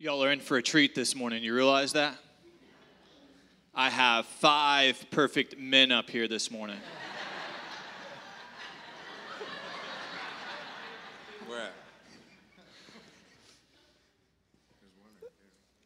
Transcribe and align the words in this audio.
Y'all 0.00 0.22
are 0.22 0.30
in 0.30 0.38
for 0.38 0.56
a 0.58 0.62
treat 0.62 0.94
this 0.94 1.16
morning. 1.16 1.42
You 1.42 1.52
realize 1.52 1.94
that? 1.94 2.16
I 3.74 3.90
have 3.90 4.26
five 4.26 5.04
perfect 5.10 5.58
men 5.58 5.90
up 5.90 6.08
here 6.08 6.28
this 6.28 6.52
morning. 6.52 6.76
Where? 11.48 11.70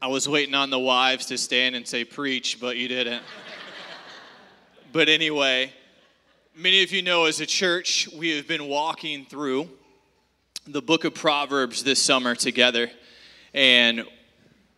I 0.02 0.08
was 0.08 0.28
waiting 0.28 0.54
on 0.54 0.68
the 0.68 0.78
wives 0.78 1.24
to 1.26 1.38
stand 1.38 1.74
and 1.74 1.88
say, 1.88 2.04
Preach, 2.04 2.60
but 2.60 2.76
you 2.76 2.88
didn't. 2.88 3.22
but 4.92 5.08
anyway, 5.08 5.72
many 6.54 6.82
of 6.82 6.92
you 6.92 7.00
know 7.00 7.24
as 7.24 7.40
a 7.40 7.46
church, 7.46 8.10
we 8.14 8.36
have 8.36 8.46
been 8.46 8.68
walking 8.68 9.24
through 9.24 9.70
the 10.66 10.82
book 10.82 11.04
of 11.04 11.14
Proverbs 11.14 11.82
this 11.82 11.98
summer 11.98 12.34
together. 12.34 12.90
And 13.54 14.06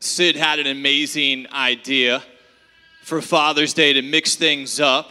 Sid 0.00 0.34
had 0.34 0.58
an 0.58 0.66
amazing 0.66 1.46
idea 1.52 2.24
for 3.02 3.22
Father's 3.22 3.72
Day 3.72 3.92
to 3.92 4.02
mix 4.02 4.34
things 4.34 4.80
up 4.80 5.10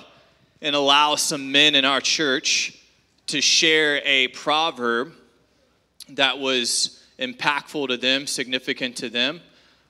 and 0.61 0.75
allow 0.75 1.15
some 1.15 1.51
men 1.51 1.73
in 1.75 1.85
our 1.85 2.02
church 2.02 2.77
to 3.27 3.39
share 3.39 4.02
a 4.03 4.27
proverb 4.29 5.13
that 6.09 6.39
was 6.39 7.02
impactful 7.19 7.88
to 7.88 7.95
them, 7.95 8.27
significant 8.27 8.97
to 8.97 9.09
them, 9.09 9.39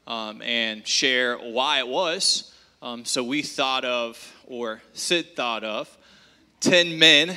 um, 0.06 0.42
and 0.44 0.86
share 0.88 1.38
why 1.38 1.80
it 1.80 1.88
was. 1.88 2.54
Um, 2.84 3.06
so 3.06 3.24
we 3.24 3.42
thought 3.42 3.86
of, 3.86 4.34
or 4.46 4.84
Sid 4.94 5.36
thought 5.36 5.64
of, 5.64 5.98
10 6.60 7.00
men 7.00 7.36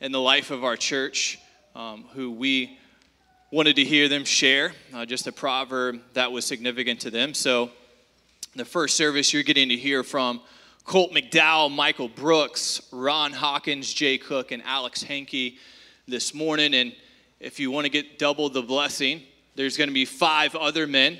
in 0.00 0.10
the 0.10 0.20
life 0.20 0.50
of 0.50 0.64
our 0.64 0.76
church 0.76 1.38
um, 1.76 2.06
who 2.12 2.32
we 2.32 2.76
wanted 3.52 3.76
to 3.76 3.84
hear 3.84 4.08
them 4.08 4.24
share 4.24 4.72
uh, 4.92 5.06
just 5.06 5.26
a 5.28 5.32
proverb 5.32 6.00
that 6.14 6.32
was 6.32 6.44
significant 6.44 7.00
to 7.00 7.10
them. 7.10 7.32
So, 7.32 7.70
the 8.56 8.64
first 8.64 8.96
service, 8.96 9.32
you're 9.32 9.42
getting 9.42 9.68
to 9.68 9.76
hear 9.76 10.02
from 10.02 10.40
Colt 10.84 11.12
McDowell, 11.12 11.70
Michael 11.70 12.08
Brooks, 12.08 12.80
Ron 12.90 13.32
Hawkins, 13.32 13.92
Jay 13.92 14.18
Cook, 14.18 14.50
and 14.50 14.62
Alex 14.64 15.02
Hankey 15.02 15.58
this 16.08 16.34
morning. 16.34 16.74
And 16.74 16.94
if 17.38 17.60
you 17.60 17.70
want 17.70 17.84
to 17.84 17.90
get 17.90 18.18
double 18.18 18.48
the 18.48 18.62
blessing, 18.62 19.22
there's 19.54 19.76
going 19.76 19.88
to 19.88 19.94
be 19.94 20.06
five 20.06 20.56
other 20.56 20.86
men 20.86 21.18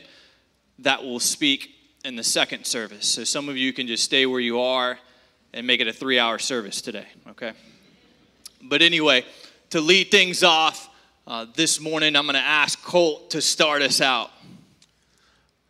that 0.80 1.04
will 1.04 1.20
speak 1.20 1.70
in 2.04 2.16
the 2.16 2.24
second 2.24 2.64
service. 2.64 3.06
So, 3.06 3.22
some 3.22 3.48
of 3.48 3.56
you 3.56 3.72
can 3.72 3.86
just 3.86 4.02
stay 4.02 4.26
where 4.26 4.40
you 4.40 4.60
are 4.60 4.98
and 5.52 5.64
make 5.64 5.80
it 5.80 5.86
a 5.86 5.92
three 5.92 6.18
hour 6.18 6.40
service 6.40 6.80
today, 6.80 7.06
okay? 7.30 7.52
But 8.62 8.82
anyway, 8.82 9.24
to 9.70 9.80
lead 9.80 10.10
things 10.10 10.42
off, 10.42 10.88
uh, 11.26 11.46
this 11.56 11.80
morning, 11.80 12.14
I'm 12.14 12.24
going 12.24 12.34
to 12.34 12.40
ask 12.40 12.80
Colt 12.84 13.30
to 13.30 13.40
start 13.40 13.82
us 13.82 14.00
out. 14.00 14.30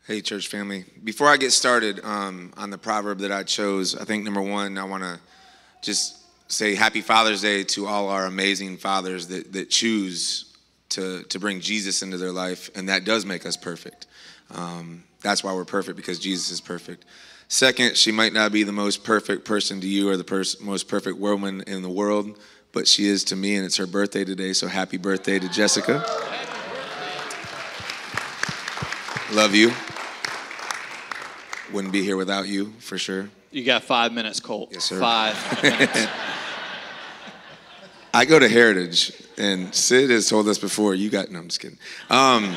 Hey, 0.06 0.20
church 0.20 0.48
family. 0.48 0.84
Before 1.02 1.28
I 1.28 1.36
get 1.36 1.50
started 1.50 2.00
um, 2.04 2.52
on 2.56 2.70
the 2.70 2.78
proverb 2.78 3.20
that 3.20 3.32
I 3.32 3.42
chose, 3.42 3.96
I 3.96 4.04
think 4.04 4.24
number 4.24 4.42
one, 4.42 4.76
I 4.76 4.84
want 4.84 5.02
to 5.02 5.18
just 5.82 6.18
say 6.52 6.74
Happy 6.74 7.00
Father's 7.00 7.40
Day 7.40 7.64
to 7.64 7.86
all 7.86 8.10
our 8.10 8.26
amazing 8.26 8.76
fathers 8.76 9.28
that, 9.28 9.52
that 9.54 9.70
choose 9.70 10.54
to, 10.90 11.22
to 11.24 11.40
bring 11.40 11.60
Jesus 11.60 12.02
into 12.02 12.18
their 12.18 12.32
life, 12.32 12.70
and 12.76 12.88
that 12.88 13.04
does 13.04 13.24
make 13.24 13.46
us 13.46 13.56
perfect. 13.56 14.06
Um, 14.50 15.04
that's 15.22 15.42
why 15.42 15.54
we're 15.54 15.64
perfect, 15.64 15.96
because 15.96 16.18
Jesus 16.18 16.50
is 16.50 16.60
perfect. 16.60 17.04
Second, 17.48 17.96
she 17.96 18.12
might 18.12 18.32
not 18.32 18.52
be 18.52 18.62
the 18.62 18.72
most 18.72 19.04
perfect 19.04 19.44
person 19.44 19.80
to 19.80 19.86
you 19.86 20.10
or 20.10 20.16
the 20.16 20.24
pers- 20.24 20.60
most 20.60 20.86
perfect 20.86 21.18
woman 21.18 21.62
in 21.66 21.82
the 21.82 21.88
world, 21.88 22.38
but 22.76 22.86
she 22.86 23.06
is 23.06 23.24
to 23.24 23.34
me, 23.34 23.56
and 23.56 23.64
it's 23.64 23.78
her 23.78 23.86
birthday 23.86 24.22
today, 24.22 24.52
so 24.52 24.68
happy 24.68 24.98
birthday 24.98 25.38
to 25.38 25.48
Jessica. 25.48 26.04
Love 29.32 29.54
you. 29.54 29.72
Wouldn't 31.72 31.90
be 31.90 32.02
here 32.02 32.18
without 32.18 32.46
you, 32.46 32.74
for 32.78 32.98
sure. 32.98 33.30
You 33.50 33.64
got 33.64 33.82
five 33.82 34.12
minutes, 34.12 34.40
Colt. 34.40 34.68
Yes, 34.72 34.84
sir. 34.84 35.00
Five 35.00 35.62
minutes. 35.62 36.06
I 38.12 38.26
go 38.26 38.38
to 38.38 38.46
Heritage, 38.46 39.22
and 39.38 39.74
Sid 39.74 40.10
has 40.10 40.28
told 40.28 40.46
us 40.46 40.58
before, 40.58 40.94
you 40.94 41.08
got, 41.08 41.30
no, 41.30 41.38
I'm 41.38 41.48
just 41.48 41.60
kidding. 41.60 41.78
Um, 42.10 42.54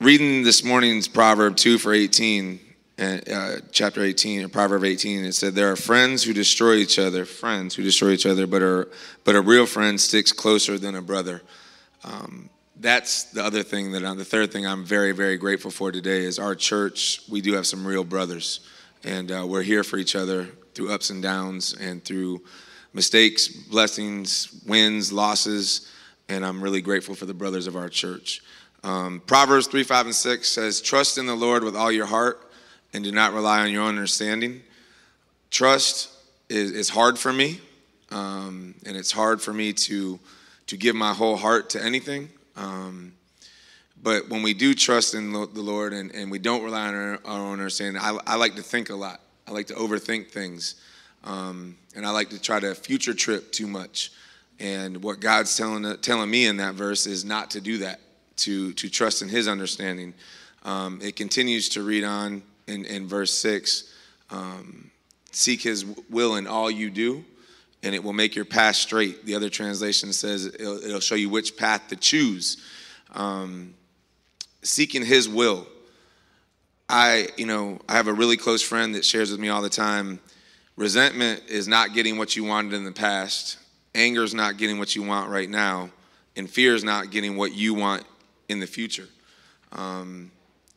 reading 0.00 0.42
this 0.42 0.64
morning's 0.64 1.06
Proverb 1.06 1.56
2 1.56 1.78
for 1.78 1.94
18, 1.94 2.58
uh, 2.98 3.56
chapter 3.72 4.02
18, 4.02 4.44
or 4.44 4.48
Proverb 4.48 4.84
18, 4.84 5.24
it 5.24 5.32
said, 5.32 5.54
There 5.54 5.70
are 5.70 5.76
friends 5.76 6.22
who 6.22 6.32
destroy 6.32 6.74
each 6.74 6.98
other, 6.98 7.24
friends 7.24 7.74
who 7.74 7.82
destroy 7.82 8.10
each 8.10 8.26
other, 8.26 8.46
but, 8.46 8.62
are, 8.62 8.88
but 9.24 9.34
a 9.34 9.40
real 9.40 9.66
friend 9.66 10.00
sticks 10.00 10.32
closer 10.32 10.78
than 10.78 10.94
a 10.94 11.02
brother. 11.02 11.42
Um, 12.04 12.50
that's 12.78 13.24
the 13.24 13.42
other 13.42 13.62
thing 13.62 13.92
that 13.92 14.04
I'm, 14.04 14.18
the 14.18 14.24
third 14.24 14.52
thing 14.52 14.66
I'm 14.66 14.84
very, 14.84 15.12
very 15.12 15.36
grateful 15.36 15.70
for 15.70 15.90
today 15.90 16.24
is 16.24 16.38
our 16.38 16.54
church. 16.54 17.22
We 17.28 17.40
do 17.40 17.54
have 17.54 17.66
some 17.66 17.86
real 17.86 18.04
brothers, 18.04 18.60
and 19.02 19.32
uh, 19.32 19.44
we're 19.46 19.62
here 19.62 19.82
for 19.82 19.96
each 19.96 20.14
other 20.14 20.48
through 20.74 20.92
ups 20.92 21.10
and 21.10 21.22
downs 21.22 21.74
and 21.74 22.04
through 22.04 22.42
mistakes, 22.92 23.48
blessings, 23.48 24.62
wins, 24.66 25.12
losses, 25.12 25.90
and 26.28 26.44
I'm 26.44 26.62
really 26.62 26.80
grateful 26.80 27.14
for 27.14 27.26
the 27.26 27.34
brothers 27.34 27.66
of 27.66 27.74
our 27.74 27.88
church. 27.88 28.42
Um, 28.84 29.20
Proverbs 29.26 29.66
3, 29.66 29.82
5, 29.82 30.06
and 30.06 30.14
6 30.14 30.48
says, 30.48 30.80
Trust 30.80 31.18
in 31.18 31.26
the 31.26 31.34
Lord 31.34 31.64
with 31.64 31.74
all 31.74 31.90
your 31.90 32.06
heart 32.06 32.43
and 32.94 33.02
do 33.02 33.12
not 33.12 33.34
rely 33.34 33.60
on 33.60 33.72
your 33.72 33.82
own 33.82 33.90
understanding. 33.90 34.62
Trust 35.50 36.10
is, 36.48 36.70
is 36.70 36.88
hard 36.88 37.18
for 37.18 37.32
me, 37.32 37.60
um, 38.10 38.74
and 38.86 38.96
it's 38.96 39.10
hard 39.10 39.42
for 39.42 39.52
me 39.52 39.72
to, 39.72 40.18
to 40.68 40.76
give 40.76 40.94
my 40.94 41.12
whole 41.12 41.36
heart 41.36 41.70
to 41.70 41.84
anything. 41.84 42.30
Um, 42.56 43.12
but 44.00 44.28
when 44.28 44.42
we 44.42 44.54
do 44.54 44.74
trust 44.74 45.14
in 45.14 45.32
the 45.32 45.46
Lord 45.54 45.92
and, 45.92 46.14
and 46.14 46.30
we 46.30 46.38
don't 46.38 46.62
rely 46.62 46.88
on 46.88 46.94
our, 46.94 47.20
our 47.24 47.40
own 47.40 47.52
understanding, 47.54 48.00
I, 48.00 48.16
I, 48.26 48.36
like 48.36 48.54
to 48.56 48.62
think 48.62 48.90
a 48.90 48.94
lot. 48.94 49.20
I 49.48 49.50
like 49.50 49.66
to 49.68 49.74
overthink 49.74 50.28
things. 50.28 50.76
Um, 51.24 51.76
and 51.96 52.06
I 52.06 52.10
like 52.10 52.28
to 52.30 52.40
try 52.40 52.60
to 52.60 52.74
future 52.74 53.14
trip 53.14 53.50
too 53.50 53.66
much. 53.66 54.12
And 54.60 55.02
what 55.02 55.20
God's 55.20 55.56
telling, 55.56 55.96
telling 55.98 56.30
me 56.30 56.46
in 56.46 56.58
that 56.58 56.74
verse 56.74 57.06
is 57.06 57.24
not 57.24 57.50
to 57.52 57.60
do 57.60 57.78
that, 57.78 57.98
to, 58.36 58.72
to 58.74 58.88
trust 58.90 59.22
in 59.22 59.28
His 59.28 59.48
understanding. 59.48 60.12
Um, 60.64 61.00
it 61.02 61.16
continues 61.16 61.70
to 61.70 61.82
read 61.82 62.04
on 62.04 62.42
in, 62.66 62.84
in 62.84 63.06
verse 63.06 63.32
6 63.32 63.92
um, 64.30 64.90
Seek 65.30 65.62
His 65.62 65.84
will 66.10 66.36
in 66.36 66.46
all 66.46 66.70
you 66.70 66.90
do, 66.90 67.24
and 67.82 67.94
it 67.94 68.02
will 68.02 68.12
make 68.12 68.36
your 68.36 68.44
path 68.44 68.76
straight. 68.76 69.26
The 69.26 69.34
other 69.34 69.48
translation 69.48 70.12
says 70.12 70.46
it'll, 70.46 70.82
it'll 70.82 71.00
show 71.00 71.16
you 71.16 71.28
which 71.28 71.56
path 71.56 71.88
to 71.88 71.96
choose. 71.96 72.56
Um, 73.12 73.74
seeking 74.62 75.04
His 75.04 75.28
will. 75.28 75.66
I, 76.88 77.28
you 77.36 77.46
know, 77.46 77.80
I 77.88 77.94
have 77.94 78.06
a 78.06 78.12
really 78.12 78.36
close 78.36 78.62
friend 78.62 78.94
that 78.94 79.04
shares 79.04 79.30
with 79.30 79.40
me 79.40 79.48
all 79.48 79.62
the 79.62 79.68
time. 79.68 80.20
Resentment 80.76 81.42
is 81.48 81.66
not 81.66 81.94
getting 81.94 82.16
what 82.18 82.36
you 82.36 82.44
wanted 82.44 82.74
in 82.74 82.84
the 82.84 82.92
past. 82.92 83.58
Anger 83.94 84.22
is 84.22 84.34
not 84.34 84.56
getting 84.56 84.78
what 84.78 84.94
you 84.94 85.02
want 85.02 85.30
right 85.30 85.48
now, 85.48 85.90
and 86.36 86.48
fear 86.48 86.74
is 86.74 86.84
not 86.84 87.10
getting 87.10 87.36
what 87.36 87.54
you 87.54 87.74
want 87.74 88.04
in 88.48 88.60
the 88.60 88.66
future. 88.66 89.08
Um, 89.72 90.30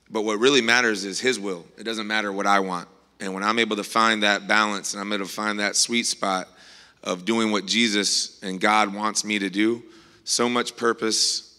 but 0.10 0.24
what 0.24 0.40
really 0.40 0.62
matters 0.62 1.06
is 1.06 1.20
His 1.20 1.40
will. 1.40 1.66
It 1.78 1.84
doesn't 1.84 2.08
matter 2.08 2.32
what 2.32 2.48
I 2.48 2.60
want. 2.60 2.88
And 3.20 3.34
when 3.34 3.44
I'm 3.44 3.60
able 3.60 3.76
to 3.78 3.84
find 3.84 4.24
that 4.24 4.48
balance 4.48 4.94
and 4.94 5.02
I'm 5.02 5.12
able 5.12 5.26
to 5.26 5.32
find 5.32 5.60
that 5.60 5.76
sweet 5.76 6.06
spot, 6.06 6.48
of 7.04 7.26
doing 7.26 7.52
what 7.52 7.66
Jesus 7.66 8.42
and 8.44 8.60
God 8.60 8.94
wants 8.94 9.24
me 9.24 9.40
to 9.40 9.50
do. 9.50 9.84
So 10.26 10.50
much 10.50 10.76
purpose, 10.76 11.58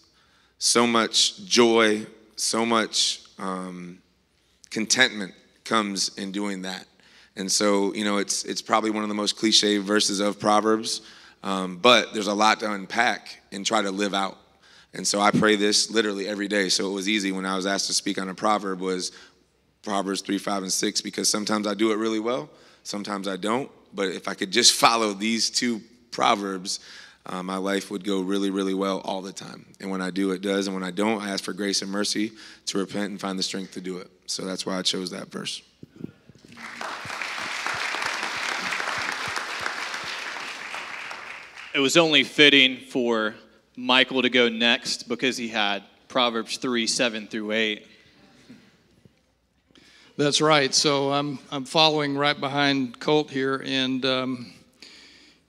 so 0.59 0.85
much 0.85 1.43
joy, 1.45 2.05
so 2.35 2.65
much 2.65 3.21
um, 3.39 3.99
contentment 4.69 5.33
comes 5.63 6.15
in 6.17 6.31
doing 6.31 6.61
that. 6.63 6.85
And 7.35 7.51
so, 7.51 7.93
you 7.93 8.03
know, 8.03 8.17
it's 8.17 8.43
it's 8.43 8.61
probably 8.61 8.91
one 8.91 9.03
of 9.03 9.09
the 9.09 9.15
most 9.15 9.37
cliche 9.37 9.77
verses 9.77 10.19
of 10.19 10.39
Proverbs, 10.39 11.01
um, 11.41 11.77
but 11.77 12.13
there's 12.13 12.27
a 12.27 12.33
lot 12.33 12.59
to 12.59 12.71
unpack 12.71 13.39
and 13.51 13.65
try 13.65 13.81
to 13.81 13.91
live 13.91 14.13
out. 14.13 14.37
And 14.93 15.07
so 15.07 15.21
I 15.21 15.31
pray 15.31 15.55
this 15.55 15.91
literally 15.91 16.27
every 16.27 16.47
day. 16.47 16.69
So 16.69 16.89
it 16.89 16.93
was 16.93 17.07
easy 17.07 17.31
when 17.31 17.45
I 17.45 17.55
was 17.55 17.65
asked 17.65 17.87
to 17.87 17.93
speak 17.93 18.19
on 18.19 18.29
a 18.29 18.33
proverb 18.33 18.79
was 18.79 19.11
Proverbs 19.81 20.21
three, 20.21 20.37
five, 20.37 20.63
and 20.63 20.71
six 20.71 20.99
because 21.01 21.29
sometimes 21.29 21.65
I 21.65 21.73
do 21.73 21.91
it 21.91 21.97
really 21.97 22.19
well, 22.19 22.49
sometimes 22.83 23.27
I 23.27 23.37
don't. 23.37 23.71
But 23.93 24.09
if 24.09 24.27
I 24.27 24.33
could 24.33 24.51
just 24.51 24.73
follow 24.79 25.13
these 25.13 25.49
two 25.49 25.81
proverbs, 26.11 26.79
uh, 27.25 27.43
my 27.43 27.57
life 27.57 27.91
would 27.91 28.03
go 28.03 28.21
really, 28.21 28.49
really 28.49 28.73
well 28.73 29.01
all 29.05 29.21
the 29.21 29.31
time. 29.31 29.65
And 29.79 29.89
when 29.89 30.01
I 30.01 30.09
do, 30.09 30.31
it 30.31 30.41
does. 30.41 30.67
And 30.67 30.75
when 30.75 30.83
I 30.83 30.91
don't, 30.91 31.21
I 31.21 31.29
ask 31.29 31.43
for 31.43 31.53
grace 31.53 31.81
and 31.81 31.91
mercy 31.91 32.31
to 32.67 32.77
repent 32.77 33.11
and 33.11 33.19
find 33.19 33.37
the 33.37 33.43
strength 33.43 33.73
to 33.73 33.81
do 33.81 33.97
it. 33.97 34.09
So 34.25 34.45
that's 34.45 34.65
why 34.65 34.77
I 34.77 34.81
chose 34.81 35.11
that 35.11 35.31
verse. 35.31 35.61
It 41.73 41.79
was 41.79 41.97
only 41.97 42.23
fitting 42.23 42.77
for 42.77 43.35
Michael 43.79 44.21
to 44.21 44.29
go 44.29 44.49
next 44.49 45.07
because 45.07 45.37
he 45.37 45.47
had 45.47 45.83
Proverbs 46.09 46.57
3 46.57 46.85
7 46.85 47.27
through 47.27 47.53
8. 47.53 47.87
That's 50.17 50.41
right. 50.41 50.73
So 50.75 51.13
I'm 51.13 51.39
I'm 51.49 51.63
following 51.63 52.17
right 52.17 52.37
behind 52.37 52.99
Colt 52.99 53.31
here, 53.31 53.63
and 53.65 54.03
um, 54.03 54.51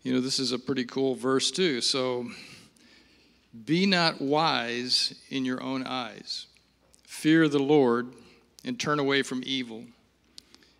you 0.05 0.15
know 0.15 0.21
this 0.21 0.39
is 0.39 0.53
a 0.53 0.61
pretty 0.61 0.85
cool 0.85 1.17
verse 1.17 1.51
too. 1.51 1.81
So, 1.81 2.31
be 3.65 3.85
not 3.85 4.21
wise 4.21 5.13
in 5.31 5.45
your 5.45 5.61
own 5.61 5.85
eyes. 5.85 6.47
fear 7.03 7.49
the 7.49 7.59
Lord 7.59 8.13
and 8.65 8.79
turn 8.79 9.01
away 9.01 9.23
from 9.23 9.43
evil. 9.45 9.83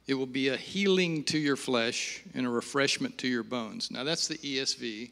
It 0.07 0.15
will 0.15 0.27
be 0.27 0.49
a 0.49 0.57
healing 0.57 1.25
to 1.25 1.39
your 1.39 1.57
flesh 1.57 2.23
and 2.33 2.47
a 2.47 2.49
refreshment 2.49 3.19
to 3.19 3.29
your 3.29 3.43
bones. 3.43 3.91
Now, 3.91 4.05
that's 4.05 4.29
the 4.29 4.39
ESV. 4.39 5.11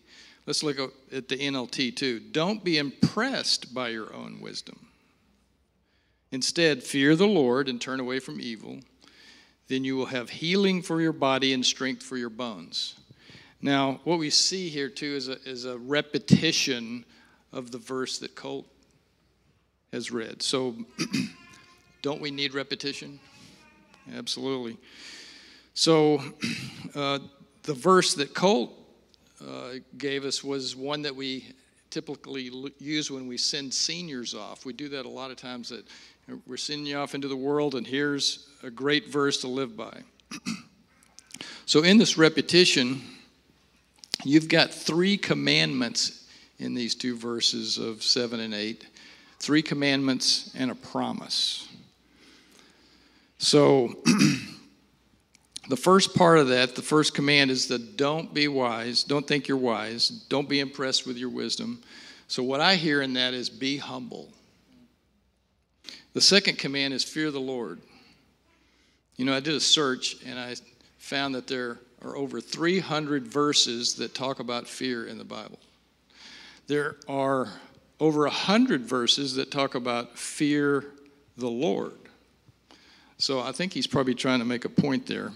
Let's 0.49 0.63
look 0.63 0.79
at 1.13 1.29
the 1.29 1.37
NLT 1.37 1.95
too. 1.95 2.21
Don't 2.21 2.65
be 2.65 2.79
impressed 2.79 3.75
by 3.75 3.91
your 3.91 4.15
own 4.15 4.41
wisdom. 4.41 4.87
Instead, 6.33 6.83
fear 6.83 7.15
the 7.15 7.27
Lord 7.27 7.69
and 7.69 7.79
turn 7.79 8.01
away 8.01 8.19
from 8.19 8.41
evil. 8.41 8.79
Then 9.67 9.85
you 9.85 9.95
will 9.95 10.07
have 10.07 10.31
healing 10.31 10.81
for 10.81 11.03
your 11.03 11.13
body 11.13 11.53
and 11.53 11.67
strength 11.67 12.03
for 12.03 12.17
your 12.17 12.31
bones. 12.31 12.95
Now, 13.61 14.01
what 14.05 14.19
we 14.19 14.31
see 14.31 14.71
here 14.71 14.89
too 14.89 15.17
is 15.17 15.29
a, 15.29 15.33
is 15.47 15.67
a 15.67 15.77
repetition 15.77 17.05
of 17.53 17.71
the 17.71 17.77
verse 17.77 18.17
that 18.21 18.35
Colt 18.35 18.65
has 19.93 20.11
read. 20.11 20.43
So, 20.43 20.77
don't 22.01 22.23
we 22.23 22.31
need 22.31 22.55
repetition? 22.55 23.21
Absolutely. 24.17 24.79
So, 25.75 26.23
uh, 26.95 27.19
the 27.65 27.75
verse 27.75 28.15
that 28.15 28.33
Colt 28.33 28.78
uh, 29.47 29.75
gave 29.97 30.25
us 30.25 30.43
was 30.43 30.75
one 30.77 31.03
that 31.03 31.15
we 31.15 31.47
typically 31.91 32.51
use 32.79 33.11
when 33.11 33.27
we 33.27 33.39
send 33.39 33.73
seniors 33.73 34.35
off. 34.35 34.65
We 34.65 34.73
do 34.73 34.89
that 34.91 35.07
a 35.07 35.09
lot 35.09 35.31
of 35.31 35.37
times 35.37 35.69
that 35.71 35.87
we're 36.47 36.57
sending 36.57 36.87
you 36.87 36.99
off 36.99 37.15
into 37.15 37.29
the 37.29 37.37
world, 37.37 37.75
and 37.75 37.87
here's 37.87 38.49
a 38.63 38.71
great 38.71 39.09
verse 39.09 39.39
to 39.39 39.49
live 39.49 39.77
by. 39.77 40.03
so, 41.67 41.83
in 41.83 41.97
this 41.97 42.19
repetition, 42.19 43.01
you've 44.25 44.49
got 44.49 44.71
three 44.71 45.17
commandments 45.17 46.27
in 46.59 46.75
these 46.75 46.95
two 46.95 47.17
verses 47.17 47.79
of 47.79 48.03
7 48.03 48.41
and 48.41 48.53
8 48.53 48.85
three 49.39 49.63
commandments 49.63 50.51
and 50.57 50.71
a 50.71 50.75
promise. 50.75 51.69
So, 53.39 53.95
the 55.69 55.77
first 55.77 56.15
part 56.15 56.39
of 56.39 56.49
that, 56.49 56.75
the 56.75 56.83
first 56.83 57.15
command 57.15 57.51
is 57.51 57.69
that 57.69 57.97
don't 57.97 58.33
be 58.33 58.49
wise, 58.49 59.05
don't 59.05 59.27
think 59.27 59.49
you're 59.49 59.59
wise, 59.59 60.09
don't 60.09 60.49
be 60.49 60.61
impressed 60.61 61.07
with 61.07 61.19
your 61.19 61.29
wisdom. 61.29 61.83
So, 62.27 62.43
what 62.43 62.61
I 62.61 62.77
hear 62.77 63.03
in 63.03 63.15
that 63.15 63.35
is 63.35 63.51
be 63.51 63.77
humble. 63.77 64.31
The 66.15 66.21
second 66.21 66.59
command 66.59 66.95
is 66.95 67.05
fear 67.05 67.31
the 67.31 67.39
Lord. 67.39 67.81
You 69.17 69.25
know, 69.25 69.35
I 69.35 69.41
did 69.41 69.55
a 69.55 69.61
search 69.61 70.17
and 70.25 70.39
I 70.39 70.57
found 70.99 71.35
that 71.35 71.47
there 71.47 71.79
are 72.03 72.17
over 72.17 72.41
300 72.41 73.27
verses 73.27 73.95
that 73.97 74.15
talk 74.15 74.41
about 74.41 74.67
fear 74.67 75.07
in 75.07 75.19
the 75.19 75.25
Bible. 75.25 75.59
There 76.67 76.97
are 77.09 77.49
over 78.01 78.23
100 78.23 78.83
verses 78.83 79.35
that 79.35 79.51
talk 79.51 79.75
about 79.75 80.19
fear 80.19 80.85
the 81.37 81.49
Lord. 81.49 81.93
So 83.19 83.41
I 83.41 83.53
think 83.53 83.73
he's 83.73 83.87
probably 83.87 84.15
trying 84.15 84.39
to 84.39 84.45
make 84.45 84.65
a 84.65 84.69
point 84.69 85.07
there. 85.07 85.33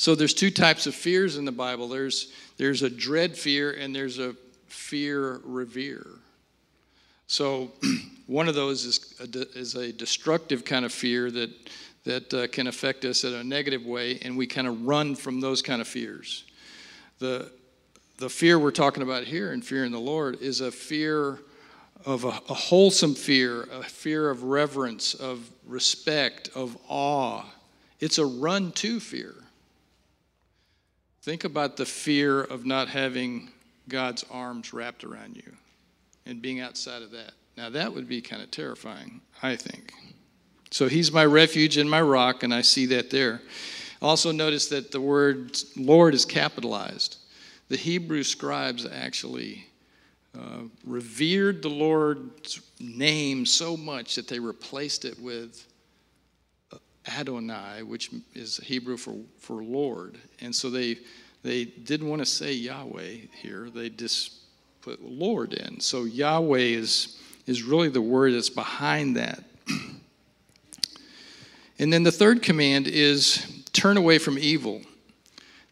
So 0.00 0.14
there's 0.14 0.32
two 0.32 0.50
types 0.50 0.86
of 0.86 0.94
fears 0.94 1.36
in 1.36 1.44
the 1.44 1.52
Bible. 1.52 1.86
There's 1.86 2.32
there's 2.56 2.82
a 2.82 2.88
dread 2.88 3.36
fear 3.36 3.72
and 3.72 3.94
there's 3.94 4.18
a 4.18 4.34
fear 4.66 5.42
revere. 5.44 6.06
So 7.26 7.72
one 8.26 8.48
of 8.48 8.54
those 8.54 8.86
is 8.86 9.14
a, 9.20 9.58
is 9.58 9.74
a 9.74 9.92
destructive 9.92 10.64
kind 10.64 10.86
of 10.86 10.92
fear 10.94 11.30
that 11.32 11.50
that 12.04 12.32
uh, 12.32 12.46
can 12.46 12.66
affect 12.66 13.04
us 13.04 13.24
in 13.24 13.34
a 13.34 13.44
negative 13.44 13.84
way, 13.84 14.18
and 14.22 14.38
we 14.38 14.46
kind 14.46 14.66
of 14.66 14.86
run 14.86 15.14
from 15.16 15.38
those 15.38 15.60
kind 15.60 15.82
of 15.82 15.86
fears. 15.86 16.44
The 17.18 17.52
the 18.16 18.30
fear 18.30 18.58
we're 18.58 18.70
talking 18.70 19.02
about 19.02 19.24
here 19.24 19.52
in 19.52 19.60
fearing 19.60 19.92
the 19.92 20.00
Lord 20.00 20.40
is 20.40 20.62
a 20.62 20.72
fear 20.72 21.40
of 22.06 22.24
a, 22.24 22.28
a, 22.48 22.54
wholesome 22.54 23.14
fear, 23.14 23.64
a 23.64 23.82
fear 23.82 24.30
of 24.30 24.44
reverence, 24.44 25.12
of 25.12 25.50
respect, 25.66 26.48
of 26.54 26.78
awe. 26.88 27.44
It's 28.00 28.16
a 28.16 28.24
run 28.24 28.72
to 28.72 28.98
fear. 28.98 29.34
Think 31.22 31.44
about 31.44 31.76
the 31.76 31.86
fear 31.86 32.40
of 32.40 32.64
not 32.64 32.88
having 32.88 33.50
God's 33.88 34.24
arms 34.30 34.72
wrapped 34.72 35.04
around 35.04 35.36
you 35.36 35.52
and 36.26 36.40
being 36.40 36.60
outside 36.60 37.02
of 37.02 37.10
that. 37.10 37.32
Now, 37.56 37.70
that 37.70 37.92
would 37.92 38.08
be 38.08 38.20
kind 38.20 38.42
of 38.42 38.50
terrifying, 38.50 39.20
I 39.42 39.56
think. 39.56 39.92
So, 40.70 40.88
He's 40.88 41.12
my 41.12 41.24
refuge 41.24 41.76
and 41.76 41.90
my 41.90 42.00
rock, 42.00 42.42
and 42.42 42.54
I 42.54 42.62
see 42.62 42.86
that 42.86 43.10
there. 43.10 43.42
Also, 44.00 44.32
notice 44.32 44.68
that 44.68 44.92
the 44.92 45.00
word 45.00 45.56
Lord 45.76 46.14
is 46.14 46.24
capitalized 46.24 47.18
the 47.70 47.76
Hebrew 47.76 48.24
scribes 48.24 48.84
actually 48.84 49.64
uh, 50.36 50.64
revered 50.84 51.62
the 51.62 51.70
Lord's 51.70 52.60
name 52.80 53.46
so 53.46 53.76
much 53.76 54.16
that 54.16 54.26
they 54.26 54.40
replaced 54.40 55.04
it 55.04 55.18
with 55.20 55.66
Adonai, 57.08 57.82
which 57.82 58.10
is 58.34 58.58
Hebrew 58.58 58.96
for, 58.96 59.16
for 59.38 59.62
Lord. 59.62 60.18
And 60.40 60.54
so 60.54 60.70
they, 60.70 60.98
they 61.42 61.64
didn't 61.64 62.08
want 62.08 62.20
to 62.20 62.26
say 62.26 62.52
Yahweh 62.52 63.16
here, 63.32 63.70
they 63.70 63.90
just 63.90 64.34
put 64.82 65.02
Lord 65.02 65.54
in. 65.54 65.80
So 65.80 66.04
Yahweh 66.04 66.58
is, 66.58 67.18
is 67.46 67.62
really 67.62 67.88
the 67.88 68.02
word 68.02 68.34
that's 68.34 68.50
behind 68.50 69.16
that. 69.16 69.44
and 71.78 71.92
then 71.92 72.02
the 72.02 72.12
third 72.12 72.42
command 72.42 72.86
is 72.86 73.64
turn 73.72 73.96
away 73.96 74.18
from 74.18 74.38
evil. 74.38 74.82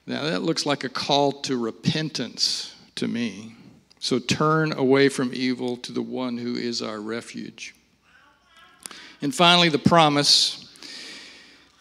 Now, 0.07 0.25
that 0.25 0.43
looks 0.43 0.65
like 0.65 0.85
a 0.85 0.89
call 0.89 1.33
to 1.43 1.59
repentance 1.59 2.75
to 2.95 3.07
me. 3.07 3.55
So 4.01 4.19
turn 4.19 4.73
away 4.73 5.09
from 5.09 5.33
evil 5.35 5.77
to 5.79 5.93
the 5.93 6.03
one 6.03 6.39
who 6.39 6.55
is 6.55 6.81
our 6.81 7.01
refuge. 7.01 7.75
And 9.21 9.35
finally, 9.35 9.69
the 9.69 9.79
promise. 9.79 10.68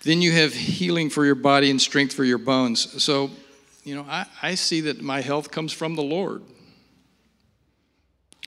Then 0.03 0.21
you 0.21 0.31
have 0.31 0.53
healing 0.53 1.09
for 1.09 1.25
your 1.25 1.35
body 1.35 1.69
and 1.69 1.81
strength 1.81 2.13
for 2.13 2.23
your 2.23 2.37
bones. 2.37 3.03
So, 3.03 3.31
you 3.83 3.95
know, 3.95 4.05
I, 4.07 4.25
I 4.41 4.55
see 4.55 4.81
that 4.81 5.01
my 5.01 5.21
health 5.21 5.51
comes 5.51 5.73
from 5.73 5.95
the 5.95 6.03
Lord. 6.03 6.43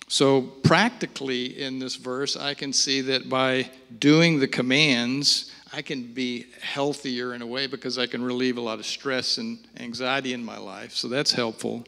So, 0.09 0.43
practically 0.43 1.61
in 1.61 1.79
this 1.79 1.97
verse, 1.97 2.37
I 2.37 2.55
can 2.55 2.73
see 2.73 3.01
that 3.03 3.29
by 3.29 3.71
doing 3.99 4.41
the 4.41 4.49
commands, 4.49 5.53
I 5.73 5.83
can 5.83 6.13
be 6.13 6.47
healthier 6.61 7.35
in 7.35 7.43
a 7.43 7.47
way 7.47 7.67
because 7.67 7.97
I 7.97 8.07
can 8.07 8.23
relieve 8.23 8.59
a 8.59 8.61
lot 8.61 8.81
of 8.81 8.87
stress 8.87 9.39
and 9.39 9.59
anxiety 9.79 10.33
in 10.33 10.45
my 10.45 10.59
life. 10.59 10.93
So 10.93 11.07
that's 11.07 11.33
helpful. 11.33 11.85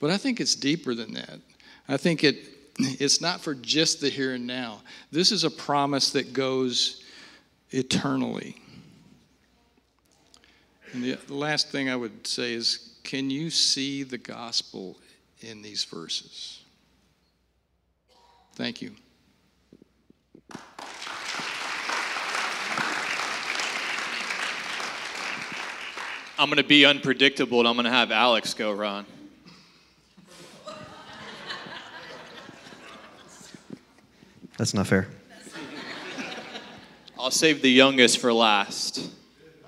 But 0.00 0.10
I 0.10 0.16
think 0.16 0.40
it's 0.40 0.54
deeper 0.54 0.94
than 0.94 1.12
that. 1.14 1.38
I 1.88 1.96
think 1.96 2.24
it 2.24 2.36
it's 2.78 3.20
not 3.20 3.40
for 3.40 3.54
just 3.54 4.00
the 4.00 4.08
here 4.08 4.34
and 4.34 4.46
now. 4.46 4.82
This 5.10 5.32
is 5.32 5.44
a 5.44 5.50
promise 5.50 6.10
that 6.12 6.32
goes 6.32 7.02
eternally. 7.70 8.56
And 10.92 11.02
the, 11.02 11.14
the 11.26 11.34
last 11.34 11.70
thing 11.70 11.90
I 11.90 11.96
would 11.96 12.26
say 12.26 12.54
is 12.54 12.96
can 13.02 13.30
you 13.30 13.50
see 13.50 14.02
the 14.02 14.18
gospel 14.18 14.98
in 15.40 15.62
these 15.62 15.84
verses? 15.84 16.62
Thank 18.54 18.82
you. 18.82 18.92
I'm 26.40 26.48
going 26.48 26.58
to 26.58 26.62
be 26.62 26.84
unpredictable 26.84 27.58
and 27.58 27.66
I'm 27.66 27.74
going 27.74 27.84
to 27.84 27.90
have 27.90 28.12
Alex 28.12 28.54
go, 28.54 28.72
Ron. 28.72 29.04
That's 34.56 34.72
not 34.72 34.86
fair. 34.86 35.08
I'll 37.18 37.32
save 37.32 37.60
the 37.62 37.70
youngest 37.70 38.18
for 38.18 38.32
last. 38.32 39.10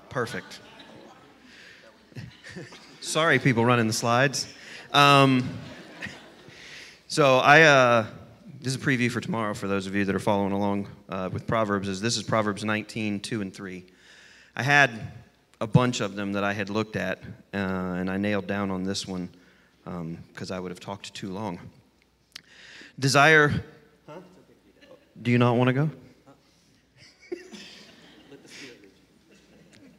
Perfect. 0.09 0.60
Sorry, 3.11 3.39
people 3.39 3.65
running 3.65 3.87
the 3.87 3.93
slides. 3.93 4.47
Um, 4.93 5.49
so 7.09 7.39
I, 7.39 7.63
uh, 7.63 8.05
this 8.61 8.73
is 8.73 8.81
a 8.81 8.85
preview 8.85 9.11
for 9.11 9.19
tomorrow 9.19 9.53
for 9.53 9.67
those 9.67 9.85
of 9.85 9.93
you 9.93 10.05
that 10.05 10.15
are 10.15 10.19
following 10.19 10.53
along 10.53 10.87
uh, 11.09 11.29
with 11.29 11.45
Proverbs. 11.45 11.89
Is 11.89 11.99
this 11.99 12.15
is 12.15 12.23
Proverbs 12.23 12.63
19, 12.63 13.19
2 13.19 13.41
and 13.41 13.53
3. 13.53 13.83
I 14.55 14.63
had 14.63 15.11
a 15.59 15.67
bunch 15.67 15.99
of 15.99 16.15
them 16.15 16.31
that 16.31 16.45
I 16.45 16.53
had 16.53 16.69
looked 16.69 16.95
at, 16.95 17.19
uh, 17.53 17.57
and 17.57 18.09
I 18.09 18.15
nailed 18.15 18.47
down 18.47 18.71
on 18.71 18.85
this 18.85 19.05
one 19.05 19.27
because 19.83 20.51
um, 20.51 20.55
I 20.55 20.61
would 20.61 20.71
have 20.71 20.79
talked 20.79 21.13
too 21.13 21.33
long. 21.33 21.59
Desire. 22.97 23.51
Huh? 24.07 24.21
Do 25.21 25.31
you 25.31 25.37
not 25.37 25.57
want 25.57 25.67
to 25.67 25.73
go? 25.73 25.89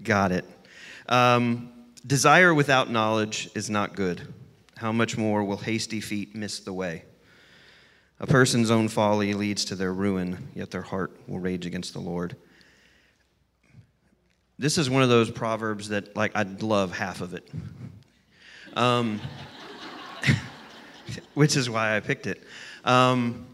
Got 0.02 0.32
it. 0.32 0.46
Um, 1.10 1.71
desire 2.06 2.52
without 2.54 2.90
knowledge 2.90 3.48
is 3.54 3.70
not 3.70 3.94
good. 3.94 4.32
How 4.76 4.92
much 4.92 5.16
more 5.16 5.44
will 5.44 5.58
hasty 5.58 6.00
feet 6.00 6.34
miss 6.34 6.60
the 6.60 6.72
way? 6.72 7.04
A 8.20 8.26
person's 8.26 8.70
own 8.70 8.88
folly 8.88 9.34
leads 9.34 9.64
to 9.66 9.74
their 9.74 9.92
ruin, 9.92 10.48
yet 10.54 10.70
their 10.70 10.82
heart 10.82 11.12
will 11.26 11.40
rage 11.40 11.66
against 11.66 11.92
the 11.92 12.00
Lord. 12.00 12.36
This 14.58 14.78
is 14.78 14.88
one 14.88 15.02
of 15.02 15.08
those 15.08 15.30
proverbs 15.30 15.88
that, 15.88 16.16
like, 16.16 16.32
I'd 16.36 16.62
love 16.62 16.96
half 16.96 17.20
of 17.20 17.34
it. 17.34 17.48
Um, 18.74 19.20
which 21.34 21.56
is 21.56 21.68
why 21.68 21.96
I 21.96 22.00
picked 22.00 22.26
it. 22.26 22.42
Um, 22.84 23.46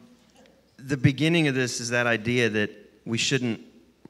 the 0.78 0.96
beginning 0.96 1.48
of 1.48 1.54
this 1.54 1.80
is 1.80 1.90
that 1.90 2.06
idea 2.06 2.48
that 2.50 2.70
we 3.04 3.18
shouldn't 3.18 3.60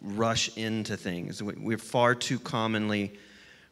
rush 0.00 0.57
into 0.57 0.97
things. 0.97 1.42
We- 1.42 1.54
We're 1.54 1.78
far 1.78 2.14
too 2.14 2.38
commonly, 2.38 3.18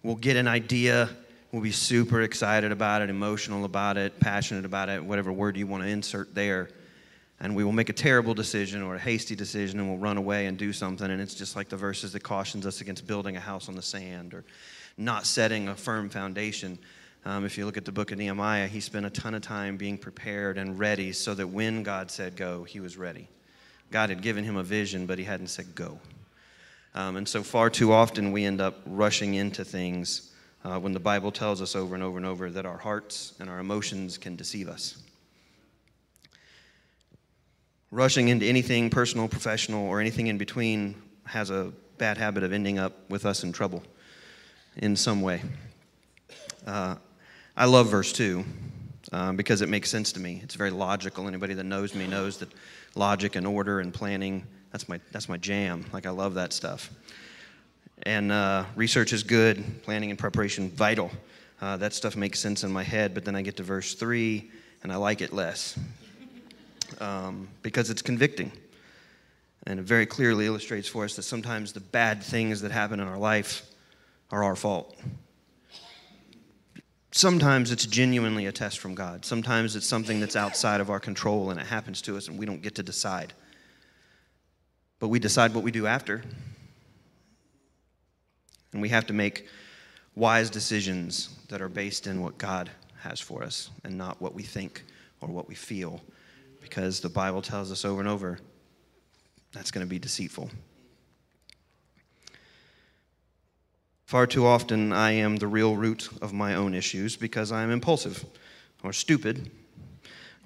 we'll 0.07 0.15
get 0.15 0.37
an 0.37 0.47
idea, 0.47 1.11
we'll 1.51 1.63
be 1.63 1.73
super 1.73 2.23
excited 2.23 2.71
about 2.71 3.03
it, 3.03 3.11
emotional 3.11 3.65
about 3.65 3.97
it, 3.97 4.21
passionate 4.21 4.65
about 4.65 4.89
it, 4.89 5.05
whatever 5.05 5.33
word 5.33 5.57
you 5.57 5.67
want 5.67 5.83
to 5.83 5.89
insert 5.89 6.33
there. 6.33 6.69
And 7.41 7.57
we 7.57 7.65
will 7.65 7.73
make 7.73 7.89
a 7.89 7.93
terrible 7.93 8.33
decision 8.33 8.83
or 8.83 8.95
a 8.95 8.99
hasty 9.01 9.35
decision 9.35 9.81
and 9.81 9.89
we'll 9.89 9.99
run 9.99 10.17
away 10.17 10.47
and 10.47 10.57
do 10.57 10.73
something. 10.73 11.11
And 11.11 11.21
it's 11.21 11.35
just 11.35 11.57
like 11.57 11.69
the 11.69 11.77
verses 11.77 12.13
that 12.13 12.23
cautions 12.23 12.67
us 12.67 12.81
against 12.81 13.05
building 13.09 13.37
a 13.37 13.41
house 13.41 13.69
on 13.69 13.75
the 13.75 13.83
sand 13.83 14.33
or 14.33 14.45
not 14.97 15.27
setting 15.27 15.69
a 15.69 15.75
firm 15.75 16.09
foundation. 16.09 16.79
Um, 17.25 17.45
if 17.45 17.59
you 17.59 17.67
look 17.67 17.77
at 17.77 17.85
the 17.85 17.93
book 17.93 18.13
of 18.13 18.19
Nehemiah, 18.19 18.69
he 18.69 18.79
spent 18.79 19.07
a 19.07 19.11
ton 19.11 19.35
of 19.35 19.43
time 19.43 19.77
being 19.77 19.99
prepared 19.99 20.57
and 20.57 20.79
ready 20.79 21.13
so 21.13 21.35
that 21.35 21.49
when 21.49 21.83
God 21.83 22.13
said 22.13 22.37
go, 22.37 22.63
he 22.63 22.79
was 22.79 22.97
ready. 22.97 23.29
God 23.91 24.11
had 24.11 24.23
given 24.23 24.45
him 24.45 24.57
a 24.57 24.63
vision, 24.63 25.05
but 25.05 25.19
he 25.19 25.25
hadn't 25.25 25.49
said 25.49 25.75
go. 25.75 25.99
Um, 26.97 27.17
and 27.17 27.29
so, 27.29 27.43
far 27.43 27.69
too 27.69 27.93
often, 27.93 28.33
we 28.33 28.47
end 28.47 28.63
up 28.63 28.81
rushing 28.87 29.35
into 29.35 29.67
things 29.67 30.33
uh, 30.65 30.81
when 30.81 30.93
the 30.93 30.99
Bible 30.99 31.31
tells 31.31 31.61
us 31.61 31.77
over 31.77 31.95
and 31.95 32.03
over 32.03 32.17
and 32.17 32.25
over 32.25 32.51
that 32.51 32.65
our 32.65 32.79
hearts 32.79 33.35
and 33.39 33.51
our 33.51 33.59
emotions 33.59 34.17
can 34.17 34.35
deceive 34.35 34.67
us. 34.67 34.97
Rushing 37.91 38.29
into 38.29 38.47
anything 38.47 38.89
personal, 38.89 39.29
professional, 39.29 39.87
or 39.87 40.01
anything 40.01 40.29
in 40.29 40.39
between 40.39 40.95
has 41.25 41.51
a 41.51 41.71
bad 41.99 42.17
habit 42.17 42.43
of 42.43 42.55
ending 42.55 42.79
up 42.79 42.95
with 43.11 43.27
us 43.27 43.45
in 43.45 43.53
trouble 43.53 43.83
in 44.77 44.97
some 44.97 45.21
way. 45.21 45.43
Uh, 46.67 46.97
I 47.59 47.67
love 47.67 47.89
verse 47.91 48.13
2 48.15 48.43
um, 49.13 49.37
because 49.37 49.61
it 49.61 49.69
makes 49.69 49.91
sense 49.91 50.13
to 50.13 50.21
me. 50.21 50.41
It's 50.43 50.55
very 50.55 50.71
logical. 50.71 51.29
Anybody 51.29 51.53
that 51.53 51.65
knows 51.65 51.95
me 51.95 52.07
knows 52.07 52.39
that 52.39 52.49
logic 52.95 53.37
and 53.37 53.47
order 53.47 53.81
and 53.81 53.93
planning, 53.93 54.47
that's 54.73 54.89
my, 54.89 55.01
that's 55.13 55.29
my 55.29 55.37
jam. 55.37 55.85
Like, 55.93 56.07
I 56.07 56.11
love 56.11 56.35
that 56.35 56.53
stuff. 56.53 56.91
And 58.03 58.31
uh, 58.31 58.65
research 58.75 59.13
is 59.13 59.23
good, 59.23 59.83
planning 59.83 60.11
and 60.11 60.19
preparation 60.19 60.71
vital. 60.71 61.11
Uh, 61.61 61.77
that 61.79 61.95
stuff 61.95 62.17
makes 62.17 62.39
sense 62.39 62.65
in 62.65 62.71
my 62.71 62.83
head, 62.83 63.15
but 63.15 63.25
then 63.25 63.35
I 63.35 63.43
get 63.43 63.57
to 63.57 63.63
verse 63.63 63.95
3 63.95 64.51
and 64.83 64.93
I 64.93 64.97
like 64.97 65.23
it 65.23 65.33
less 65.33 65.79
um, 67.01 67.49
because 67.63 67.91
it's 67.91 68.03
convicting. 68.03 68.53
And 69.67 69.81
it 69.81 69.85
very 69.85 70.07
clearly 70.07 70.47
illustrates 70.47 70.87
for 70.87 71.05
us 71.05 71.17
that 71.17 71.23
sometimes 71.23 71.73
the 71.73 71.81
bad 71.81 72.23
things 72.23 72.61
that 72.61 72.71
happen 72.71 73.01
in 73.01 73.09
our 73.09 73.19
life 73.19 73.69
are 74.31 74.45
our 74.45 74.55
fault. 74.55 74.97
Sometimes 77.11 77.73
it's 77.73 77.87
genuinely 77.87 78.47
a 78.47 78.53
test 78.53 78.79
from 78.79 78.95
God. 78.95 79.25
Sometimes 79.25 79.75
it's 79.75 79.87
something 79.87 80.21
that's 80.21 80.37
outside 80.37 80.81
of 80.81 80.91
our 80.91 81.01
control 81.01 81.51
and 81.51 81.59
it 81.59 81.67
happens 81.67 82.03
to 82.03 82.17
us 82.17 82.29
and 82.29 82.39
we 82.39 82.45
don't 82.45 82.63
get 82.63 82.75
to 82.75 82.83
decide. 82.83 83.33
But 85.07 85.11
we 85.11 85.21
decide 85.21 85.55
what 85.55 85.63
we 85.63 85.71
do 85.71 85.87
after. 85.87 86.21
And 88.73 88.83
we 88.83 88.89
have 88.89 89.07
to 89.07 89.13
make 89.13 89.47
wise 90.17 90.51
decisions 90.51 91.29
that 91.47 91.63
are 91.63 91.69
based 91.69 92.09
in 92.09 92.21
what 92.21 92.39
God 92.39 92.71
has 93.03 93.21
for 93.21 93.45
us 93.45 93.71
and 93.85 93.97
not 93.97 94.21
what 94.21 94.35
we 94.35 94.43
think 94.43 94.83
or 95.21 95.29
what 95.29 95.47
we 95.47 95.55
feel. 95.55 96.01
Because 96.61 96.99
the 96.99 97.09
Bible 97.09 97.41
tells 97.41 97.71
us 97.71 97.85
over 97.85 98.01
and 98.01 98.09
over 98.09 98.41
that's 99.53 99.71
going 99.71 99.87
to 99.87 99.89
be 99.89 100.01
deceitful. 100.01 100.51
Far 104.07 104.27
too 104.27 104.45
often, 104.45 104.93
I 104.93 105.13
am 105.13 105.37
the 105.37 105.47
real 105.47 105.77
root 105.77 106.09
of 106.21 106.33
my 106.33 106.57
own 106.57 106.75
issues 106.75 107.15
because 107.15 107.53
I 107.53 107.63
am 107.63 107.71
impulsive 107.71 108.25
or 108.83 108.93
stupid, 108.93 109.53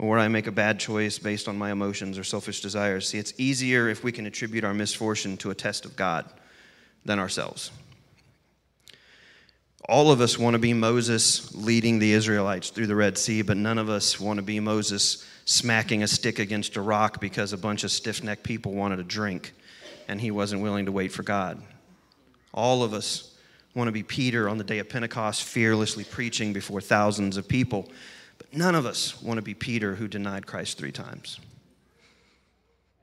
or 0.00 0.18
I 0.18 0.28
make 0.28 0.46
a 0.46 0.52
bad 0.52 0.80
choice 0.80 1.18
based 1.18 1.46
on 1.46 1.58
my 1.58 1.70
emotions 1.70 2.16
or 2.16 2.24
selfish 2.24 2.62
desires. 2.62 3.06
See, 3.06 3.18
it's 3.18 3.34
easier 3.36 3.90
if 3.90 4.02
we 4.02 4.12
can 4.12 4.24
attribute 4.24 4.64
our 4.64 4.72
misfortune 4.72 5.36
to 5.38 5.50
a 5.50 5.54
test 5.54 5.84
of 5.84 5.94
God 5.94 6.24
than 7.04 7.18
ourselves. 7.18 7.70
All 9.86 10.10
of 10.10 10.22
us 10.22 10.38
want 10.38 10.54
to 10.54 10.58
be 10.58 10.72
Moses 10.72 11.54
leading 11.54 11.98
the 11.98 12.12
Israelites 12.12 12.70
through 12.70 12.86
the 12.86 12.96
Red 12.96 13.18
Sea, 13.18 13.42
but 13.42 13.58
none 13.58 13.76
of 13.76 13.90
us 13.90 14.18
want 14.18 14.38
to 14.38 14.42
be 14.42 14.58
Moses 14.58 15.26
smacking 15.44 16.02
a 16.02 16.08
stick 16.08 16.38
against 16.38 16.76
a 16.76 16.80
rock 16.80 17.20
because 17.20 17.52
a 17.52 17.58
bunch 17.58 17.84
of 17.84 17.90
stiff 17.90 18.22
necked 18.24 18.42
people 18.42 18.72
wanted 18.72 19.00
a 19.00 19.04
drink 19.04 19.52
and 20.08 20.18
he 20.18 20.30
wasn't 20.30 20.62
willing 20.62 20.86
to 20.86 20.92
wait 20.92 21.12
for 21.12 21.22
God. 21.22 21.62
All 22.54 22.82
of 22.82 22.94
us 22.94 23.36
want 23.74 23.88
to 23.88 23.92
be 23.92 24.02
Peter 24.02 24.48
on 24.48 24.56
the 24.56 24.64
day 24.64 24.78
of 24.78 24.88
Pentecost, 24.88 25.42
fearlessly 25.42 26.04
preaching 26.04 26.54
before 26.54 26.80
thousands 26.80 27.36
of 27.36 27.46
people. 27.46 27.90
None 28.52 28.74
of 28.74 28.86
us 28.86 29.20
want 29.22 29.38
to 29.38 29.42
be 29.42 29.54
Peter 29.54 29.94
who 29.94 30.08
denied 30.08 30.46
Christ 30.46 30.78
three 30.78 30.92
times. 30.92 31.38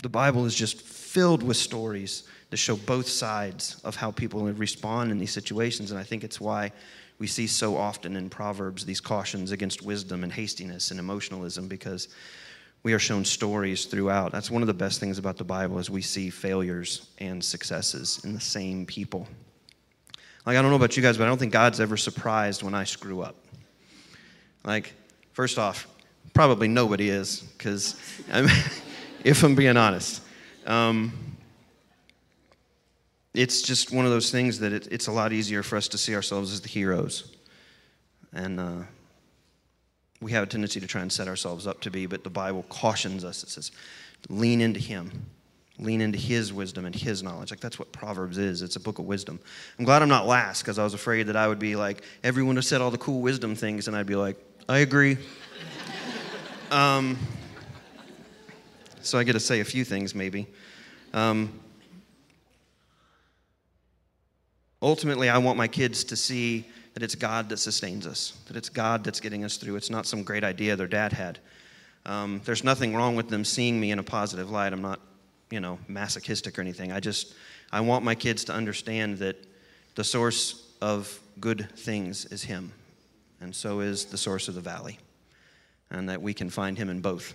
The 0.04 0.10
Bible 0.10 0.46
is 0.46 0.54
just 0.54 0.82
filled 0.82 1.42
with 1.42 1.58
stories 1.58 2.24
that 2.50 2.58
show 2.58 2.76
both 2.76 3.08
sides 3.08 3.82
of 3.84 3.96
how 3.96 4.12
people 4.12 4.42
respond 4.54 5.12
in 5.12 5.18
these 5.18 5.32
situations. 5.32 5.92
And 5.92 6.00
I 6.00 6.04
think 6.04 6.24
it's 6.24 6.40
why 6.40 6.72
we 7.20 7.28
see 7.28 7.48
so 7.48 7.76
often 7.76 8.16
in 8.16 8.30
Proverbs 8.30 8.86
these 8.86 9.02
cautions 9.02 9.52
against 9.52 9.82
wisdom 9.82 10.24
and 10.24 10.32
hastiness 10.32 10.92
and 10.92 11.00
emotionalism 11.00 11.68
because 11.68 12.10
we 12.84 12.94
are 12.94 13.00
shown 13.00 13.26
stories 13.26 13.86
throughout. 13.86 14.32
That's 14.32 14.52
one 14.52 14.62
of 14.62 14.68
the 14.68 14.74
best 14.74 15.00
things 15.00 15.18
about 15.18 15.38
the 15.38 15.44
Bible 15.44 15.80
is 15.80 15.90
we 15.90 16.02
see 16.02 16.30
failures 16.30 17.08
and 17.18 17.44
successes 17.44 18.22
in 18.24 18.34
the 18.34 18.40
same 18.40 18.86
people. 18.86 19.28
Like, 20.46 20.58
I 20.58 20.62
don't 20.62 20.70
know 20.70 20.78
about 20.78 20.96
you 20.96 21.04
guys, 21.04 21.18
but 21.18 21.26
I 21.26 21.28
don't 21.28 21.40
think 21.40 21.52
God's 21.52 21.80
ever 21.80 21.98
surprised 21.98 22.64
when 22.64 22.74
I 22.74 22.84
screw 22.84 23.22
up. 23.22 23.36
Like, 24.64 24.94
first 25.38 25.60
off, 25.60 25.88
probably 26.34 26.68
nobody 26.68 27.10
is, 27.10 27.42
because 27.42 27.96
if 29.24 29.44
I'm 29.44 29.54
being 29.54 29.78
honest, 29.78 30.24
um, 30.66 31.14
it's 33.36 33.62
just 33.62 33.92
one 33.92 34.04
of 34.04 34.10
those 34.10 34.32
things 34.32 34.58
that 34.58 34.74
it, 34.74 34.88
it's 34.90 35.06
a 35.06 35.12
lot 35.12 35.32
easier 35.32 35.62
for 35.62 35.76
us 35.76 35.88
to 35.90 35.98
see 36.00 36.16
ourselves 36.16 36.52
as 36.52 36.62
the 36.62 36.68
heroes. 36.68 37.36
And 38.34 38.60
uh, 38.60 38.82
we 40.20 40.32
have 40.32 40.42
a 40.42 40.48
tendency 40.48 40.80
to 40.80 40.88
try 40.88 41.02
and 41.02 41.12
set 41.14 41.28
ourselves 41.28 41.68
up 41.68 41.82
to 41.82 41.92
be, 41.92 42.08
but 42.08 42.24
the 42.24 42.32
Bible 42.32 42.66
cautions 42.68 43.24
us. 43.24 43.44
It 43.44 43.50
says, 43.50 43.72
lean 44.30 44.60
into 44.60 44.80
Him 44.80 45.28
lean 45.80 46.02
into 46.02 46.18
his 46.18 46.52
wisdom 46.52 46.86
and 46.86 46.96
his 46.96 47.22
knowledge. 47.22 47.52
Like 47.52 47.60
that's 47.60 47.78
what 47.78 47.92
Proverbs 47.92 48.38
is. 48.38 48.62
It's 48.62 48.76
a 48.76 48.80
book 48.80 49.00
of 49.00 49.06
wisdom. 49.06 49.40
I'm 49.78 49.86
glad 49.86 50.02
I'm 50.02 50.10
not 50.10 50.26
last 50.26 50.64
because 50.64 50.80
I 50.80 50.84
was 50.84 50.94
afraid 50.94 51.28
that 51.28 51.36
I 51.36 51.48
would 51.48 51.60
be 51.60 51.76
like, 51.76 52.04
everyone 52.24 52.56
have 52.56 52.66
said 52.66 52.82
all 52.82 52.92
the 52.92 52.98
cool 52.98 53.22
wisdom 53.22 53.56
things, 53.56 53.88
and 53.88 53.96
I'd 53.96 54.08
be 54.08 54.16
like, 54.16 54.38
I 54.68 54.80
agree. 54.80 55.18
um, 56.72 57.18
so 59.02 59.20
I 59.20 59.24
get 59.24 59.34
to 59.34 59.40
say 59.40 59.60
a 59.60 59.66
few 59.66 59.86
things 59.86 60.16
maybe. 60.16 60.48
Um, 61.14 61.60
ultimately, 64.82 65.30
I 65.30 65.38
want 65.38 65.58
my 65.58 65.68
kids 65.68 66.04
to 66.06 66.16
see 66.16 66.66
that 66.94 67.04
it's 67.04 67.16
God 67.16 67.50
that 67.50 67.58
sustains 67.58 68.08
us, 68.08 68.36
that 68.48 68.58
it's 68.58 68.70
God 68.70 69.04
that's 69.04 69.20
getting 69.20 69.46
us 69.46 69.58
through. 69.58 69.76
It's 69.76 69.92
not 69.92 70.08
some 70.08 70.24
great 70.24 70.44
idea 70.44 70.76
their 70.76 70.88
dad 70.88 71.14
had. 71.14 71.38
Um, 72.08 72.42
there's 72.46 72.64
nothing 72.64 72.96
wrong 72.96 73.16
with 73.16 73.30
them 73.30 73.46
seeing 73.46 73.80
me 73.80 73.92
in 73.92 74.00
a 74.00 74.04
positive 74.04 74.50
light. 74.50 74.74
I'm 74.74 74.82
not 74.82 75.00
you 75.50 75.60
know, 75.60 75.80
masochistic 75.88 76.58
or 76.58 76.62
anything. 76.62 76.92
I 76.92 77.00
just, 77.00 77.34
I 77.72 77.82
want 77.82 78.04
my 78.04 78.16
kids 78.16 78.44
to 78.46 78.54
understand 78.54 79.20
that 79.20 79.36
the 79.96 80.04
source 80.04 80.72
of 80.82 81.20
good 81.40 81.70
things 81.76 82.26
is 82.26 82.44
Him, 82.44 82.72
and 83.42 83.56
so 83.56 83.80
is 83.80 84.06
the 84.06 84.18
source 84.18 84.48
of 84.48 84.56
the 84.56 84.62
valley, 84.62 85.00
and 85.90 86.10
that 86.10 86.22
we 86.22 86.34
can 86.34 86.50
find 86.50 86.78
Him 86.78 86.90
in 86.90 87.02
both. 87.02 87.34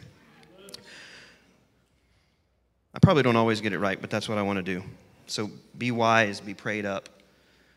I 2.95 2.99
probably 3.00 3.23
don't 3.23 3.37
always 3.37 3.61
get 3.61 3.73
it 3.73 3.78
right, 3.78 4.00
but 4.00 4.11
that's 4.11 4.28
what 4.28 4.38
I 4.38 4.42
want 4.42 4.59
to 4.59 4.62
do. 4.62 4.83
So 5.26 5.50
be 5.78 5.90
wise, 5.90 6.40
be 6.40 6.52
prayed 6.52 6.85
up, 6.85 7.09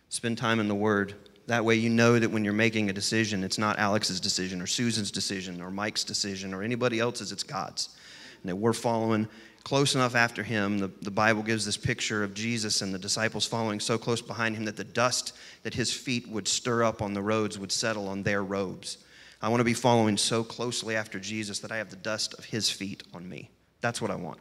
spend 0.09 0.37
time 0.37 0.59
in 0.59 0.67
the 0.67 0.75
Word. 0.75 1.15
That 1.47 1.63
way, 1.63 1.75
you 1.75 1.89
know 1.89 2.19
that 2.19 2.29
when 2.29 2.43
you're 2.43 2.53
making 2.53 2.89
a 2.89 2.93
decision, 2.93 3.43
it's 3.43 3.57
not 3.57 3.79
Alex's 3.79 4.19
decision 4.19 4.61
or 4.61 4.67
Susan's 4.67 5.11
decision 5.11 5.61
or 5.61 5.71
Mike's 5.71 6.03
decision 6.03 6.53
or 6.53 6.63
anybody 6.63 6.99
else's, 6.99 7.31
it's 7.31 7.43
God's. 7.43 7.95
And 8.41 8.49
that 8.49 8.55
we're 8.55 8.73
following 8.73 9.27
close 9.65 9.95
enough 9.95 10.15
after 10.15 10.43
him. 10.43 10.77
The, 10.77 10.91
the 11.01 11.12
Bible 11.12 11.41
gives 11.41 11.65
this 11.65 11.75
picture 11.75 12.24
of 12.24 12.36
Jesus 12.36 12.81
and 12.81 12.93
the 12.93 13.00
disciples 13.00 13.45
following 13.45 13.79
so 13.81 13.98
close 13.98 14.22
behind 14.22 14.55
him 14.55 14.63
that 14.65 14.77
the 14.77 14.84
dust 14.86 15.34
that 15.63 15.74
his 15.74 15.91
feet 15.91 16.29
would 16.29 16.48
stir 16.48 16.84
up 16.84 17.01
on 17.01 17.13
the 17.13 17.22
roads 17.22 17.60
would 17.60 17.72
settle 17.72 18.07
on 18.07 18.24
their 18.24 18.43
robes. 18.43 19.00
I 19.41 19.50
want 19.50 19.60
to 19.60 19.65
be 19.65 19.74
following 19.74 20.17
so 20.17 20.43
closely 20.43 20.95
after 20.95 21.19
Jesus 21.19 21.60
that 21.60 21.72
I 21.72 21.77
have 21.77 21.89
the 21.89 21.95
dust 21.98 22.36
of 22.36 22.45
his 22.45 22.69
feet 22.69 23.03
on 23.13 23.27
me. 23.27 23.50
That's 23.81 24.01
what 24.01 24.12
I 24.12 24.15
want. 24.15 24.39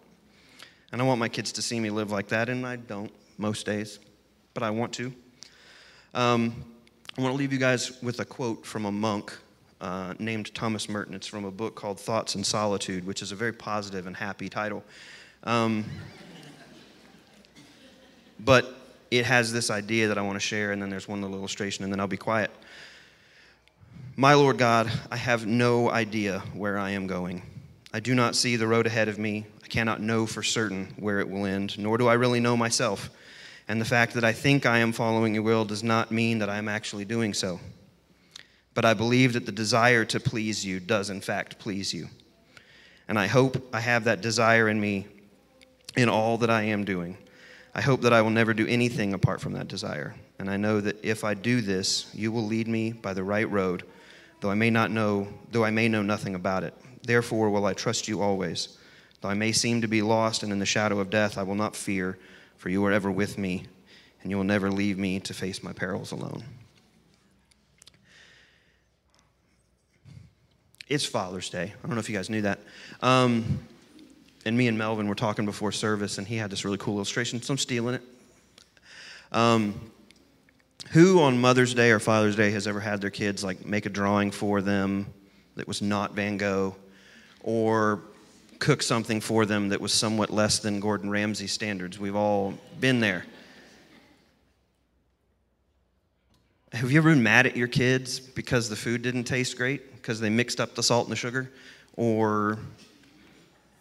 And 0.93 1.01
I 1.01 1.05
want 1.05 1.19
my 1.19 1.29
kids 1.29 1.53
to 1.53 1.63
see 1.63 1.81
me 1.81 1.91
live 1.91 2.13
like 2.13 2.29
that, 2.29 2.49
and 2.49 2.65
I 2.65 2.77
don't 2.77 3.11
most 3.39 3.67
days, 3.67 3.99
but 4.53 4.63
I 4.63 4.71
want 4.71 4.93
to. 4.95 5.13
Um, 6.13 6.65
I 7.19 7.23
want 7.23 7.33
to 7.33 7.39
leave 7.39 7.53
you 7.53 7.59
guys 7.59 8.01
with 8.03 8.21
a 8.21 8.25
quote 8.25 8.65
from 8.67 8.85
a 8.85 8.93
monk 8.93 9.37
uh, 9.85 10.15
named 10.19 10.55
Thomas 10.55 10.89
Merton. 10.89 11.15
It's 11.15 11.27
from 11.27 11.45
a 11.45 11.51
book 11.51 11.75
called 11.75 12.01
Thoughts 12.01 12.37
in 12.37 12.43
Solitude, 12.43 13.07
which 13.07 13.21
is 13.21 13.33
a 13.33 13.35
very 13.35 13.53
positive 13.53 14.07
and 14.07 14.17
happy 14.17 14.49
title. 14.49 14.83
Um, 15.43 15.85
but 18.41 18.75
it 19.11 19.27
has 19.27 19.53
this 19.53 19.69
idea 19.69 20.09
that 20.09 20.17
I 20.17 20.23
want 20.23 20.37
to 20.37 20.41
share, 20.41 20.73
and 20.73 20.81
then 20.81 20.89
there's 20.89 21.07
one 21.07 21.21
little 21.21 21.37
illustration, 21.37 21.85
and 21.85 21.93
then 21.93 22.01
I'll 22.01 22.07
be 22.07 22.17
quiet. 22.17 22.51
My 24.17 24.33
Lord 24.33 24.57
God, 24.57 24.91
I 25.11 25.19
have 25.19 25.45
no 25.45 25.91
idea 25.91 26.39
where 26.55 26.79
I 26.79 26.93
am 26.93 27.07
going. 27.07 27.43
I 27.93 28.01
do 28.01 28.15
not 28.15 28.35
see 28.35 28.57
the 28.57 28.67
road 28.67 28.87
ahead 28.87 29.09
of 29.09 29.19
me. 29.19 29.45
I 29.63 29.67
cannot 29.67 30.01
know 30.01 30.25
for 30.25 30.43
certain 30.43 30.95
where 30.99 31.21
it 31.21 31.29
will 31.29 31.45
end, 31.45 31.79
nor 31.79 31.99
do 31.99 32.09
I 32.09 32.15
really 32.15 32.41
know 32.41 32.57
myself. 32.57 33.11
And 33.69 33.79
the 33.83 33.85
fact 33.85 34.15
that 34.15 34.25
I 34.25 34.33
think 34.33 34.65
I 34.65 34.79
am 34.79 34.93
following 34.93 35.35
your 35.35 35.43
will 35.43 35.67
does 35.67 35.83
not 35.83 36.11
mean 36.11 36.39
that 36.39 36.49
I 36.49 36.57
am 36.57 36.71
actually 36.71 37.05
doing 37.05 37.35
so. 37.35 37.61
But 38.75 38.85
I 38.85 38.95
believe 38.95 39.33
that 39.33 39.47
the 39.47 39.53
desire 39.53 40.05
to 40.07 40.21
please 40.21 40.65
you 40.65 40.81
does, 40.81 41.09
in 41.09 41.21
fact, 41.21 41.59
please 41.59 41.95
you. 41.95 42.09
And 43.09 43.19
I 43.19 43.27
hope 43.27 43.69
I 43.73 43.81
have 43.81 44.05
that 44.05 44.21
desire 44.21 44.69
in 44.69 44.81
me 44.81 45.07
in 45.97 46.09
all 46.09 46.39
that 46.39 46.51
I 46.51 46.63
am 46.63 46.85
doing. 46.85 47.17
I 47.75 47.81
hope 47.81 48.03
that 48.03 48.13
I 48.13 48.23
will 48.23 48.31
never 48.31 48.55
do 48.55 48.67
anything 48.67 49.15
apart 49.15 49.41
from 49.41 49.53
that 49.53 49.69
desire. 49.69 50.15
And 50.39 50.51
I 50.51 50.57
know 50.57 50.81
that 50.81 51.05
if 51.05 51.25
I 51.25 51.35
do 51.35 51.61
this, 51.61 52.11
you 52.15 52.33
will 52.33 52.47
lead 52.47 52.69
me 52.69 52.93
by 52.93 53.15
the 53.15 53.25
right 53.25 53.49
road, 53.49 53.85
though 54.41 54.51
I 54.51 54.55
may 54.55 54.71
not 54.71 54.91
know, 54.91 55.29
though 55.53 55.65
I 55.65 55.71
may 55.71 55.89
know 55.89 56.03
nothing 56.03 56.35
about 56.35 56.65
it. 56.65 56.75
Therefore 57.03 57.51
will 57.51 57.67
I 57.67 57.75
trust 57.75 58.09
you 58.09 58.23
always. 58.23 58.79
Though 59.21 59.29
I 59.29 59.35
may 59.35 59.53
seem 59.53 59.81
to 59.81 59.89
be 59.89 60.03
lost 60.03 60.43
and 60.43 60.53
in 60.53 60.59
the 60.59 60.67
shadow 60.67 60.99
of 60.99 61.11
death, 61.11 61.39
I 61.39 61.43
will 61.43 61.55
not 61.55 61.77
fear, 61.77 62.19
for 62.57 62.69
you 62.69 62.85
are 62.85 62.93
ever 62.93 63.11
with 63.11 63.39
me, 63.39 63.67
and 64.23 64.31
you 64.31 64.37
will 64.37 64.45
never 64.45 64.71
leave 64.71 64.99
me 64.99 65.21
to 65.21 65.35
face 65.35 65.63
my 65.63 65.73
perils 65.73 66.13
alone. 66.13 66.45
It's 70.87 71.07
Father's 71.07 71.49
Day. 71.49 71.73
I 71.83 71.87
don't 71.87 71.95
know 71.95 72.01
if 72.01 72.11
you 72.11 72.17
guys 72.17 72.29
knew 72.29 72.43
that. 72.43 72.59
Um, 73.01 73.61
and 74.45 74.55
me 74.55 74.69
and 74.69 74.77
Melvin 74.77 75.09
were 75.09 75.15
talking 75.15 75.47
before 75.47 75.73
service, 75.73 76.19
and 76.19 76.27
he 76.27 76.37
had 76.37 76.51
this 76.51 76.65
really 76.65 76.77
cool 76.77 76.97
illustration, 76.97 77.41
so 77.41 77.55
I'm 77.55 77.59
stealing 77.59 77.95
it. 77.95 78.03
Um, 79.33 79.91
who 80.91 81.21
on 81.21 81.41
Mother's 81.41 81.73
Day 81.73 81.91
or 81.91 82.01
Father's 82.01 82.37
Day 82.37 82.51
has 82.51 82.69
ever 82.69 82.81
had 82.81 83.01
their 83.01 83.11
kids 83.11 83.43
like 83.43 83.65
make 83.65 83.87
a 83.87 83.89
drawing 83.89 84.31
for 84.31 84.61
them 84.61 85.07
that 85.57 85.67
was 85.67 85.81
not 85.81 86.13
Van 86.13 86.37
Gogh, 86.37 86.77
or 87.43 88.03
cook 88.59 88.83
something 88.83 89.23
for 89.23 89.47
them 89.47 89.71
that 89.71 89.81
was 89.81 89.93
somewhat 89.95 90.29
less 90.29 90.59
than 90.59 90.81
Gordon 90.81 91.09
Ramsay 91.09 91.47
standards? 91.47 91.99
We've 91.99 92.15
all 92.15 92.53
been 92.79 93.01
there. 93.01 93.25
Have 96.75 96.91
you 96.91 96.99
ever 96.99 97.15
been 97.15 97.23
mad 97.23 97.47
at 97.47 97.57
your 97.57 97.69
kids 97.69 98.21
because 98.21 98.69
the 98.69 98.77
food 98.77 99.01
didn't 99.01 99.25
taste 99.25 99.57
great? 99.57 99.94
Because 100.05 100.21
they 100.21 100.29
mixed 100.29 100.61
up 100.61 100.75
the 100.75 100.83
salt 100.83 101.07
and 101.07 101.13
the 101.13 101.17
sugar? 101.17 101.51
Or 101.97 102.59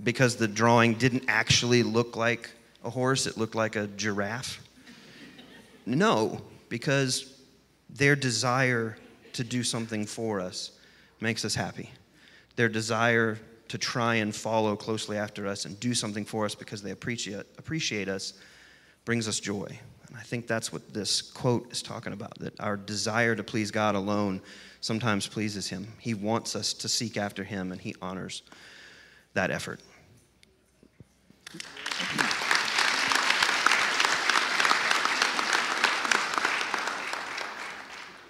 because 0.01 0.37
the 0.37 0.47
drawing 0.47 0.93
didn't 0.93 1.25
actually 1.27 1.83
look 1.83 2.15
like 2.15 2.49
a 2.81 2.89
horse, 2.89 3.27
it 3.27 3.35
looked 3.35 3.55
like 3.55 3.75
a 3.75 3.87
giraffe? 3.87 4.61
No, 5.85 6.39
because 6.69 7.41
their 7.89 8.15
desire 8.15 8.95
to 9.33 9.43
do 9.43 9.63
something 9.63 10.05
for 10.05 10.39
us 10.39 10.71
makes 11.19 11.43
us 11.43 11.55
happy. 11.55 11.91
Their 12.55 12.69
desire 12.69 13.37
to 13.67 13.77
try 13.77 14.15
and 14.15 14.33
follow 14.33 14.77
closely 14.77 15.17
after 15.17 15.45
us 15.45 15.65
and 15.65 15.77
do 15.81 15.93
something 15.93 16.23
for 16.23 16.45
us 16.45 16.55
because 16.55 16.81
they 16.81 16.91
appreciate, 16.91 17.45
appreciate 17.57 18.07
us 18.07 18.31
brings 19.03 19.27
us 19.27 19.41
joy. 19.41 19.67
And 20.07 20.15
I 20.15 20.21
think 20.21 20.47
that's 20.47 20.71
what 20.71 20.93
this 20.93 21.21
quote 21.21 21.69
is 21.69 21.81
talking 21.81 22.13
about 22.13 22.39
that 22.39 22.57
our 22.61 22.77
desire 22.77 23.35
to 23.35 23.43
please 23.43 23.71
God 23.71 23.95
alone 23.95 24.41
sometimes 24.83 25.25
pleases 25.27 25.69
Him. 25.69 25.87
He 25.97 26.13
wants 26.13 26.57
us 26.57 26.73
to 26.73 26.89
seek 26.89 27.15
after 27.15 27.45
Him, 27.45 27.71
and 27.71 27.79
He 27.79 27.95
honors 28.01 28.43
that 29.33 29.49
effort. 29.49 29.79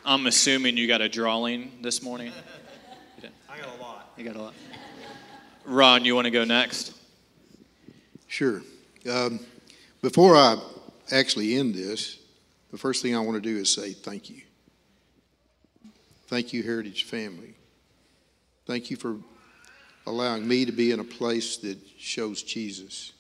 I'm 0.06 0.28
assuming 0.28 0.78
you 0.78 0.88
got 0.88 1.02
a 1.02 1.10
drawing 1.10 1.72
this 1.82 2.04
morning. 2.04 2.32
I 3.50 3.58
got 3.58 3.76
a 3.76 3.82
lot. 3.82 4.12
You 4.16 4.24
got 4.24 4.36
a 4.36 4.42
lot. 4.42 4.54
Ron, 5.66 6.06
you 6.06 6.14
want 6.14 6.26
to 6.26 6.32
go 6.32 6.44
next? 6.44 6.94
Sure. 8.28 8.62
Um, 9.10 9.40
before 10.04 10.36
I 10.36 10.58
actually 11.12 11.56
end 11.56 11.74
this, 11.74 12.20
the 12.72 12.78
first 12.78 13.02
thing 13.02 13.16
I 13.16 13.20
want 13.22 13.42
to 13.42 13.50
do 13.50 13.58
is 13.58 13.70
say 13.70 13.94
thank 13.94 14.30
you. 14.30 14.44
Thank 16.34 16.52
you, 16.52 16.64
Heritage 16.64 17.04
family. 17.04 17.54
Thank 18.66 18.90
you 18.90 18.98
for 18.98 19.18
allowing 20.08 20.48
me 20.48 20.66
to 20.66 20.72
be 20.72 20.90
in 20.90 21.00
a 21.00 21.04
place 21.04 21.58
that 21.58 21.78
shows 22.00 22.42
Jesus. 22.42 23.12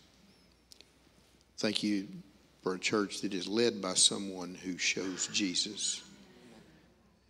Thank 1.59 1.83
you 1.83 2.07
for 2.63 2.73
a 2.73 2.79
church 2.79 3.21
that 3.21 3.35
is 3.35 3.47
led 3.47 3.83
by 3.83 3.93
someone 3.93 4.55
who 4.55 4.79
shows 4.79 5.27
Jesus. 5.27 6.01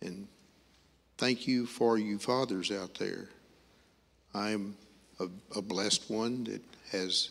And 0.00 0.26
thank 1.18 1.46
you 1.46 1.66
for 1.66 1.98
you 1.98 2.18
fathers 2.18 2.72
out 2.72 2.94
there. 2.94 3.28
I'm 4.32 4.78
a, 5.20 5.26
a 5.54 5.60
blessed 5.60 6.10
one 6.10 6.44
that 6.44 6.62
has 6.92 7.28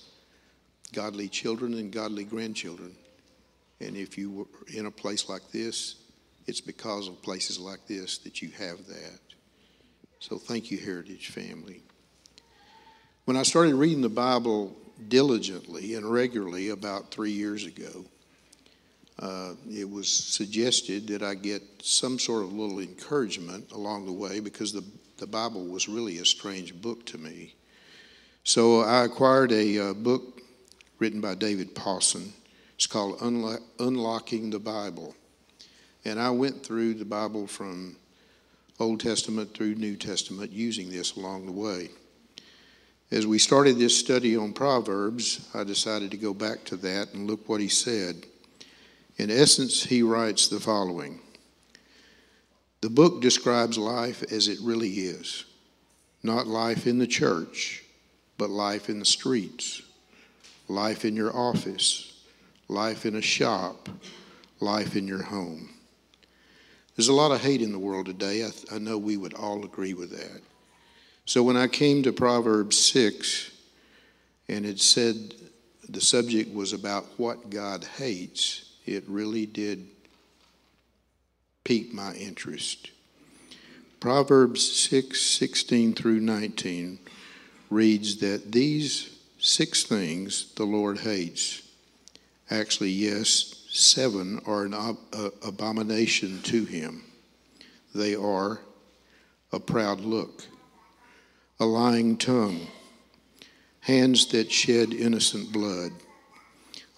godly 0.93 1.27
children 1.27 1.73
and 1.73 1.91
godly 1.91 2.23
grandchildren. 2.23 2.93
And 3.81 3.97
if 3.97 4.15
you 4.15 4.29
were 4.29 4.45
in 4.71 4.85
a 4.85 4.91
place 4.91 5.27
like 5.27 5.49
this, 5.51 5.95
it's 6.47 6.61
because 6.61 7.07
of 7.07 7.21
places 7.21 7.59
like 7.59 7.87
this 7.87 8.17
that 8.19 8.41
you 8.41 8.49
have 8.49 8.85
that. 8.87 9.19
So 10.19 10.37
thank 10.37 10.71
you, 10.71 10.77
Heritage 10.77 11.29
family. 11.29 11.83
When 13.25 13.37
I 13.37 13.43
started 13.43 13.75
reading 13.75 14.01
the 14.01 14.09
Bible 14.09 14.75
diligently 15.07 15.95
and 15.95 16.09
regularly 16.09 16.69
about 16.69 17.11
three 17.11 17.31
years 17.31 17.65
ago, 17.65 18.05
uh, 19.19 19.53
it 19.69 19.89
was 19.89 20.09
suggested 20.09 21.07
that 21.07 21.21
I 21.21 21.35
get 21.35 21.61
some 21.81 22.19
sort 22.19 22.43
of 22.43 22.51
little 22.51 22.79
encouragement 22.79 23.71
along 23.71 24.05
the 24.05 24.11
way 24.11 24.39
because 24.39 24.73
the, 24.73 24.83
the 25.17 25.27
Bible 25.27 25.65
was 25.65 25.87
really 25.87 26.17
a 26.17 26.25
strange 26.25 26.73
book 26.81 27.05
to 27.07 27.17
me. 27.17 27.55
So 28.43 28.81
I 28.81 29.05
acquired 29.05 29.51
a 29.51 29.79
uh, 29.79 29.93
book 29.93 30.41
written 30.99 31.21
by 31.21 31.35
David 31.35 31.75
Pawson. 31.75 32.33
It's 32.75 32.87
called 32.87 33.19
Unlo- 33.19 33.61
Unlocking 33.79 34.49
the 34.49 34.59
Bible. 34.59 35.15
And 36.05 36.19
I 36.19 36.29
went 36.31 36.65
through 36.65 36.95
the 36.95 37.05
Bible 37.05 37.47
from 37.47 37.95
Old 38.79 38.99
Testament 38.99 39.53
through 39.53 39.75
New 39.75 39.95
Testament 39.95 40.51
using 40.51 40.89
this 40.89 41.15
along 41.15 41.45
the 41.45 41.51
way. 41.51 41.89
As 43.11 43.27
we 43.27 43.37
started 43.37 43.77
this 43.77 43.97
study 43.97 44.35
on 44.35 44.53
Proverbs, 44.53 45.47
I 45.53 45.63
decided 45.63 46.11
to 46.11 46.17
go 46.17 46.33
back 46.33 46.63
to 46.65 46.75
that 46.77 47.13
and 47.13 47.27
look 47.27 47.47
what 47.47 47.61
he 47.61 47.67
said. 47.67 48.25
In 49.17 49.29
essence, 49.29 49.83
he 49.83 50.01
writes 50.01 50.47
the 50.47 50.59
following 50.59 51.19
The 52.81 52.89
book 52.89 53.21
describes 53.21 53.77
life 53.77 54.23
as 54.31 54.47
it 54.47 54.57
really 54.61 54.89
is, 54.89 55.45
not 56.23 56.47
life 56.47 56.87
in 56.87 56.97
the 56.97 57.07
church, 57.07 57.83
but 58.37 58.49
life 58.49 58.89
in 58.89 58.99
the 58.99 59.05
streets, 59.05 59.83
life 60.67 61.05
in 61.05 61.15
your 61.15 61.35
office, 61.35 62.19
life 62.67 63.05
in 63.05 63.15
a 63.15 63.21
shop, 63.21 63.87
life 64.59 64.95
in 64.95 65.07
your 65.07 65.21
home. 65.21 65.69
There's 66.95 67.07
a 67.07 67.13
lot 67.13 67.31
of 67.31 67.41
hate 67.41 67.61
in 67.61 67.71
the 67.71 67.79
world 67.79 68.05
today. 68.05 68.43
I, 68.43 68.75
I, 68.75 68.77
know 68.77 68.97
we 68.97 69.17
would 69.17 69.33
all 69.33 69.65
agree 69.65 69.93
with 69.93 70.11
that. 70.11 70.41
So 71.25 71.41
when 71.41 71.57
I 71.57 71.67
came 71.67 72.03
to 72.03 72.13
Proverbs 72.13 72.77
6 72.77 73.51
and 74.47 74.65
it 74.65 74.79
said 74.79 75.33
the 75.89 76.01
subject 76.01 76.53
was 76.53 76.73
about 76.73 77.05
what 77.17 77.49
God 77.49 77.83
hates, 77.97 78.73
it 78.85 79.03
really 79.07 79.45
did 79.45 79.87
pique 81.63 81.93
my 81.93 82.13
interest. 82.13 82.91
Proverbs 83.99 84.69
6 84.89 85.19
16 85.19 85.93
through 85.93 86.19
19 86.19 86.99
reads 87.69 88.17
that 88.17 88.51
these 88.51 89.17
six 89.39 89.83
things 89.83 90.53
the 90.55 90.65
Lord 90.65 90.99
hates. 90.99 91.61
Actually, 92.49 92.91
yes, 92.91 93.62
seven 93.73 94.39
are 94.45 94.65
an 94.65 94.73
ab- 94.73 94.97
uh, 95.11 95.29
abomination 95.41 96.39
to 96.43 96.63
him. 96.63 97.03
They 97.95 98.15
are 98.15 98.59
a 99.51 99.59
proud 99.59 100.01
look, 100.01 100.43
a 101.59 101.65
lying 101.65 102.17
tongue, 102.17 102.67
hands 103.81 104.27
that 104.27 104.51
shed 104.51 104.93
innocent 104.93 105.51
blood, 105.51 105.91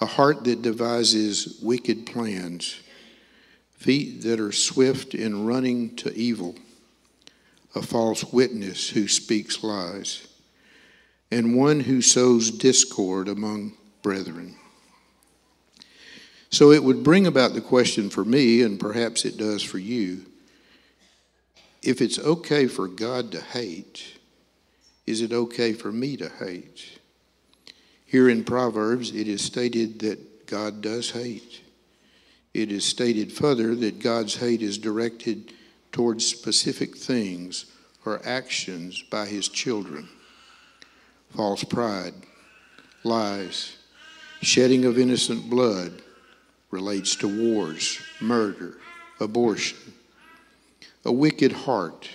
a 0.02 0.06
heart 0.06 0.44
that 0.44 0.62
devises 0.62 1.60
wicked 1.62 2.06
plans, 2.06 2.82
feet 3.72 4.22
that 4.24 4.42
are 4.42 4.52
swift 4.52 5.16
in 5.16 5.46
running 5.46 5.96
to 5.96 6.14
evil, 6.14 6.56
a 7.74 7.82
false 7.82 8.24
witness 8.34 8.90
who 8.90 9.08
speaks 9.08 9.64
lies, 9.64 10.28
and 11.32 11.56
one 11.56 11.80
who 11.80 12.02
sows 12.02 12.52
discord 12.52 13.30
among 13.30 13.74
brethren. 14.02 14.58
So 16.56 16.72
it 16.72 16.86
would 16.86 17.04
bring 17.04 17.28
about 17.28 17.54
the 17.54 17.60
question 17.60 18.10
for 18.10 18.24
me, 18.24 18.62
and 18.62 18.80
perhaps 18.80 19.26
it 19.26 19.36
does 19.36 19.62
for 19.62 19.78
you 19.78 20.26
if 21.84 22.02
it's 22.02 22.18
okay 22.18 22.66
for 22.66 22.88
God 22.88 23.34
to 23.34 23.42
hate, 23.42 24.18
is 25.06 25.22
it 25.22 25.34
okay 25.34 25.74
for 25.74 25.92
me 25.92 26.16
to 26.16 26.30
hate? 26.30 26.98
Here 28.06 28.30
in 28.30 28.46
Proverbs, 28.46 29.14
it 29.14 29.28
is 29.28 29.44
stated 29.44 30.00
that 30.00 30.48
God 30.48 30.80
does 30.80 31.12
hate. 31.12 31.62
It 32.54 32.72
is 32.72 32.86
stated 32.86 33.34
further 33.34 33.76
that 33.76 34.00
God's 34.00 34.38
hate 34.38 34.62
is 34.62 34.78
directed 34.78 35.52
towards 35.92 36.26
specific 36.26 36.96
things 36.96 37.66
or 38.06 38.26
actions 38.26 39.04
by 39.04 39.26
his 39.26 39.50
children 39.50 40.08
false 41.36 41.66
pride, 41.66 42.14
lies. 43.04 43.76
Shedding 44.42 44.86
of 44.86 44.98
innocent 44.98 45.50
blood 45.50 46.02
relates 46.76 47.16
to 47.16 47.54
wars, 47.54 48.02
murder, 48.20 48.78
abortion. 49.22 49.78
A 51.06 51.12
wicked 51.12 51.54
heart. 51.54 52.10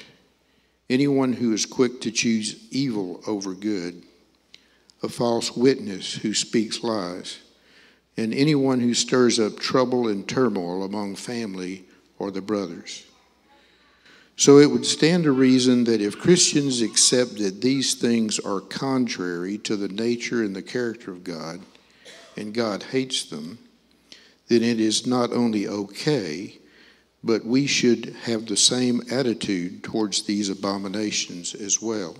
Anyone 0.91 1.33
who 1.33 1.55
is 1.55 1.65
quick 1.65 2.03
to 2.03 2.11
choose 2.11 2.71
evil 2.71 3.23
over 3.27 3.55
good. 3.55 4.03
A 5.03 5.09
false 5.09 5.57
witness 5.57 6.13
who 6.15 6.35
speaks 6.35 6.85
lies. 6.85 7.39
And 8.19 8.35
anyone 8.35 8.81
who 8.81 8.93
stirs 8.93 9.41
up 9.41 9.59
trouble 9.59 10.09
and 10.09 10.29
turmoil 10.29 10.83
among 10.83 11.17
family 11.17 11.87
or 12.19 12.31
the 12.31 12.43
brothers. 12.43 13.07
So 14.37 14.59
it 14.59 14.71
would 14.71 14.85
stand 14.85 15.25
to 15.25 15.33
reason 15.33 15.85
that 15.85 16.03
if 16.03 16.19
Christians 16.19 16.83
accept 16.83 17.39
that 17.39 17.63
these 17.63 17.95
things 17.95 18.39
are 18.39 18.61
contrary 18.61 19.57
to 19.59 19.75
the 19.75 19.89
nature 19.89 20.43
and 20.43 20.55
the 20.55 20.63
character 20.63 21.11
of 21.11 21.25
God, 21.25 21.61
and 22.37 22.53
God 22.53 22.83
hates 22.83 23.25
them, 23.25 23.59
then 24.51 24.65
it 24.65 24.81
is 24.81 25.07
not 25.07 25.33
only 25.33 25.69
okay, 25.69 26.59
but 27.23 27.45
we 27.45 27.69
should 27.69 28.17
have 28.25 28.47
the 28.47 28.57
same 28.57 29.01
attitude 29.09 29.85
towards 29.85 30.23
these 30.23 30.49
abominations 30.49 31.55
as 31.55 31.81
well. 31.81 32.17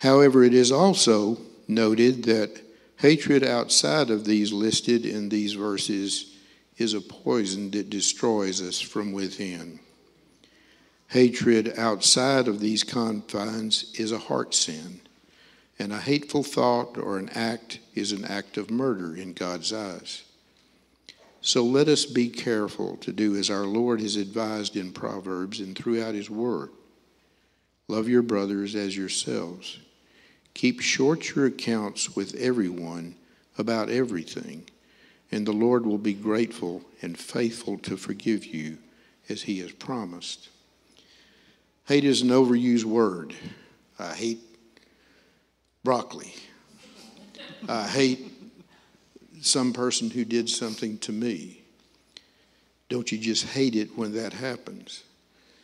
However, 0.00 0.42
it 0.42 0.54
is 0.54 0.72
also 0.72 1.38
noted 1.68 2.24
that 2.24 2.60
hatred 2.96 3.44
outside 3.44 4.10
of 4.10 4.24
these 4.24 4.52
listed 4.52 5.06
in 5.06 5.28
these 5.28 5.52
verses 5.52 6.34
is 6.76 6.92
a 6.92 7.00
poison 7.00 7.70
that 7.70 7.88
destroys 7.88 8.60
us 8.60 8.80
from 8.80 9.12
within. 9.12 9.78
Hatred 11.06 11.78
outside 11.78 12.48
of 12.48 12.58
these 12.58 12.82
confines 12.82 13.92
is 13.94 14.10
a 14.10 14.18
heart 14.18 14.56
sin, 14.56 15.02
and 15.78 15.92
a 15.92 15.98
hateful 15.98 16.42
thought 16.42 16.98
or 16.98 17.16
an 17.16 17.28
act 17.28 17.78
is 17.94 18.10
an 18.10 18.24
act 18.24 18.56
of 18.56 18.72
murder 18.72 19.16
in 19.16 19.34
God's 19.34 19.72
eyes. 19.72 20.24
So 21.40 21.64
let 21.64 21.88
us 21.88 22.04
be 22.04 22.28
careful 22.28 22.96
to 22.98 23.12
do 23.12 23.36
as 23.36 23.48
our 23.48 23.64
Lord 23.64 24.00
has 24.00 24.16
advised 24.16 24.76
in 24.76 24.92
Proverbs 24.92 25.60
and 25.60 25.76
throughout 25.76 26.14
His 26.14 26.28
Word. 26.28 26.70
Love 27.86 28.08
your 28.08 28.22
brothers 28.22 28.74
as 28.74 28.96
yourselves. 28.96 29.78
Keep 30.54 30.80
short 30.80 31.34
your 31.34 31.46
accounts 31.46 32.16
with 32.16 32.34
everyone 32.34 33.14
about 33.56 33.88
everything, 33.88 34.68
and 35.30 35.46
the 35.46 35.52
Lord 35.52 35.86
will 35.86 35.98
be 35.98 36.14
grateful 36.14 36.82
and 37.00 37.16
faithful 37.16 37.78
to 37.78 37.96
forgive 37.96 38.44
you 38.44 38.78
as 39.28 39.42
He 39.42 39.60
has 39.60 39.72
promised. 39.72 40.48
Hate 41.86 42.04
is 42.04 42.20
an 42.22 42.28
overused 42.28 42.84
word. 42.84 43.34
I 43.98 44.14
hate 44.14 44.40
broccoli. 45.84 46.34
I 47.68 47.88
hate 47.88 48.37
some 49.40 49.72
person 49.72 50.10
who 50.10 50.24
did 50.24 50.48
something 50.48 50.98
to 50.98 51.12
me. 51.12 51.62
Don't 52.88 53.12
you 53.12 53.18
just 53.18 53.46
hate 53.46 53.76
it 53.76 53.96
when 53.96 54.14
that 54.14 54.32
happens? 54.32 55.04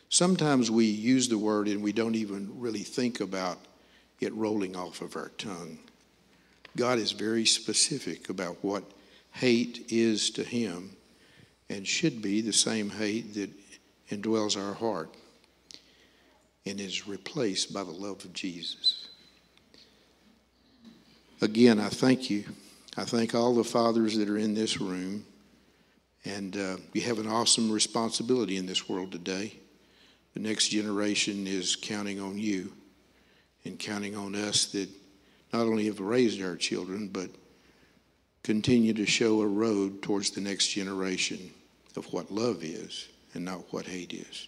Sometimes 0.09 0.69
we 0.69 0.85
use 0.85 1.27
the 1.27 1.37
word 1.37 1.67
and 1.67 1.81
we 1.81 1.91
don't 1.91 2.15
even 2.15 2.49
really 2.59 2.83
think 2.83 3.19
about 3.19 3.57
it 4.19 4.33
rolling 4.33 4.75
off 4.75 5.01
of 5.01 5.15
our 5.15 5.29
tongue. 5.37 5.79
God 6.77 6.99
is 6.99 7.11
very 7.11 7.45
specific 7.45 8.29
about 8.29 8.57
what 8.61 8.83
hate 9.31 9.85
is 9.89 10.29
to 10.31 10.43
Him 10.43 10.95
and 11.69 11.87
should 11.87 12.21
be 12.21 12.41
the 12.41 12.53
same 12.53 12.89
hate 12.89 13.33
that 13.33 13.49
indwells 14.09 14.61
our 14.61 14.73
heart 14.73 15.13
and 16.65 16.79
is 16.79 17.07
replaced 17.07 17.73
by 17.73 17.83
the 17.83 17.91
love 17.91 18.23
of 18.25 18.33
Jesus. 18.33 19.09
Again, 21.41 21.79
I 21.79 21.89
thank 21.89 22.29
you. 22.29 22.45
I 22.97 23.03
thank 23.03 23.35
all 23.35 23.53
the 23.53 23.63
fathers 23.63 24.17
that 24.17 24.29
are 24.29 24.37
in 24.37 24.53
this 24.53 24.79
room. 24.79 25.25
And 26.23 26.57
uh, 26.57 26.77
you 26.93 27.01
have 27.01 27.19
an 27.19 27.27
awesome 27.27 27.71
responsibility 27.71 28.57
in 28.57 28.65
this 28.65 28.89
world 28.89 29.11
today. 29.11 29.53
The 30.33 30.39
next 30.39 30.69
generation 30.69 31.45
is 31.45 31.75
counting 31.75 32.19
on 32.19 32.37
you 32.37 32.73
and 33.63 33.77
counting 33.77 34.15
on 34.15 34.35
us 34.35 34.65
that 34.67 34.89
not 35.53 35.63
only 35.63 35.85
have 35.85 35.99
raised 35.99 36.41
our 36.41 36.55
children, 36.55 37.07
but 37.07 37.29
continue 38.43 38.93
to 38.93 39.05
show 39.05 39.41
a 39.41 39.47
road 39.47 40.01
towards 40.01 40.31
the 40.31 40.41
next 40.41 40.67
generation 40.67 41.51
of 41.95 42.11
what 42.11 42.31
love 42.31 42.63
is 42.63 43.07
and 43.33 43.45
not 43.45 43.71
what 43.71 43.85
hate 43.85 44.13
is. 44.13 44.47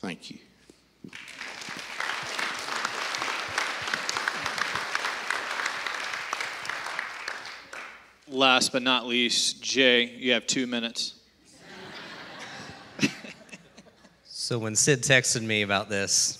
Thank 0.00 0.30
you. 0.30 0.38
Last 8.28 8.72
but 8.72 8.82
not 8.82 9.06
least, 9.06 9.62
Jay, 9.62 10.04
you 10.04 10.32
have 10.32 10.46
two 10.46 10.66
minutes. 10.66 11.14
So 14.26 14.58
when 14.58 14.76
Sid 14.76 15.02
texted 15.02 15.40
me 15.40 15.62
about 15.62 15.88
this, 15.88 16.38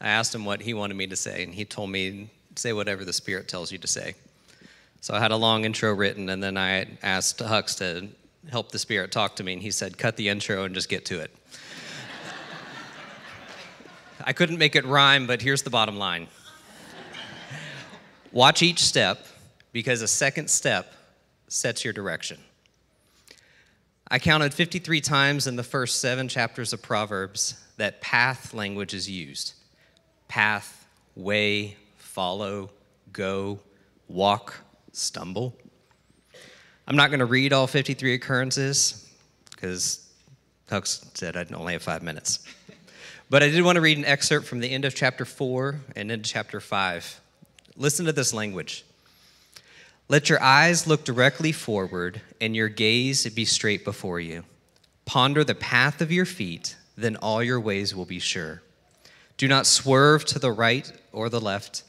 I 0.00 0.08
asked 0.08 0.34
him 0.34 0.44
what 0.44 0.60
he 0.60 0.74
wanted 0.74 0.94
me 0.94 1.06
to 1.06 1.14
say, 1.14 1.44
and 1.44 1.54
he 1.54 1.64
told 1.64 1.88
me, 1.90 2.28
say 2.56 2.72
whatever 2.72 3.04
the 3.04 3.12
Spirit 3.12 3.46
tells 3.46 3.70
you 3.70 3.78
to 3.78 3.86
say. 3.86 4.14
So 5.00 5.14
I 5.14 5.20
had 5.20 5.30
a 5.30 5.36
long 5.36 5.64
intro 5.64 5.94
written, 5.94 6.28
and 6.28 6.42
then 6.42 6.56
I 6.56 6.88
asked 7.04 7.38
Hux 7.38 7.78
to 7.78 8.08
help 8.50 8.72
the 8.72 8.80
Spirit 8.80 9.12
talk 9.12 9.36
to 9.36 9.44
me, 9.44 9.52
and 9.52 9.62
he 9.62 9.70
said, 9.70 9.96
cut 9.96 10.16
the 10.16 10.28
intro 10.28 10.64
and 10.64 10.74
just 10.74 10.88
get 10.88 11.04
to 11.04 11.20
it. 11.20 11.30
I 14.24 14.32
couldn't 14.32 14.58
make 14.58 14.74
it 14.74 14.84
rhyme, 14.84 15.28
but 15.28 15.40
here's 15.40 15.62
the 15.62 15.70
bottom 15.70 15.98
line 15.98 16.26
Watch 18.32 18.60
each 18.60 18.80
step, 18.80 19.24
because 19.72 20.02
a 20.02 20.08
second 20.08 20.50
step 20.50 20.94
sets 21.50 21.84
your 21.84 21.92
direction. 21.92 22.38
I 24.08 24.18
counted 24.18 24.54
53 24.54 25.00
times 25.00 25.46
in 25.46 25.56
the 25.56 25.62
first 25.62 26.00
seven 26.00 26.28
chapters 26.28 26.72
of 26.72 26.80
Proverbs 26.80 27.54
that 27.76 28.00
path 28.00 28.54
language 28.54 28.94
is 28.94 29.10
used 29.10 29.54
path, 30.28 30.86
way, 31.16 31.76
follow, 31.96 32.70
go, 33.12 33.58
walk, 34.08 34.54
stumble. 34.92 35.56
I'm 36.86 36.96
not 36.96 37.10
going 37.10 37.20
to 37.20 37.26
read 37.26 37.52
all 37.52 37.66
53 37.66 38.14
occurrences 38.14 39.08
because 39.50 40.08
Hux 40.68 41.04
said 41.16 41.36
I'd 41.36 41.52
only 41.52 41.72
have 41.72 41.82
five 41.82 42.02
minutes. 42.02 42.40
But 43.28 43.42
I 43.42 43.48
did 43.48 43.62
want 43.62 43.76
to 43.76 43.80
read 43.80 43.98
an 43.98 44.04
excerpt 44.04 44.46
from 44.46 44.60
the 44.60 44.70
end 44.70 44.84
of 44.84 44.94
chapter 44.94 45.24
4 45.24 45.80
and 45.96 46.10
into 46.10 46.28
chapter 46.28 46.60
5. 46.60 47.20
Listen 47.76 48.06
to 48.06 48.12
this 48.12 48.32
language. 48.34 48.84
Let 50.10 50.28
your 50.28 50.42
eyes 50.42 50.88
look 50.88 51.04
directly 51.04 51.52
forward 51.52 52.20
and 52.40 52.56
your 52.56 52.68
gaze 52.68 53.28
be 53.28 53.44
straight 53.44 53.84
before 53.84 54.18
you. 54.18 54.42
Ponder 55.04 55.44
the 55.44 55.54
path 55.54 56.00
of 56.00 56.10
your 56.10 56.24
feet, 56.24 56.74
then 56.96 57.14
all 57.14 57.44
your 57.44 57.60
ways 57.60 57.94
will 57.94 58.06
be 58.06 58.18
sure. 58.18 58.60
Do 59.36 59.46
not 59.46 59.68
swerve 59.68 60.24
to 60.24 60.40
the 60.40 60.50
right 60.50 60.92
or 61.12 61.28
the 61.28 61.40
left. 61.40 61.84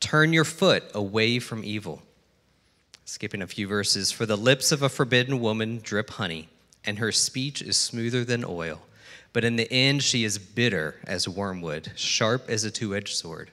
Turn 0.00 0.34
your 0.34 0.44
foot 0.44 0.84
away 0.92 1.38
from 1.38 1.64
evil. 1.64 2.02
Skipping 3.06 3.40
a 3.40 3.46
few 3.46 3.66
verses. 3.66 4.12
For 4.12 4.26
the 4.26 4.36
lips 4.36 4.70
of 4.70 4.82
a 4.82 4.90
forbidden 4.90 5.40
woman 5.40 5.80
drip 5.82 6.10
honey, 6.10 6.50
and 6.84 6.98
her 6.98 7.10
speech 7.10 7.62
is 7.62 7.78
smoother 7.78 8.22
than 8.22 8.44
oil. 8.44 8.82
But 9.32 9.44
in 9.44 9.56
the 9.56 9.72
end, 9.72 10.02
she 10.02 10.24
is 10.24 10.36
bitter 10.36 10.96
as 11.04 11.26
wormwood, 11.26 11.92
sharp 11.96 12.50
as 12.50 12.64
a 12.64 12.70
two 12.70 12.94
edged 12.94 13.16
sword. 13.16 13.50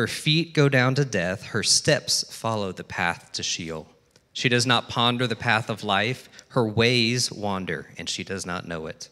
Her 0.00 0.06
feet 0.06 0.54
go 0.54 0.70
down 0.70 0.94
to 0.94 1.04
death, 1.04 1.42
her 1.48 1.62
steps 1.62 2.24
follow 2.34 2.72
the 2.72 2.82
path 2.82 3.32
to 3.32 3.42
Sheol. 3.42 3.86
She 4.32 4.48
does 4.48 4.64
not 4.64 4.88
ponder 4.88 5.26
the 5.26 5.36
path 5.36 5.68
of 5.68 5.84
life, 5.84 6.30
her 6.48 6.66
ways 6.66 7.30
wander, 7.30 7.90
and 7.98 8.08
she 8.08 8.24
does 8.24 8.46
not 8.46 8.66
know 8.66 8.86
it. 8.86 9.10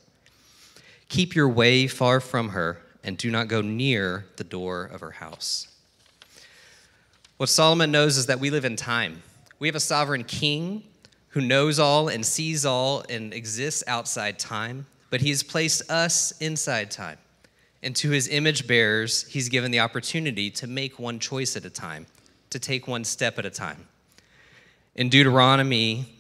Keep 1.11 1.35
your 1.35 1.51
way 1.51 1.89
far 1.89 2.21
from 2.21 2.49
her, 2.49 2.81
and 3.05 3.19
do 3.19 3.31
not 3.31 3.49
go 3.49 3.61
near 3.61 4.25
the 4.37 4.45
door 4.45 4.87
of 4.87 5.03
her 5.03 5.11
house. 5.11 5.69
What 7.37 7.51
Solomon 7.51 7.93
knows 7.93 8.17
is 8.17 8.25
that 8.25 8.41
we 8.41 8.49
live 8.49 8.65
in 8.65 8.75
time. 8.75 9.23
We 9.59 9.69
have 9.69 9.77
a 9.77 9.81
sovereign 9.81 10.25
king 10.25 10.85
who 11.29 11.43
knows 11.43 11.79
all 11.79 12.09
and 12.09 12.25
sees 12.25 12.65
all 12.65 13.05
and 13.11 13.35
exists 13.35 13.85
outside 13.87 14.39
time, 14.39 14.87
but 15.11 15.21
he 15.21 15.29
has 15.29 15.43
placed 15.43 15.91
us 15.91 16.33
inside 16.41 16.91
time. 16.91 17.19
And 17.83 17.95
to 17.97 18.11
his 18.11 18.29
image 18.29 18.67
bearers, 18.67 19.25
he's 19.29 19.49
given 19.49 19.71
the 19.71 19.81
opportunity 19.81 20.51
to 20.53 20.67
make 20.67 20.99
one 20.99 21.19
choice 21.19 21.57
at 21.57 21.65
a 21.65 21.71
time, 21.71 22.07
to 22.51 22.59
take 22.59 22.89
one 22.89 23.05
step 23.05 23.39
at 23.39 23.47
a 23.47 23.51
time. 23.51 23.87
In 24.97 25.09
Deuteronomy, 25.09 26.13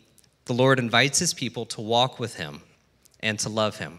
the 0.44 0.52
Lord 0.52 0.78
invites 0.78 1.18
his 1.18 1.34
people 1.34 1.66
to 1.66 1.80
walk 1.80 2.20
with 2.20 2.36
him 2.36 2.62
and 3.20 3.38
to 3.40 3.48
love 3.48 3.78
him. 3.78 3.98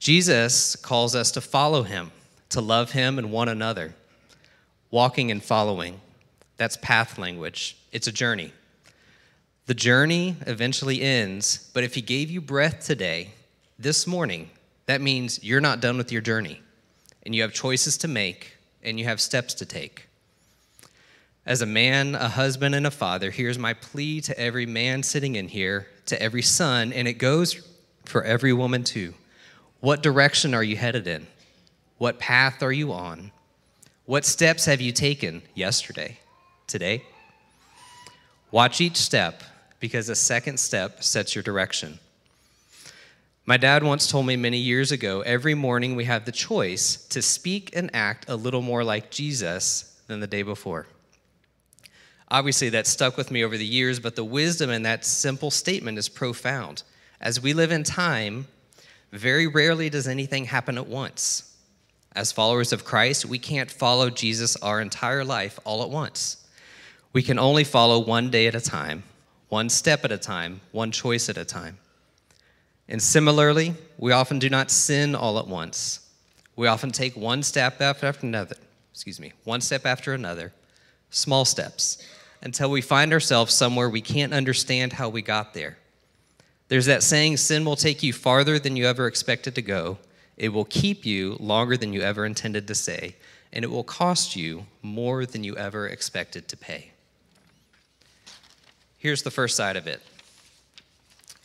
Jesus 0.00 0.74
calls 0.74 1.14
us 1.14 1.30
to 1.32 1.40
follow 1.40 1.84
him, 1.84 2.10
to 2.50 2.60
love 2.60 2.90
him 2.90 3.18
and 3.18 3.30
one 3.30 3.48
another. 3.48 3.94
Walking 4.90 5.30
and 5.30 5.42
following, 5.42 6.00
that's 6.56 6.76
path 6.78 7.18
language. 7.18 7.76
It's 7.92 8.08
a 8.08 8.12
journey. 8.12 8.52
The 9.66 9.74
journey 9.74 10.36
eventually 10.46 11.00
ends, 11.00 11.70
but 11.72 11.84
if 11.84 11.94
he 11.94 12.02
gave 12.02 12.30
you 12.30 12.40
breath 12.40 12.84
today, 12.84 13.30
this 13.78 14.06
morning, 14.06 14.50
that 14.86 15.00
means 15.00 15.42
you're 15.42 15.60
not 15.60 15.80
done 15.80 15.96
with 15.96 16.12
your 16.12 16.20
journey 16.20 16.60
and 17.24 17.34
you 17.34 17.42
have 17.42 17.52
choices 17.52 17.96
to 17.98 18.08
make 18.08 18.56
and 18.82 18.98
you 18.98 19.04
have 19.06 19.20
steps 19.20 19.54
to 19.54 19.66
take. 19.66 20.08
As 21.46 21.60
a 21.60 21.66
man, 21.66 22.14
a 22.14 22.28
husband, 22.28 22.74
and 22.74 22.86
a 22.86 22.90
father, 22.90 23.30
here's 23.30 23.58
my 23.58 23.74
plea 23.74 24.20
to 24.22 24.38
every 24.38 24.64
man 24.66 25.02
sitting 25.02 25.36
in 25.36 25.48
here, 25.48 25.88
to 26.06 26.20
every 26.20 26.42
son, 26.42 26.92
and 26.92 27.06
it 27.06 27.14
goes 27.14 27.66
for 28.04 28.24
every 28.24 28.52
woman 28.52 28.82
too. 28.82 29.14
What 29.80 30.02
direction 30.02 30.54
are 30.54 30.62
you 30.62 30.76
headed 30.76 31.06
in? 31.06 31.26
What 31.98 32.18
path 32.18 32.62
are 32.62 32.72
you 32.72 32.92
on? 32.92 33.30
What 34.06 34.24
steps 34.24 34.64
have 34.66 34.80
you 34.80 34.92
taken 34.92 35.42
yesterday, 35.54 36.18
today? 36.66 37.04
Watch 38.50 38.80
each 38.80 38.96
step 38.96 39.42
because 39.80 40.08
a 40.08 40.14
second 40.14 40.58
step 40.58 41.02
sets 41.02 41.34
your 41.34 41.42
direction. 41.42 41.98
My 43.46 43.58
dad 43.58 43.82
once 43.82 44.10
told 44.10 44.24
me 44.24 44.36
many 44.36 44.56
years 44.56 44.90
ago 44.90 45.20
every 45.20 45.54
morning 45.54 45.96
we 45.96 46.06
have 46.06 46.24
the 46.24 46.32
choice 46.32 46.96
to 47.08 47.20
speak 47.20 47.76
and 47.76 47.94
act 47.94 48.24
a 48.26 48.36
little 48.36 48.62
more 48.62 48.82
like 48.82 49.10
Jesus 49.10 50.00
than 50.06 50.20
the 50.20 50.26
day 50.26 50.40
before. 50.40 50.86
Obviously, 52.30 52.70
that 52.70 52.86
stuck 52.86 53.18
with 53.18 53.30
me 53.30 53.44
over 53.44 53.58
the 53.58 53.66
years, 53.66 54.00
but 54.00 54.16
the 54.16 54.24
wisdom 54.24 54.70
in 54.70 54.82
that 54.84 55.04
simple 55.04 55.50
statement 55.50 55.98
is 55.98 56.08
profound. 56.08 56.84
As 57.20 57.38
we 57.38 57.52
live 57.52 57.70
in 57.70 57.84
time, 57.84 58.46
very 59.12 59.46
rarely 59.46 59.90
does 59.90 60.08
anything 60.08 60.46
happen 60.46 60.78
at 60.78 60.86
once. 60.86 61.54
As 62.16 62.32
followers 62.32 62.72
of 62.72 62.86
Christ, 62.86 63.26
we 63.26 63.38
can't 63.38 63.70
follow 63.70 64.08
Jesus 64.08 64.56
our 64.56 64.80
entire 64.80 65.22
life 65.22 65.60
all 65.64 65.82
at 65.82 65.90
once. 65.90 66.38
We 67.12 67.22
can 67.22 67.38
only 67.38 67.64
follow 67.64 67.98
one 67.98 68.30
day 68.30 68.46
at 68.46 68.54
a 68.54 68.60
time, 68.60 69.02
one 69.50 69.68
step 69.68 70.02
at 70.02 70.12
a 70.12 70.18
time, 70.18 70.62
one 70.72 70.90
choice 70.90 71.28
at 71.28 71.36
a 71.36 71.44
time. 71.44 71.76
And 72.88 73.02
similarly, 73.02 73.74
we 73.98 74.12
often 74.12 74.38
do 74.38 74.50
not 74.50 74.70
sin 74.70 75.14
all 75.14 75.38
at 75.38 75.46
once. 75.46 76.00
We 76.56 76.66
often 76.66 76.90
take 76.90 77.16
one 77.16 77.42
step 77.42 77.80
after 77.80 78.12
another, 78.22 78.56
excuse 78.92 79.18
me, 79.18 79.32
one 79.44 79.60
step 79.60 79.86
after 79.86 80.12
another, 80.12 80.52
small 81.10 81.44
steps, 81.44 82.06
until 82.42 82.70
we 82.70 82.80
find 82.80 83.12
ourselves 83.12 83.54
somewhere 83.54 83.88
we 83.88 84.02
can't 84.02 84.34
understand 84.34 84.94
how 84.94 85.08
we 85.08 85.22
got 85.22 85.54
there. 85.54 85.78
There's 86.68 86.86
that 86.86 87.02
saying 87.02 87.38
sin 87.38 87.64
will 87.64 87.76
take 87.76 88.02
you 88.02 88.12
farther 88.12 88.58
than 88.58 88.76
you 88.76 88.86
ever 88.86 89.06
expected 89.06 89.54
to 89.54 89.62
go, 89.62 89.98
it 90.36 90.48
will 90.50 90.64
keep 90.64 91.06
you 91.06 91.36
longer 91.40 91.76
than 91.76 91.92
you 91.92 92.02
ever 92.02 92.26
intended 92.26 92.66
to 92.68 92.74
say, 92.74 93.16
and 93.52 93.64
it 93.64 93.70
will 93.70 93.84
cost 93.84 94.34
you 94.34 94.66
more 94.82 95.26
than 95.26 95.44
you 95.44 95.56
ever 95.56 95.88
expected 95.88 96.48
to 96.48 96.56
pay. 96.56 96.90
Here's 98.98 99.22
the 99.22 99.30
first 99.30 99.56
side 99.56 99.76
of 99.76 99.86
it. 99.86 100.02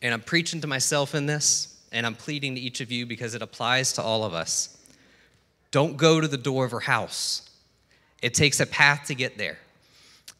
And 0.01 0.13
I'm 0.13 0.21
preaching 0.21 0.61
to 0.61 0.67
myself 0.67 1.13
in 1.13 1.25
this, 1.25 1.77
and 1.91 2.05
I'm 2.05 2.15
pleading 2.15 2.55
to 2.55 2.61
each 2.61 2.81
of 2.81 2.91
you 2.91 3.05
because 3.05 3.35
it 3.35 3.41
applies 3.41 3.93
to 3.93 4.01
all 4.01 4.23
of 4.23 4.33
us. 4.33 4.77
Don't 5.71 5.97
go 5.97 6.19
to 6.21 6.27
the 6.27 6.37
door 6.37 6.65
of 6.65 6.71
her 6.71 6.79
house. 6.79 7.49
It 8.21 8.33
takes 8.33 8.59
a 8.59 8.65
path 8.65 9.05
to 9.07 9.15
get 9.15 9.37
there. 9.37 9.59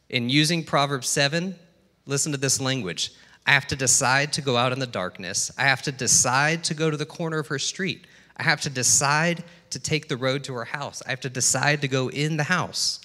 In 0.08 0.28
using 0.28 0.64
Proverbs 0.64 1.08
7, 1.08 1.54
listen 2.06 2.32
to 2.32 2.38
this 2.38 2.60
language. 2.60 3.12
I 3.46 3.52
have 3.52 3.66
to 3.68 3.76
decide 3.76 4.32
to 4.34 4.42
go 4.42 4.56
out 4.56 4.72
in 4.72 4.78
the 4.78 4.86
darkness. 4.86 5.50
I 5.56 5.62
have 5.62 5.82
to 5.82 5.92
decide 5.92 6.64
to 6.64 6.74
go 6.74 6.90
to 6.90 6.96
the 6.96 7.06
corner 7.06 7.38
of 7.38 7.48
her 7.48 7.58
street. 7.58 8.06
I 8.36 8.42
have 8.42 8.60
to 8.62 8.70
decide 8.70 9.44
to 9.70 9.78
take 9.78 10.08
the 10.08 10.16
road 10.16 10.44
to 10.44 10.54
her 10.54 10.64
house. 10.64 11.02
I 11.06 11.10
have 11.10 11.20
to 11.20 11.30
decide 11.30 11.80
to 11.82 11.88
go 11.88 12.08
in 12.08 12.36
the 12.36 12.44
house. 12.44 13.00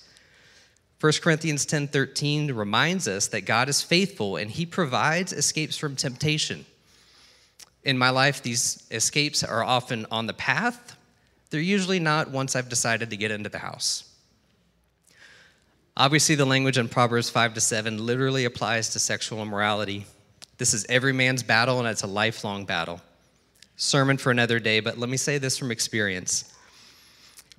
1 1.06 1.22
Corinthians 1.22 1.68
10:13 1.68 2.52
reminds 2.52 3.08
us 3.08 3.28
that 3.28 3.42
God 3.42 3.70
is 3.70 3.84
faithful 3.84 4.38
and 4.38 4.50
he 4.50 4.66
provides 4.66 5.34
escapes 5.34 5.78
from 5.78 5.96
temptation. 5.96 6.66
In 7.84 7.96
my 7.96 8.10
life 8.10 8.42
these 8.42 8.82
escapes 8.90 9.44
are 9.44 9.64
often 9.64 10.08
on 10.10 10.26
the 10.26 10.34
path. 10.34 10.96
They're 11.52 11.62
usually 11.62 12.00
not 12.00 12.32
once 12.32 12.56
I've 12.56 12.70
decided 12.70 13.12
to 13.12 13.18
get 13.18 13.30
into 13.30 13.50
the 13.50 13.60
house. 13.60 14.06
Obviously 15.96 16.34
the 16.34 16.44
language 16.44 16.80
in 16.80 16.90
Proverbs 16.90 17.30
5 17.30 17.54
to 17.54 17.62
7 17.62 18.04
literally 18.04 18.46
applies 18.46 18.90
to 18.90 18.98
sexual 18.98 19.44
immorality. 19.44 20.08
This 20.58 20.74
is 20.74 20.88
every 20.90 21.14
man's 21.14 21.44
battle 21.44 21.78
and 21.78 21.88
it's 21.88 22.02
a 22.02 22.08
lifelong 22.08 22.66
battle. 22.66 23.00
Sermon 23.76 24.18
for 24.18 24.32
another 24.32 24.58
day, 24.58 24.80
but 24.80 24.98
let 24.98 25.10
me 25.12 25.18
say 25.18 25.38
this 25.38 25.56
from 25.56 25.70
experience. 25.70 26.52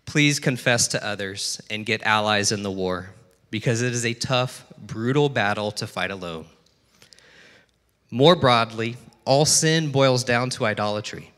Please 0.04 0.40
confess 0.40 0.88
to 0.88 1.06
others 1.06 1.61
and 1.70 1.87
get 1.87 2.02
allies 2.02 2.50
in 2.50 2.64
the 2.64 2.72
war 2.72 3.11
because 3.50 3.82
it 3.82 3.92
is 3.92 4.04
a 4.04 4.14
tough, 4.14 4.64
brutal 4.78 5.28
battle 5.28 5.70
to 5.72 5.87
fight 5.87 6.11
alone. 6.11 6.46
More 8.11 8.37
broadly, 8.37 8.96
all 9.24 9.44
sin 9.44 9.90
boils 9.90 10.24
down 10.24 10.50
to 10.50 10.66
idolatry. 10.66 11.32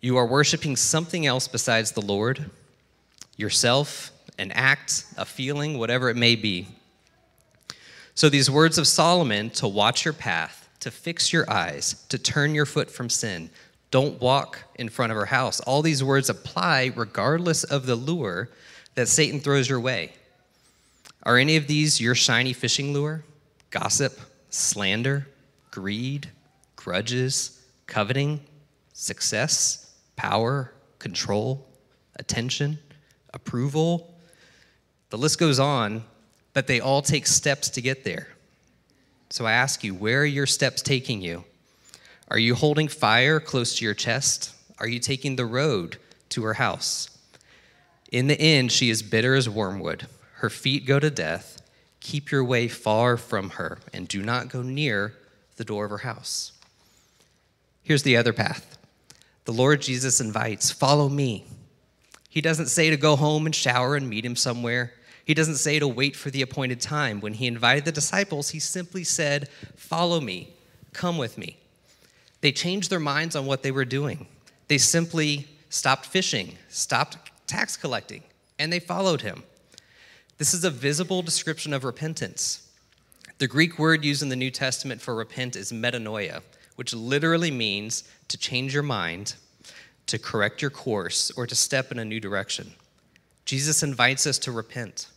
You 0.00 0.16
are 0.16 0.26
worshiping 0.26 0.76
something 0.76 1.26
else 1.26 1.46
besides 1.46 1.92
the 1.92 2.00
Lord, 2.00 2.50
yourself, 3.36 4.12
an 4.38 4.50
act, 4.52 5.04
a 5.16 5.24
feeling, 5.24 5.78
whatever 5.78 6.08
it 6.08 6.16
may 6.16 6.36
be. 6.36 6.68
So, 8.14 8.28
these 8.28 8.50
words 8.50 8.78
of 8.78 8.86
Solomon 8.86 9.50
to 9.50 9.68
watch 9.68 10.04
your 10.04 10.14
path, 10.14 10.68
to 10.80 10.90
fix 10.90 11.32
your 11.32 11.48
eyes, 11.50 12.04
to 12.08 12.18
turn 12.18 12.54
your 12.54 12.66
foot 12.66 12.90
from 12.90 13.08
sin, 13.08 13.50
don't 13.90 14.20
walk 14.20 14.58
in 14.76 14.88
front 14.88 15.12
of 15.12 15.16
her 15.16 15.26
house. 15.26 15.60
All 15.60 15.82
these 15.82 16.02
words 16.02 16.28
apply 16.28 16.92
regardless 16.94 17.64
of 17.64 17.86
the 17.86 17.96
lure 17.96 18.48
that 18.94 19.08
Satan 19.08 19.40
throws 19.40 19.68
your 19.68 19.80
way. 19.80 20.12
Are 21.22 21.36
any 21.36 21.56
of 21.56 21.66
these 21.66 22.00
your 22.00 22.14
shiny 22.14 22.52
fishing 22.52 22.92
lure? 22.92 23.24
Gossip, 23.70 24.18
slander, 24.48 25.28
greed, 25.70 26.30
grudges, 26.76 27.62
coveting, 27.86 28.40
success, 28.94 29.94
power, 30.16 30.72
control, 30.98 31.66
attention, 32.16 32.78
approval? 33.34 34.14
The 35.10 35.18
list 35.18 35.38
goes 35.38 35.58
on, 35.58 36.04
but 36.54 36.66
they 36.66 36.80
all 36.80 37.02
take 37.02 37.26
steps 37.26 37.68
to 37.70 37.82
get 37.82 38.04
there. 38.04 38.28
So 39.28 39.44
I 39.44 39.52
ask 39.52 39.84
you, 39.84 39.94
where 39.94 40.22
are 40.22 40.26
your 40.26 40.46
steps 40.46 40.82
taking 40.82 41.20
you? 41.20 41.44
Are 42.28 42.38
you 42.38 42.54
holding 42.54 42.88
fire 42.88 43.40
close 43.40 43.76
to 43.78 43.84
your 43.84 43.94
chest? 43.94 44.54
Are 44.78 44.88
you 44.88 44.98
taking 44.98 45.36
the 45.36 45.46
road 45.46 45.98
to 46.30 46.44
her 46.44 46.54
house? 46.54 47.10
In 48.10 48.26
the 48.26 48.40
end, 48.40 48.72
she 48.72 48.88
is 48.88 49.02
bitter 49.02 49.34
as 49.34 49.48
wormwood 49.48 50.06
her 50.40 50.50
feet 50.50 50.86
go 50.86 50.98
to 50.98 51.10
death. 51.10 51.60
Keep 52.00 52.30
your 52.30 52.42
way 52.42 52.66
far 52.66 53.18
from 53.18 53.50
her, 53.50 53.78
and 53.92 54.08
do 54.08 54.22
not 54.22 54.48
go 54.48 54.62
near 54.62 55.14
the 55.56 55.64
door 55.64 55.84
of 55.84 55.90
her 55.90 55.98
house. 55.98 56.52
Here's 57.82 58.02
the 58.02 58.16
other 58.16 58.32
path 58.32 58.78
the 59.44 59.52
Lord 59.52 59.82
Jesus 59.82 60.20
invites, 60.20 60.70
Follow 60.70 61.08
me. 61.08 61.44
He 62.30 62.40
doesn't 62.40 62.68
say 62.68 62.88
to 62.88 62.96
go 62.96 63.16
home 63.16 63.44
and 63.44 63.54
shower 63.54 63.96
and 63.96 64.08
meet 64.08 64.24
him 64.24 64.36
somewhere. 64.36 64.94
He 65.24 65.34
doesn't 65.34 65.56
say 65.56 65.78
to 65.78 65.86
wait 65.86 66.16
for 66.16 66.30
the 66.30 66.42
appointed 66.42 66.80
time. 66.80 67.20
When 67.20 67.34
he 67.34 67.46
invited 67.46 67.84
the 67.84 67.92
disciples, 67.92 68.50
he 68.50 68.60
simply 68.60 69.04
said, 69.04 69.48
Follow 69.76 70.20
me, 70.20 70.54
come 70.92 71.18
with 71.18 71.36
me. 71.36 71.58
They 72.40 72.52
changed 72.52 72.88
their 72.88 73.00
minds 73.00 73.36
on 73.36 73.44
what 73.44 73.62
they 73.62 73.70
were 73.70 73.84
doing. 73.84 74.26
They 74.68 74.78
simply 74.78 75.48
stopped 75.68 76.06
fishing, 76.06 76.56
stopped 76.68 77.18
tax 77.46 77.76
collecting, 77.76 78.22
and 78.58 78.72
they 78.72 78.80
followed 78.80 79.20
him. 79.20 79.42
This 80.40 80.54
is 80.54 80.64
a 80.64 80.70
visible 80.70 81.20
description 81.20 81.74
of 81.74 81.84
repentance. 81.84 82.66
The 83.36 83.46
Greek 83.46 83.78
word 83.78 84.06
used 84.06 84.22
in 84.22 84.30
the 84.30 84.36
New 84.36 84.50
Testament 84.50 85.02
for 85.02 85.14
repent 85.14 85.54
is 85.54 85.70
metanoia, 85.70 86.40
which 86.76 86.94
literally 86.94 87.50
means 87.50 88.04
to 88.28 88.38
change 88.38 88.72
your 88.72 88.82
mind, 88.82 89.34
to 90.06 90.18
correct 90.18 90.62
your 90.62 90.70
course, 90.70 91.30
or 91.32 91.46
to 91.46 91.54
step 91.54 91.92
in 91.92 91.98
a 91.98 92.06
new 92.06 92.20
direction. 92.20 92.72
Jesus 93.44 93.82
invites 93.82 94.26
us 94.26 94.38
to 94.38 94.50
repent, 94.50 95.08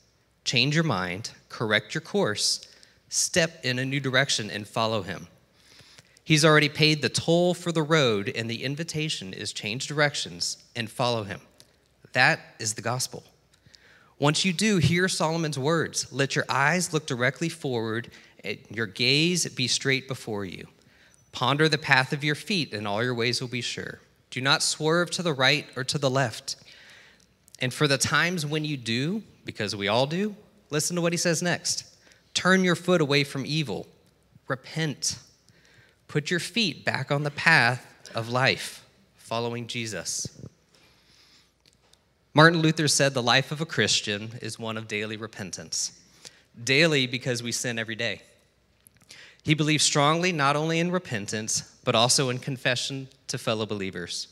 change 0.44 0.76
your 0.76 0.84
mind, 0.84 1.32
correct 1.48 1.96
your 1.96 2.02
course, 2.02 2.68
step 3.08 3.62
in 3.64 3.80
a 3.80 3.86
new 3.86 4.02
direction, 4.02 4.52
and 4.52 4.68
follow 4.68 5.04
him. 5.04 5.28
He's 6.26 6.44
already 6.44 6.68
paid 6.68 7.02
the 7.02 7.08
toll 7.08 7.54
for 7.54 7.72
the 7.72 7.82
road, 7.82 8.30
and 8.36 8.50
the 8.50 8.66
invitation 8.66 9.32
is 9.32 9.54
change 9.54 9.88
directions 9.88 10.58
and 10.76 10.92
follow 10.92 11.24
him. 11.24 11.40
That 12.12 12.42
is 12.60 12.74
the 12.74 12.82
gospel. 12.82 13.24
Once 14.20 14.46
you 14.46 14.54
do, 14.54 14.78
hear 14.78 15.08
Solomon's 15.08 15.60
words. 15.60 16.12
Let 16.12 16.36
your 16.36 16.46
eyes 16.48 16.94
look 16.94 17.06
directly 17.06 17.50
forward, 17.50 18.12
and 18.44 18.58
your 18.70 18.86
gaze 18.86 19.48
be 19.50 19.68
straight 19.68 20.08
before 20.08 20.46
you. 20.46 20.68
Ponder 21.32 21.68
the 21.68 21.78
path 21.78 22.14
of 22.14 22.24
your 22.24 22.36
feet, 22.36 22.74
and 22.74 22.88
all 22.88 23.04
your 23.04 23.16
ways 23.16 23.42
will 23.42 23.48
be 23.48 23.62
sure. 23.62 24.00
Do 24.30 24.40
not 24.40 24.64
swerve 24.64 25.12
to 25.12 25.24
the 25.24 25.34
right 25.34 25.68
or 25.76 25.84
to 25.84 25.98
the 25.98 26.10
left. 26.10 26.56
And 27.60 27.74
for 27.74 27.88
the 27.88 27.98
times 27.98 28.46
when 28.46 28.66
you 28.66 28.78
do, 28.78 29.24
because 29.46 29.76
we 29.76 29.88
all 29.88 30.06
do, 30.06 30.36
listen 30.70 30.96
to 30.96 31.02
what 31.02 31.14
he 31.14 31.18
says 31.18 31.42
next. 31.42 31.86
Turn 32.34 32.64
your 32.64 32.76
foot 32.76 33.02
away 33.02 33.24
from 33.24 33.46
evil. 33.46 33.88
Repent. 34.48 35.20
Put 36.08 36.30
your 36.30 36.40
feet 36.40 36.86
back 36.86 37.12
on 37.12 37.24
the 37.24 37.32
path 37.32 37.86
of 38.14 38.30
life, 38.30 38.86
following 39.16 39.68
Jesus. 39.68 40.28
Martin 42.36 42.62
Luther 42.62 42.88
said 42.88 43.14
the 43.14 43.22
life 43.22 43.52
of 43.52 43.62
a 43.62 43.66
Christian 43.66 44.32
is 44.42 44.58
one 44.58 44.76
of 44.76 44.88
daily 44.88 45.18
repentance. 45.18 46.00
Daily 46.64 47.06
because 47.06 47.44
we 47.44 47.52
sin 47.52 47.78
every 47.78 47.96
day. 47.96 48.22
He 49.44 49.54
believed 49.54 49.84
strongly 49.84 50.32
not 50.32 50.56
only 50.56 50.80
in 50.80 50.90
repentance, 50.90 51.62
but 51.84 51.96
also 51.96 52.30
in 52.30 52.40
confession 52.40 53.08
to 53.28 53.38
fellow 53.38 53.66
believers. 53.66 54.30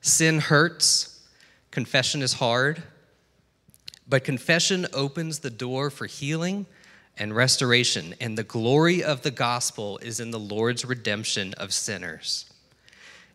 Sin 0.00 0.40
hurts, 0.40 1.20
confession 1.70 2.22
is 2.22 2.34
hard, 2.34 2.82
But 4.08 4.24
confession 4.24 4.86
opens 4.92 5.40
the 5.40 5.50
door 5.50 5.90
for 5.90 6.06
healing 6.06 6.66
and 7.18 7.36
restoration, 7.36 8.14
and 8.20 8.38
the 8.38 8.44
glory 8.44 9.02
of 9.02 9.22
the 9.22 9.30
gospel 9.30 9.98
is 9.98 10.18
in 10.18 10.30
the 10.30 10.38
Lord's 10.38 10.84
redemption 10.84 11.52
of 11.54 11.74
sinners. 11.74 12.46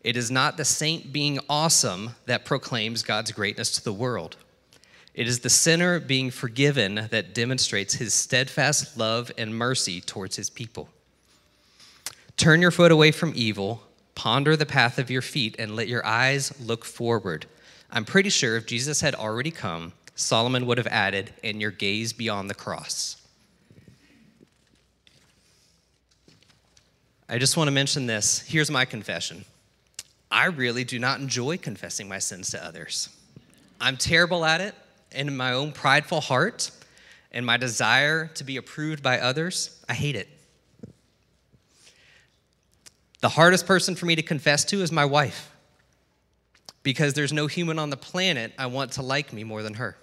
It 0.04 0.18
is 0.18 0.30
not 0.30 0.58
the 0.58 0.66
saint 0.66 1.14
being 1.14 1.40
awesome 1.50 2.16
that 2.26 2.46
proclaims 2.46 3.04
God's 3.04 3.32
greatness 3.32 3.72
to 3.72 3.84
the 3.84 3.94
world. 3.94 4.36
It 5.14 5.28
is 5.28 5.40
the 5.40 5.50
sinner 5.50 6.00
being 6.00 6.32
forgiven 6.32 7.08
that 7.12 7.34
demonstrates 7.34 7.94
his 7.96 8.14
steadfast 8.14 8.98
love 8.98 9.32
and 9.38 9.56
mercy 9.56 10.02
towards 10.02 10.36
his 10.36 10.50
people. 10.50 10.90
Turn 12.36 12.62
your 12.62 12.72
foot 12.72 12.92
away 12.92 13.12
from 13.12 13.32
evil, 13.36 13.84
ponder 14.16 14.58
the 14.58 14.66
path 14.66 14.98
of 14.98 15.12
your 15.12 15.22
feet, 15.22 15.56
and 15.60 15.76
let 15.76 15.88
your 15.88 16.06
eyes 16.06 16.52
look 16.60 16.84
forward. 16.84 17.46
I'm 17.92 18.06
pretty 18.06 18.30
sure 18.30 18.58
if 18.58 18.66
Jesus 18.66 19.02
had 19.02 19.14
already 19.14 19.52
come, 19.52 19.94
Solomon 20.16 20.66
would 20.66 20.80
have 20.80 20.88
added, 20.88 21.32
and 21.44 21.62
your 21.62 21.72
gaze 21.72 22.12
beyond 22.12 22.50
the 22.50 22.56
cross. 22.56 23.18
I 27.30 27.38
just 27.38 27.56
want 27.56 27.68
to 27.68 27.72
mention 27.72 28.08
this. 28.08 28.42
Here's 28.42 28.70
my 28.70 28.86
confession 28.86 29.46
I 30.34 30.46
really 30.46 30.84
do 30.84 30.98
not 30.98 31.20
enjoy 31.20 31.58
confessing 31.58 32.10
my 32.10 32.18
sins 32.18 32.50
to 32.52 32.66
others. 32.66 33.10
I'm 33.80 33.98
terrible 33.98 34.44
at 34.44 34.62
it, 34.62 34.74
and 35.12 35.30
in 35.30 35.38
my 35.38 35.54
own 35.54 35.72
prideful 35.72 36.22
heart 36.22 36.72
and 37.32 37.46
my 37.46 37.58
desire 37.58 38.28
to 38.34 38.44
be 38.44 38.58
approved 38.58 39.04
by 39.04 39.20
others, 39.20 39.80
I 39.88 39.94
hate 39.94 40.16
it. 40.16 40.28
The 43.22 43.30
hardest 43.30 43.68
person 43.68 43.96
for 43.96 44.08
me 44.08 44.16
to 44.16 44.24
confess 44.24 44.66
to 44.66 44.82
is 44.82 44.92
my 44.92 45.06
wife 45.06 45.52
because 46.82 47.14
there's 47.14 47.32
no 47.32 47.46
human 47.46 47.78
on 47.78 47.92
the 47.92 47.98
planet 47.98 48.54
I 48.58 48.66
want 48.66 48.94
to 48.94 49.04
like 49.04 49.34
me 49.34 49.44
more 49.44 49.62
than 49.62 49.76
her. 49.76 49.96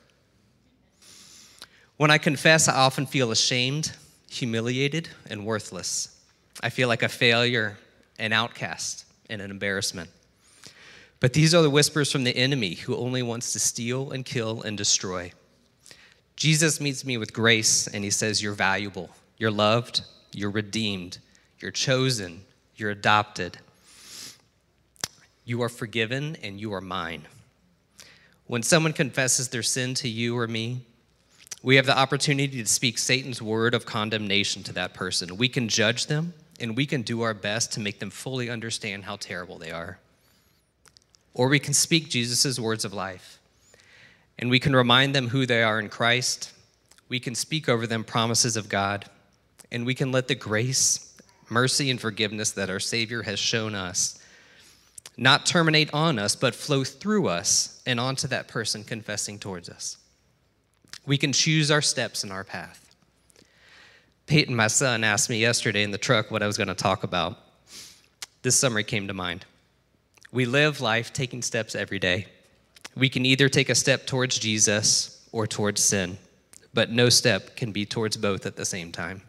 When 1.97 2.13
I 2.13 2.19
confess, 2.19 2.69
I 2.69 2.77
often 2.77 3.05
feel 3.05 3.33
ashamed, 3.33 3.93
humiliated, 4.31 5.09
and 5.29 5.45
worthless. 5.45 6.17
I 6.63 6.71
feel 6.71 6.87
like 6.87 7.03
a 7.03 7.09
failure, 7.09 7.79
an 8.21 8.33
outcast, 8.33 9.07
and 9.29 9.43
an 9.43 9.51
embarrassment. 9.51 10.09
But 11.21 11.35
these 11.35 11.55
are 11.55 11.63
the 11.63 11.71
whispers 11.71 12.11
from 12.11 12.25
the 12.25 12.37
enemy 12.37 12.75
who 12.75 12.97
only 12.97 13.23
wants 13.23 13.53
to 13.53 13.59
steal 13.59 14.11
and 14.11 14.25
kill 14.25 14.63
and 14.63 14.77
destroy. 14.77 15.33
Jesus 16.35 16.81
meets 16.81 17.05
me 17.05 17.19
with 17.19 17.35
grace 17.35 17.87
and 17.87 18.03
he 18.03 18.11
says, 18.11 18.43
You're 18.43 18.55
valuable, 18.55 19.11
you're 19.37 19.51
loved, 19.51 20.01
you're 20.33 20.51
redeemed, 20.51 21.19
you're 21.59 21.71
chosen, 21.71 22.43
you're 22.75 22.91
adopted. 22.91 23.59
You 25.45 25.63
are 25.63 25.69
forgiven 25.69 26.37
and 26.43 26.59
you 26.59 26.73
are 26.73 26.81
mine. 26.81 27.27
When 28.47 28.63
someone 28.63 28.93
confesses 28.93 29.49
their 29.49 29.63
sin 29.63 29.95
to 29.95 30.09
you 30.09 30.39
or 30.39 30.47
me, 30.47 30.81
we 31.63 31.77
have 31.77 31.87
the 31.87 31.99
opportunity 31.99 32.63
to 32.63 32.67
speak 32.67 32.97
Satan's 32.97 33.43
word 33.43 33.75
of 33.75 33.85
condemnation 33.85 34.63
to 34.63 34.73
that 34.73 34.95
person. 34.95 35.37
We 35.37 35.49
can 35.49 35.69
judge 35.69 36.07
them 36.07 36.33
and 36.59 36.77
we 36.77 36.87
can 36.87 37.03
do 37.03 37.21
our 37.21 37.35
best 37.35 37.73
to 37.73 37.81
make 37.81 37.99
them 37.99 38.11
fully 38.11 38.49
understand 38.49 39.05
how 39.05 39.17
terrible 39.17 39.59
they 39.59 39.71
are. 39.71 39.99
Or 41.35 41.49
we 41.49 41.59
can 41.59 41.75
speak 41.75 42.09
Jesus' 42.09 42.59
words 42.59 42.85
of 42.85 42.93
life 42.93 43.39
and 44.39 44.51
we 44.51 44.59
can 44.59 44.75
remind 44.75 45.15
them 45.15 45.29
who 45.29 45.47
they 45.47 45.63
are 45.63 45.79
in 45.79 45.89
Christ. 45.89 46.53
We 47.09 47.21
can 47.21 47.35
speak 47.35 47.69
over 47.69 47.87
them 47.87 48.05
promises 48.05 48.57
of 48.57 48.69
God 48.69 49.05
and 49.71 49.87
we 49.87 49.95
can 49.95 50.13
let 50.13 50.29
the 50.29 50.35
grace 50.35 51.15
mercy 51.49 51.91
and 51.91 52.01
forgiveness 52.01 52.53
that 52.53 52.71
our 52.71 52.81
Savior 52.81 53.23
has 53.23 53.39
shown 53.39 53.75
us 53.75 54.21
not 55.17 55.45
terminate 55.45 55.93
on 55.93 56.19
us, 56.19 56.35
but 56.35 56.55
flow 56.55 56.83
through 56.83 57.29
us 57.29 57.83
and 57.85 58.01
onto 58.01 58.27
that 58.29 58.49
person 58.49 58.83
confessing 58.83 59.39
towards 59.39 59.69
us. 59.69 59.99
We 61.05 61.19
can 61.19 61.33
choose 61.33 61.71
our 61.71 61.83
steps 61.83 62.25
in 62.25 62.33
our 62.33 62.43
path. 62.43 62.95
Peyton, 64.27 64.55
my 64.55 64.69
son, 64.69 65.05
asked 65.05 65.29
me 65.29 65.39
yesterday 65.39 65.83
in 65.83 65.91
the 65.91 65.99
truck 65.99 66.31
what 66.31 66.43
I 66.43 66.47
was 66.47 66.57
going 66.57 66.69
to 66.69 66.75
talk 66.75 67.03
about. 67.03 67.37
This 68.43 68.57
summary 68.57 68.85
came 68.85 69.09
to 69.09 69.15
mind. 69.15 69.45
We 70.33 70.45
live 70.45 70.81
life 70.81 71.13
taking 71.13 71.43
steps 71.43 71.75
every 71.75 71.99
day. 71.99 72.27
We 72.95 73.09
can 73.09 73.27
either 73.27 73.49
take 73.49 73.69
a 73.69 73.75
step 73.75 74.07
towards 74.07 74.39
Jesus 74.39 75.27
or 75.33 75.47
towards 75.47 75.83
sin, 75.83 76.19
but 76.73 76.91
no 76.91 77.09
step 77.09 77.57
can 77.57 77.73
be 77.73 77.85
towards 77.85 78.17
both 78.17 78.47
at 78.47 78.57
the 78.57 78.65
same 78.65 78.93
time. 78.93 79.23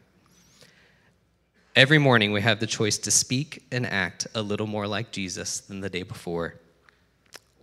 Every 1.76 1.98
morning, 1.98 2.34
we 2.34 2.42
have 2.42 2.60
the 2.60 2.68
choice 2.68 2.98
to 3.00 3.12
speak 3.12 3.64
and 3.72 3.86
act 3.86 4.28
a 4.36 4.42
little 4.42 4.68
more 4.68 4.86
like 4.86 5.12
Jesus 5.12 5.62
than 5.62 5.80
the 5.80 5.90
day 5.90 6.04
before. 6.04 6.56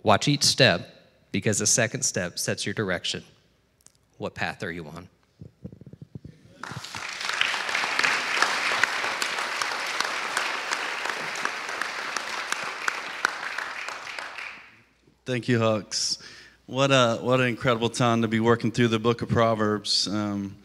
Watch 0.03 0.29
each 0.29 0.44
step 0.44 0.88
because 1.31 1.59
the 1.59 1.66
second 1.66 2.03
step 2.03 2.38
sets 2.38 2.64
your 2.64 2.74
direction. 2.74 3.22
What 4.16 4.35
path 4.35 4.62
are 4.62 4.72
you 4.72 4.87
on? 4.87 5.09
Thank 15.29 15.47
you, 15.47 15.59
Hux. 15.59 16.17
What 16.64 16.91
a 16.91 17.19
what 17.21 17.38
an 17.38 17.49
incredible 17.49 17.91
time 17.91 18.23
to 18.23 18.29
be 18.29 18.41
working 18.41 18.73
through 18.73 18.88
the 18.88 18.99
book 18.99 19.21
of 19.21 19.29
Proverbs. 19.29 20.09
Um, 20.09 20.57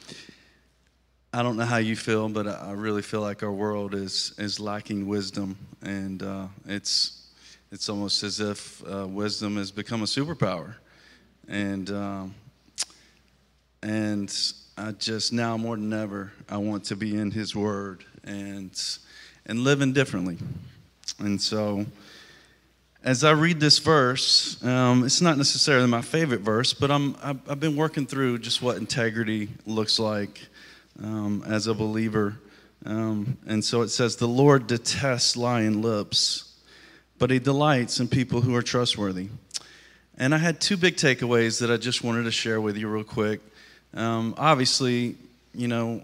I 1.33 1.43
don't 1.43 1.57
know 1.57 1.65
how 1.65 1.79
you 1.79 1.97
feel, 1.97 2.29
but 2.29 2.47
I 2.47 2.71
really 2.71 3.01
feel 3.01 3.19
like 3.19 3.43
our 3.43 3.51
world 3.51 3.93
is 3.93 4.33
is 4.37 4.61
lacking 4.61 5.05
wisdom, 5.05 5.57
and 5.81 6.23
uh, 6.23 6.47
it's 6.65 7.27
it's 7.73 7.89
almost 7.89 8.23
as 8.23 8.39
if 8.39 8.81
uh, 8.89 9.05
wisdom 9.05 9.57
has 9.57 9.69
become 9.69 10.01
a 10.01 10.05
superpower, 10.05 10.75
and 11.49 11.91
um, 11.91 12.35
and 13.81 14.33
I 14.77 14.93
just 14.93 15.33
now 15.33 15.57
more 15.57 15.75
than 15.75 15.91
ever 15.91 16.31
I 16.47 16.55
want 16.55 16.85
to 16.85 16.95
be 16.95 17.17
in 17.17 17.31
His 17.31 17.53
Word 17.53 18.05
and 18.23 18.71
and 19.45 19.59
living 19.59 19.91
differently, 19.91 20.37
and 21.19 21.41
so. 21.41 21.85
As 23.05 23.25
I 23.25 23.31
read 23.31 23.59
this 23.59 23.79
verse, 23.79 24.63
um, 24.63 25.03
it's 25.03 25.19
not 25.19 25.37
necessarily 25.37 25.87
my 25.87 26.01
favorite 26.01 26.39
verse, 26.39 26.73
but 26.73 26.89
I'm, 26.89 27.17
I've, 27.21 27.49
I've 27.49 27.59
been 27.59 27.75
working 27.75 28.05
through 28.05 28.37
just 28.37 28.61
what 28.61 28.77
integrity 28.77 29.49
looks 29.65 29.99
like 29.99 30.39
um, 31.03 31.43
as 31.45 31.67
a 31.67 31.73
believer. 31.73 32.37
Um, 32.85 33.37
and 33.45 33.63
so 33.63 33.81
it 33.81 33.89
says, 33.89 34.15
The 34.15 34.27
Lord 34.27 34.67
detests 34.67 35.35
lying 35.35 35.81
lips, 35.81 36.57
but 37.19 37.29
he 37.29 37.39
delights 37.39 37.99
in 37.99 38.07
people 38.07 38.39
who 38.39 38.55
are 38.55 38.61
trustworthy. 38.61 39.27
And 40.17 40.33
I 40.33 40.37
had 40.37 40.61
two 40.61 40.77
big 40.77 40.95
takeaways 40.95 41.59
that 41.59 41.69
I 41.69 41.75
just 41.75 42.05
wanted 42.05 42.23
to 42.23 42.31
share 42.31 42.61
with 42.61 42.77
you 42.77 42.87
real 42.87 43.03
quick. 43.03 43.41
Um, 43.93 44.33
obviously, 44.37 45.17
you 45.53 45.67
know, 45.67 46.03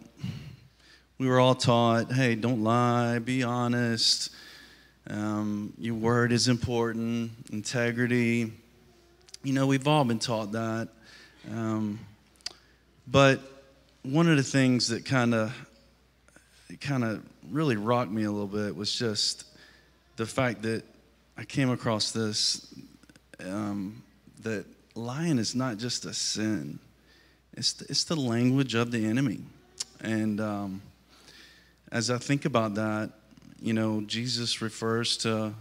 we 1.17 1.29
were 1.29 1.39
all 1.39 1.55
taught 1.55 2.11
hey, 2.11 2.35
don't 2.35 2.61
lie, 2.61 3.19
be 3.19 3.41
honest. 3.41 4.31
Um, 5.09 5.73
your 5.79 5.95
word 5.95 6.31
is 6.31 6.47
important, 6.47 7.31
integrity. 7.51 8.51
You 9.43 9.53
know, 9.53 9.65
we've 9.65 9.87
all 9.87 10.03
been 10.03 10.19
taught 10.19 10.51
that. 10.51 10.89
Um, 11.51 11.99
but 13.07 13.39
one 14.03 14.29
of 14.29 14.37
the 14.37 14.43
things 14.43 14.89
that 14.89 15.05
kind 15.05 15.33
of 15.33 15.51
kind 16.79 17.03
of 17.03 17.23
really 17.49 17.75
rocked 17.75 18.11
me 18.11 18.23
a 18.23 18.31
little 18.31 18.45
bit 18.45 18.75
was 18.75 18.93
just 18.93 19.45
the 20.17 20.27
fact 20.27 20.61
that 20.61 20.83
I 21.37 21.43
came 21.43 21.71
across 21.71 22.11
this 22.11 22.71
um, 23.43 24.03
that 24.43 24.65
lying 24.93 25.39
is 25.39 25.55
not 25.55 25.77
just 25.77 26.05
a 26.05 26.13
sin; 26.13 26.77
it's 27.53 27.73
the, 27.73 27.85
it's 27.89 28.03
the 28.03 28.15
language 28.15 28.75
of 28.75 28.91
the 28.91 29.07
enemy. 29.07 29.39
And 30.01 30.39
um, 30.39 30.81
as 31.91 32.11
I 32.11 32.19
think 32.19 32.45
about 32.45 32.75
that, 32.75 33.09
you 33.61 33.73
know, 33.73 34.01
Jesus 34.01 34.61
refers 34.61 35.17
to 35.17 35.53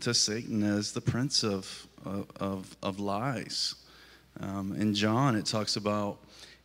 to 0.00 0.14
Satan 0.14 0.62
as 0.62 0.92
the 0.92 1.00
prince 1.00 1.42
of 1.44 1.86
of, 2.04 2.76
of 2.82 2.98
lies. 2.98 3.74
Um, 4.40 4.72
in 4.72 4.94
John, 4.94 5.36
it 5.36 5.44
talks 5.44 5.76
about 5.76 6.18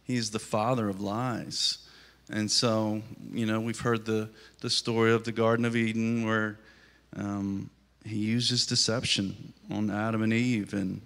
He's 0.05 0.30
the 0.30 0.39
father 0.39 0.88
of 0.88 1.01
lies. 1.01 1.80
And 2.30 2.49
so, 2.49 3.01
you 3.32 3.45
know, 3.47 3.59
we've 3.59 3.80
heard 3.80 4.05
the, 4.05 4.30
the 4.61 4.69
story 4.69 5.11
of 5.11 5.24
the 5.24 5.32
Garden 5.32 5.65
of 5.65 5.76
Eden 5.76 6.26
where 6.26 6.59
um, 7.15 7.72
he 8.03 8.17
uses 8.17 8.67
deception 8.67 9.53
on 9.72 9.89
Adam 9.89 10.22
and 10.22 10.32
Eve. 10.32 10.74
And, 10.76 11.01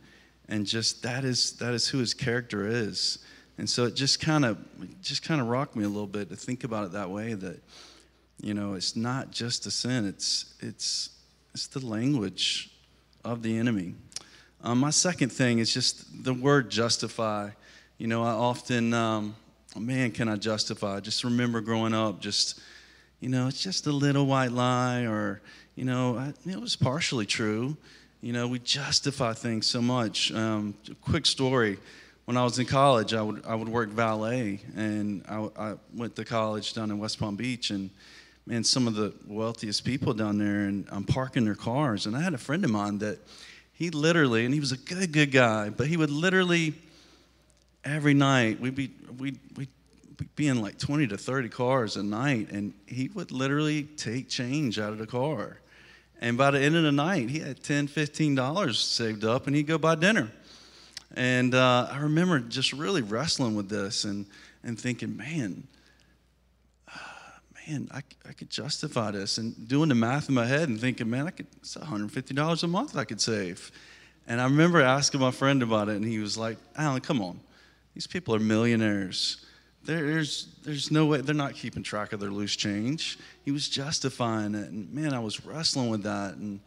and 0.50 0.66
just 0.66 1.02
that 1.04 1.24
is, 1.24 1.54
that 1.54 1.74
is 1.74 1.88
who 1.88 2.00
his 2.00 2.14
character 2.14 2.68
is. 2.68 3.20
And 3.58 3.70
so 3.70 3.86
it 3.86 3.96
just 3.96 4.20
kind 4.20 4.46
of 4.46 4.58
just 5.02 5.24
kind 5.24 5.40
of 5.42 5.48
rocked 5.48 5.76
me 5.76 5.84
a 5.84 5.90
little 5.90 6.08
bit 6.08 6.30
to 6.30 6.36
think 6.36 6.64
about 6.66 6.86
it 6.86 6.92
that 6.94 7.10
way 7.10 7.34
that, 7.34 7.60
you 8.42 8.54
know, 8.54 8.74
it's 8.74 8.96
not 8.96 9.32
just 9.32 9.66
a 9.66 9.72
sin, 9.72 10.06
it's, 10.06 10.54
it's, 10.60 11.10
it's 11.54 11.68
the 11.68 11.86
language 11.86 12.72
of 13.24 13.44
the 13.44 13.58
enemy. 13.58 13.96
Um, 14.64 14.80
my 14.80 14.90
second 14.90 15.30
thing 15.30 15.60
is 15.60 15.74
just 15.74 16.24
the 16.24 16.34
word 16.34 16.70
justify. 16.70 17.50
You 17.98 18.08
know, 18.08 18.24
I 18.24 18.32
often, 18.32 18.94
um, 18.94 19.36
man, 19.78 20.12
can 20.12 20.28
I 20.30 20.36
justify? 20.36 21.00
Just 21.00 21.24
remember 21.24 21.62
growing 21.62 21.94
up, 21.94 22.20
just, 22.20 22.60
you 23.20 23.30
know, 23.30 23.48
it's 23.48 23.62
just 23.62 23.88
a 23.88 23.92
little 23.92 24.26
white 24.26 24.52
lie, 24.52 25.04
or, 25.04 25.42
you 25.76 25.86
know, 25.86 26.18
I, 26.18 26.34
it 26.50 26.60
was 26.60 26.76
partially 26.76 27.26
true. 27.26 27.76
You 28.22 28.34
know, 28.34 28.48
we 28.48 28.60
justify 28.60 29.34
things 29.34 29.66
so 29.68 29.82
much. 29.82 30.32
Um, 30.34 30.76
quick 31.02 31.26
story 31.26 31.78
when 32.30 32.38
I 32.38 32.44
was 32.44 32.60
in 32.60 32.68
college, 32.68 33.16
I 33.16 33.24
would 33.24 33.44
I 33.44 33.56
would 33.56 33.68
work 33.68 33.90
valet, 33.90 34.60
and 34.76 35.26
I, 35.28 35.50
I 35.58 35.74
went 35.96 36.16
to 36.18 36.24
college 36.24 36.74
down 36.74 36.92
in 36.92 37.00
West 37.00 37.20
Palm 37.20 37.36
Beach, 37.36 37.72
and 37.72 37.90
man, 38.46 38.64
some 38.64 38.88
of 38.88 38.96
the 38.96 39.14
wealthiest 39.28 39.86
people 39.86 40.14
down 40.14 40.38
there, 40.38 40.66
and 40.66 40.88
I'm 40.92 41.04
parking 41.04 41.46
their 41.46 41.56
cars, 41.56 42.06
and 42.06 42.16
I 42.16 42.22
had 42.22 42.34
a 42.34 42.38
friend 42.38 42.64
of 42.66 42.72
mine 42.72 43.00
that 43.00 43.20
he 43.74 43.90
literally, 43.90 44.46
and 44.46 44.54
he 44.54 44.60
was 44.60 44.72
a 44.72 44.78
good 44.78 45.12
good 45.12 45.32
guy, 45.32 45.70
but 45.70 45.88
he 45.88 45.98
would 45.98 46.10
literally 46.10 46.74
every 47.86 48.14
night 48.14 48.60
we'd 48.60 48.76
be 48.76 48.92
we 49.18 49.38
we 49.56 49.68
be 50.36 50.48
in 50.48 50.62
like 50.62 50.78
20 50.78 51.08
to 51.08 51.18
30 51.18 51.50
cars 51.50 51.96
a 51.96 52.04
night, 52.04 52.52
and 52.52 52.74
he 52.88 53.10
would 53.10 53.32
literally 53.32 53.84
take 53.84 54.30
change 54.30 54.80
out 54.80 54.92
of 54.92 54.98
the 54.98 55.08
car. 55.08 55.60
And 56.22 56.38
by 56.38 56.52
the 56.52 56.60
end 56.60 56.76
of 56.76 56.84
the 56.84 56.92
night, 56.92 57.30
he 57.30 57.40
had 57.40 57.64
10, 57.64 57.88
15 57.88 58.36
dollars 58.36 58.80
saved 58.80 59.24
up, 59.24 59.48
and 59.48 59.56
he'd 59.56 59.68
go 59.68 59.78
buy 59.78 59.96
dinner. 59.96 60.30
And 61.16 61.56
uh, 61.56 61.88
I 61.92 62.00
remember 62.00 62.40
just 62.40 62.74
really 62.74 63.02
wrestling 63.02 63.56
with 63.56 63.70
this 63.70 64.04
and, 64.04 64.26
and 64.64 64.80
thinking, 64.80 65.18
man, 65.18 65.68
man, 67.70 67.88
I, 67.92 68.02
I 68.28 68.34
could 68.34 68.50
justify 68.50 69.12
this. 69.12 69.38
And 69.38 69.68
doing 69.68 69.90
the 69.90 69.96
math 69.96 70.30
in 70.30 70.36
my 70.36 70.46
head 70.46 70.70
and 70.70 70.80
thinking, 70.80 71.10
man, 71.10 71.28
I 71.28 71.32
could, 71.32 71.48
it's 71.58 71.76
$150 71.76 72.64
a 72.64 72.68
month 72.68 72.98
I 72.98 73.04
could 73.04 73.22
save. 73.22 73.72
And 74.28 74.40
I 74.40 74.46
remember 74.46 74.82
asking 74.82 75.20
my 75.20 75.32
friend 75.32 75.64
about 75.64 75.90
it, 75.90 75.96
and 75.96 76.06
he 76.06 76.20
was 76.20 76.38
like, 76.38 76.58
Alan, 76.76 77.02
come 77.02 77.22
on. 77.22 77.40
These 77.94 78.08
people 78.08 78.36
are 78.36 78.40
millionaires. 78.40 79.46
There's, 79.84 80.48
there's 80.64 80.92
no 80.92 81.06
way, 81.06 81.22
they're 81.22 81.34
not 81.34 81.56
keeping 81.56 81.84
track 81.84 82.14
of 82.14 82.20
their 82.20 82.30
loose 82.30 82.56
change. 82.56 83.18
He 83.44 83.52
was 83.52 83.68
justifying 83.70 84.54
it. 84.56 84.70
And 84.70 84.92
man, 84.94 85.14
I 85.14 85.20
was 85.20 85.46
wrestling 85.46 85.90
with 85.90 86.04
that. 86.04 86.36
And, 86.36 86.60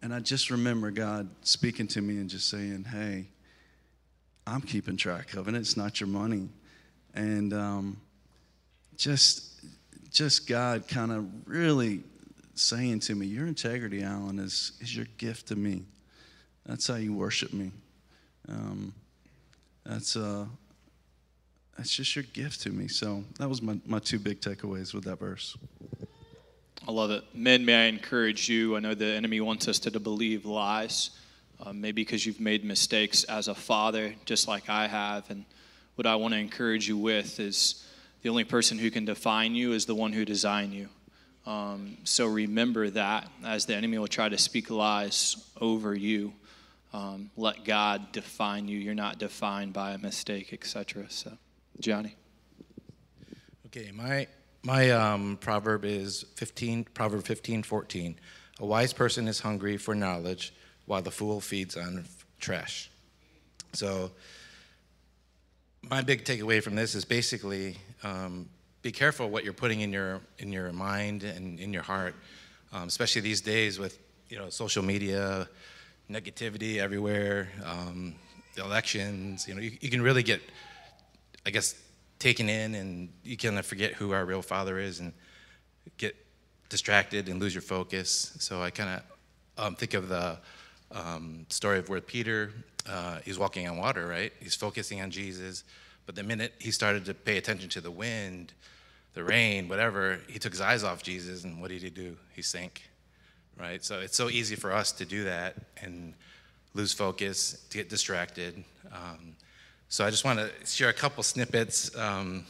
and 0.00 0.14
I 0.14 0.20
just 0.20 0.50
remember 0.50 0.90
God 0.90 1.28
speaking 1.42 1.86
to 1.88 2.00
me 2.00 2.18
and 2.18 2.28
just 2.28 2.48
saying, 2.48 2.84
hey, 2.84 3.26
I'm 4.46 4.60
keeping 4.60 4.96
track 4.96 5.34
of 5.34 5.48
it. 5.48 5.54
It's 5.54 5.76
not 5.76 6.00
your 6.00 6.08
money. 6.08 6.48
And 7.14 7.52
um, 7.52 8.00
just, 8.96 9.51
just 10.12 10.48
God 10.48 10.86
kind 10.88 11.12
of 11.12 11.26
really 11.46 12.02
saying 12.54 13.00
to 13.00 13.14
me, 13.14 13.26
Your 13.26 13.46
integrity, 13.46 14.02
Alan, 14.02 14.38
is, 14.38 14.72
is 14.80 14.94
your 14.94 15.06
gift 15.18 15.48
to 15.48 15.56
me. 15.56 15.84
That's 16.66 16.86
how 16.86 16.96
you 16.96 17.12
worship 17.12 17.52
me. 17.52 17.72
Um, 18.48 18.94
that's, 19.84 20.16
uh, 20.16 20.46
that's 21.76 21.94
just 21.94 22.14
your 22.14 22.24
gift 22.32 22.62
to 22.62 22.70
me. 22.70 22.88
So 22.88 23.24
that 23.38 23.48
was 23.48 23.62
my, 23.62 23.78
my 23.86 23.98
two 23.98 24.18
big 24.18 24.40
takeaways 24.40 24.94
with 24.94 25.04
that 25.04 25.18
verse. 25.18 25.56
I 26.86 26.92
love 26.92 27.10
it. 27.10 27.24
Men, 27.34 27.64
may 27.64 27.84
I 27.84 27.86
encourage 27.86 28.48
you? 28.48 28.76
I 28.76 28.80
know 28.80 28.94
the 28.94 29.06
enemy 29.06 29.40
wants 29.40 29.68
us 29.68 29.78
to, 29.80 29.90
to 29.90 30.00
believe 30.00 30.44
lies 30.44 31.10
uh, 31.64 31.72
maybe 31.72 32.02
because 32.02 32.26
you've 32.26 32.40
made 32.40 32.64
mistakes 32.64 33.24
as 33.24 33.48
a 33.48 33.54
father, 33.54 34.14
just 34.24 34.48
like 34.48 34.68
I 34.68 34.86
have. 34.88 35.30
And 35.30 35.44
what 35.94 36.06
I 36.06 36.16
want 36.16 36.34
to 36.34 36.38
encourage 36.38 36.88
you 36.88 36.96
with 36.96 37.38
is 37.38 37.86
the 38.22 38.28
only 38.28 38.44
person 38.44 38.78
who 38.78 38.90
can 38.90 39.04
define 39.04 39.54
you 39.54 39.72
is 39.72 39.86
the 39.86 39.94
one 39.94 40.12
who 40.12 40.24
designed 40.24 40.72
you. 40.72 40.88
Um, 41.44 41.98
so 42.04 42.26
remember 42.26 42.88
that 42.90 43.28
as 43.44 43.66
the 43.66 43.74
enemy 43.74 43.98
will 43.98 44.06
try 44.06 44.28
to 44.28 44.38
speak 44.38 44.70
lies 44.70 45.36
over 45.60 45.94
you. 45.94 46.32
Um, 46.92 47.30
let 47.36 47.64
God 47.64 48.12
define 48.12 48.68
you. 48.68 48.78
You're 48.78 48.94
not 48.94 49.18
defined 49.18 49.72
by 49.72 49.92
a 49.92 49.98
mistake, 49.98 50.52
etc. 50.52 51.06
So, 51.08 51.36
Johnny. 51.80 52.16
Okay, 53.66 53.90
my 53.92 54.28
my 54.62 54.90
um, 54.90 55.38
proverb 55.40 55.84
is 55.84 56.24
15, 56.36 56.84
Proverb 56.94 57.24
15, 57.24 57.64
14. 57.64 58.20
A 58.60 58.66
wise 58.66 58.92
person 58.92 59.26
is 59.26 59.40
hungry 59.40 59.76
for 59.76 59.94
knowledge, 59.94 60.54
while 60.86 61.02
the 61.02 61.10
fool 61.10 61.40
feeds 61.40 61.76
on 61.76 62.04
trash. 62.38 62.90
So, 63.72 64.12
my 65.88 66.02
big 66.02 66.24
takeaway 66.24 66.62
from 66.62 66.76
this 66.76 66.94
is 66.94 67.04
basically 67.04 67.78
um, 68.02 68.48
be 68.82 68.92
careful 68.92 69.30
what 69.30 69.44
you're 69.44 69.52
putting 69.52 69.80
in 69.80 69.92
your 69.92 70.20
in 70.38 70.52
your 70.52 70.72
mind 70.72 71.22
and 71.22 71.60
in 71.60 71.72
your 71.72 71.82
heart, 71.82 72.14
um, 72.72 72.88
especially 72.88 73.22
these 73.22 73.40
days 73.40 73.78
with 73.78 73.98
you 74.28 74.38
know 74.38 74.50
social 74.50 74.82
media, 74.82 75.48
negativity 76.10 76.78
everywhere, 76.78 77.48
um, 77.64 78.14
elections. 78.56 79.46
You 79.46 79.54
know, 79.54 79.60
you, 79.60 79.72
you 79.80 79.90
can 79.90 80.02
really 80.02 80.22
get, 80.22 80.40
I 81.46 81.50
guess, 81.50 81.74
taken 82.18 82.48
in, 82.48 82.74
and 82.74 83.08
you 83.22 83.36
kind 83.36 83.58
of 83.58 83.66
forget 83.66 83.92
who 83.92 84.12
our 84.12 84.24
real 84.24 84.42
Father 84.42 84.78
is, 84.78 85.00
and 85.00 85.12
get 85.96 86.16
distracted 86.68 87.28
and 87.28 87.40
lose 87.40 87.54
your 87.54 87.62
focus. 87.62 88.34
So 88.40 88.62
I 88.62 88.70
kind 88.70 88.90
of 88.90 89.64
um, 89.64 89.74
think 89.76 89.94
of 89.94 90.08
the 90.08 90.38
um, 90.90 91.46
story 91.48 91.78
of 91.78 91.88
where 91.88 92.00
Peter, 92.00 92.50
uh, 92.88 93.18
he's 93.24 93.38
walking 93.38 93.68
on 93.68 93.76
water, 93.76 94.06
right? 94.06 94.32
He's 94.40 94.54
focusing 94.54 95.00
on 95.00 95.10
Jesus. 95.10 95.64
But 96.06 96.14
the 96.14 96.22
minute 96.22 96.54
he 96.58 96.70
started 96.70 97.04
to 97.06 97.14
pay 97.14 97.36
attention 97.36 97.68
to 97.70 97.80
the 97.80 97.90
wind, 97.90 98.52
the 99.14 99.24
rain, 99.24 99.68
whatever, 99.68 100.20
he 100.28 100.38
took 100.38 100.52
his 100.52 100.60
eyes 100.60 100.84
off 100.84 101.02
Jesus, 101.02 101.44
and 101.44 101.60
what 101.60 101.70
did 101.70 101.82
he 101.82 101.90
do? 101.90 102.16
He 102.34 102.42
sank, 102.42 102.82
right? 103.58 103.84
So 103.84 104.00
it's 104.00 104.16
so 104.16 104.28
easy 104.28 104.56
for 104.56 104.72
us 104.72 104.92
to 104.92 105.04
do 105.04 105.24
that 105.24 105.56
and 105.82 106.14
lose 106.74 106.92
focus, 106.92 107.64
to 107.70 107.78
get 107.78 107.88
distracted. 107.88 108.64
Um, 108.90 109.36
so 109.88 110.06
I 110.06 110.10
just 110.10 110.24
want 110.24 110.38
to 110.38 110.50
share 110.66 110.88
a 110.88 110.94
couple 110.94 111.22
snippets 111.22 111.94
um, 111.96 112.46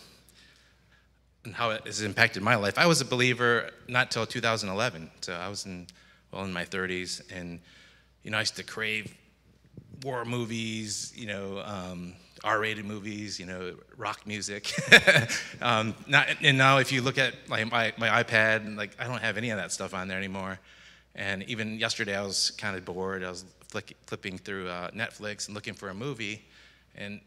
and 1.44 1.52
how 1.54 1.70
it 1.70 1.84
has 1.84 2.02
impacted 2.02 2.42
my 2.42 2.54
life. 2.54 2.78
I 2.78 2.86
was 2.86 3.00
a 3.00 3.04
believer 3.04 3.70
not 3.88 4.10
till 4.12 4.24
2011, 4.24 5.10
so 5.20 5.32
I 5.32 5.48
was 5.48 5.66
in 5.66 5.88
well 6.30 6.44
in 6.44 6.52
my 6.52 6.64
30s, 6.64 7.20
and 7.32 7.60
you 8.22 8.30
know, 8.30 8.38
I 8.38 8.40
used 8.40 8.56
to 8.56 8.62
crave 8.62 9.12
war 10.02 10.24
movies, 10.24 11.12
you 11.14 11.26
know, 11.26 11.62
um, 11.64 12.14
R-rated 12.44 12.84
movies, 12.84 13.38
you 13.38 13.46
know, 13.46 13.74
rock 13.96 14.26
music. 14.26 14.72
um, 15.62 15.94
not, 16.08 16.26
and 16.42 16.58
now, 16.58 16.78
if 16.78 16.90
you 16.90 17.02
look 17.02 17.18
at 17.18 17.34
like 17.48 17.70
my, 17.70 17.92
my 17.98 18.22
iPad, 18.22 18.76
like 18.76 18.96
I 18.98 19.06
don't 19.06 19.20
have 19.22 19.36
any 19.36 19.50
of 19.50 19.58
that 19.58 19.72
stuff 19.72 19.94
on 19.94 20.08
there 20.08 20.18
anymore. 20.18 20.58
And 21.14 21.42
even 21.44 21.78
yesterday, 21.78 22.16
I 22.16 22.22
was 22.22 22.50
kind 22.52 22.76
of 22.76 22.84
bored. 22.84 23.22
I 23.22 23.30
was 23.30 23.44
flick, 23.68 23.96
flipping 24.06 24.38
through 24.38 24.68
uh, 24.68 24.90
Netflix 24.90 25.46
and 25.46 25.54
looking 25.54 25.74
for 25.74 25.88
a 25.90 25.94
movie, 25.94 26.42
and 26.96 27.20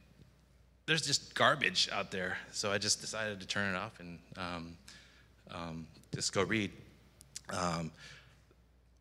there's 0.86 1.01
just 1.01 1.34
garbage 1.34 1.89
out 1.91 2.11
there. 2.11 2.38
So 2.51 2.72
I 2.72 2.78
just 2.78 3.01
decided 3.01 3.39
to 3.39 3.47
turn 3.47 3.74
it 3.74 3.78
off 3.78 3.99
and 3.99 4.20
um, 4.38 4.78
um, 5.51 5.88
just 6.13 6.34
go 6.34 6.43
read. 6.43 6.72
Um, 7.49 7.91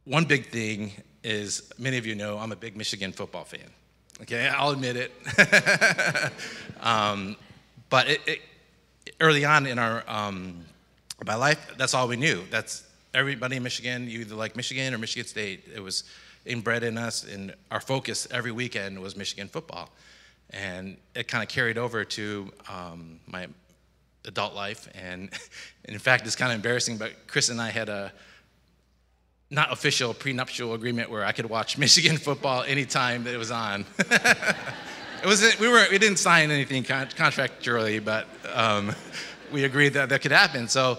one 0.05 0.25
big 0.25 0.51
thing 0.51 0.93
is 1.23 1.73
many 1.79 1.97
of 1.97 2.07
you 2.07 2.15
know 2.15 2.39
I'm 2.39 2.53
a 2.53 2.57
big 2.57 2.77
Michigan 2.77 3.12
football 3.12 3.45
fan. 3.45 3.71
Okay, 4.23 4.47
I'll 4.47 4.71
admit 4.71 4.97
it. 4.97 5.12
um, 6.81 7.37
but 7.91 8.09
it, 8.09 8.21
it, 8.27 8.41
early 9.21 9.45
on 9.45 9.67
in 9.67 9.79
our 9.79 10.05
um, 10.09 10.65
my 11.27 11.35
life, 11.35 11.75
that's 11.77 11.95
all 11.95 12.07
we 12.07 12.17
knew. 12.17 12.43
That's 12.51 12.87
everybody 13.12 13.57
in 13.57 13.62
Michigan. 13.65 14.09
You 14.09 14.21
either 14.21 14.37
like 14.37 14.55
Michigan 14.55 14.95
or 14.95 14.99
Michigan 14.99 15.27
State. 15.27 15.69
It 15.75 15.81
was 15.81 16.05
inbred 16.47 16.85
in 16.85 16.97
us, 16.97 17.25
and 17.25 17.55
our 17.73 17.81
focus 17.81 18.29
every 18.31 18.53
weekend 18.53 19.01
was 19.01 19.17
Michigan 19.17 19.49
football, 19.49 19.91
and 20.51 20.97
it 21.17 21.27
kind 21.27 21.43
of 21.43 21.49
carried 21.49 21.77
over 21.77 22.05
to 22.05 22.53
um, 22.69 23.19
my 23.27 23.49
adult 24.27 24.55
life. 24.55 24.89
And, 24.95 25.23
and 25.23 25.31
in 25.95 25.99
fact, 25.99 26.25
it's 26.27 26.37
kind 26.37 26.53
of 26.53 26.57
embarrassing, 26.57 26.99
but 26.99 27.27
Chris 27.27 27.49
and 27.49 27.61
I 27.61 27.71
had 27.71 27.89
a 27.89 28.12
not 29.55 29.73
official 29.73 30.13
prenuptial 30.13 30.75
agreement 30.75 31.09
where 31.09 31.25
I 31.25 31.33
could 31.33 31.47
watch 31.47 31.79
Michigan 31.85 32.19
football 32.19 32.65
anytime 32.65 33.25
that 33.25 33.35
it 33.35 33.39
was 33.39 33.51
on. 33.51 33.87
it 33.99 35.25
wasn't, 35.25 35.59
we 35.61 35.69
were 35.69 35.87
we 35.91 35.99
didn't 35.99 36.19
sign 36.19 36.51
anything 36.51 36.83
con- 36.83 37.07
contractually, 37.09 38.05
but 38.05 38.27
um, 38.53 38.95
we 39.53 39.65
agreed 39.65 39.95
that 39.95 40.09
that 40.09 40.21
could 40.21 40.33
happen. 40.33 40.69
So, 40.69 40.99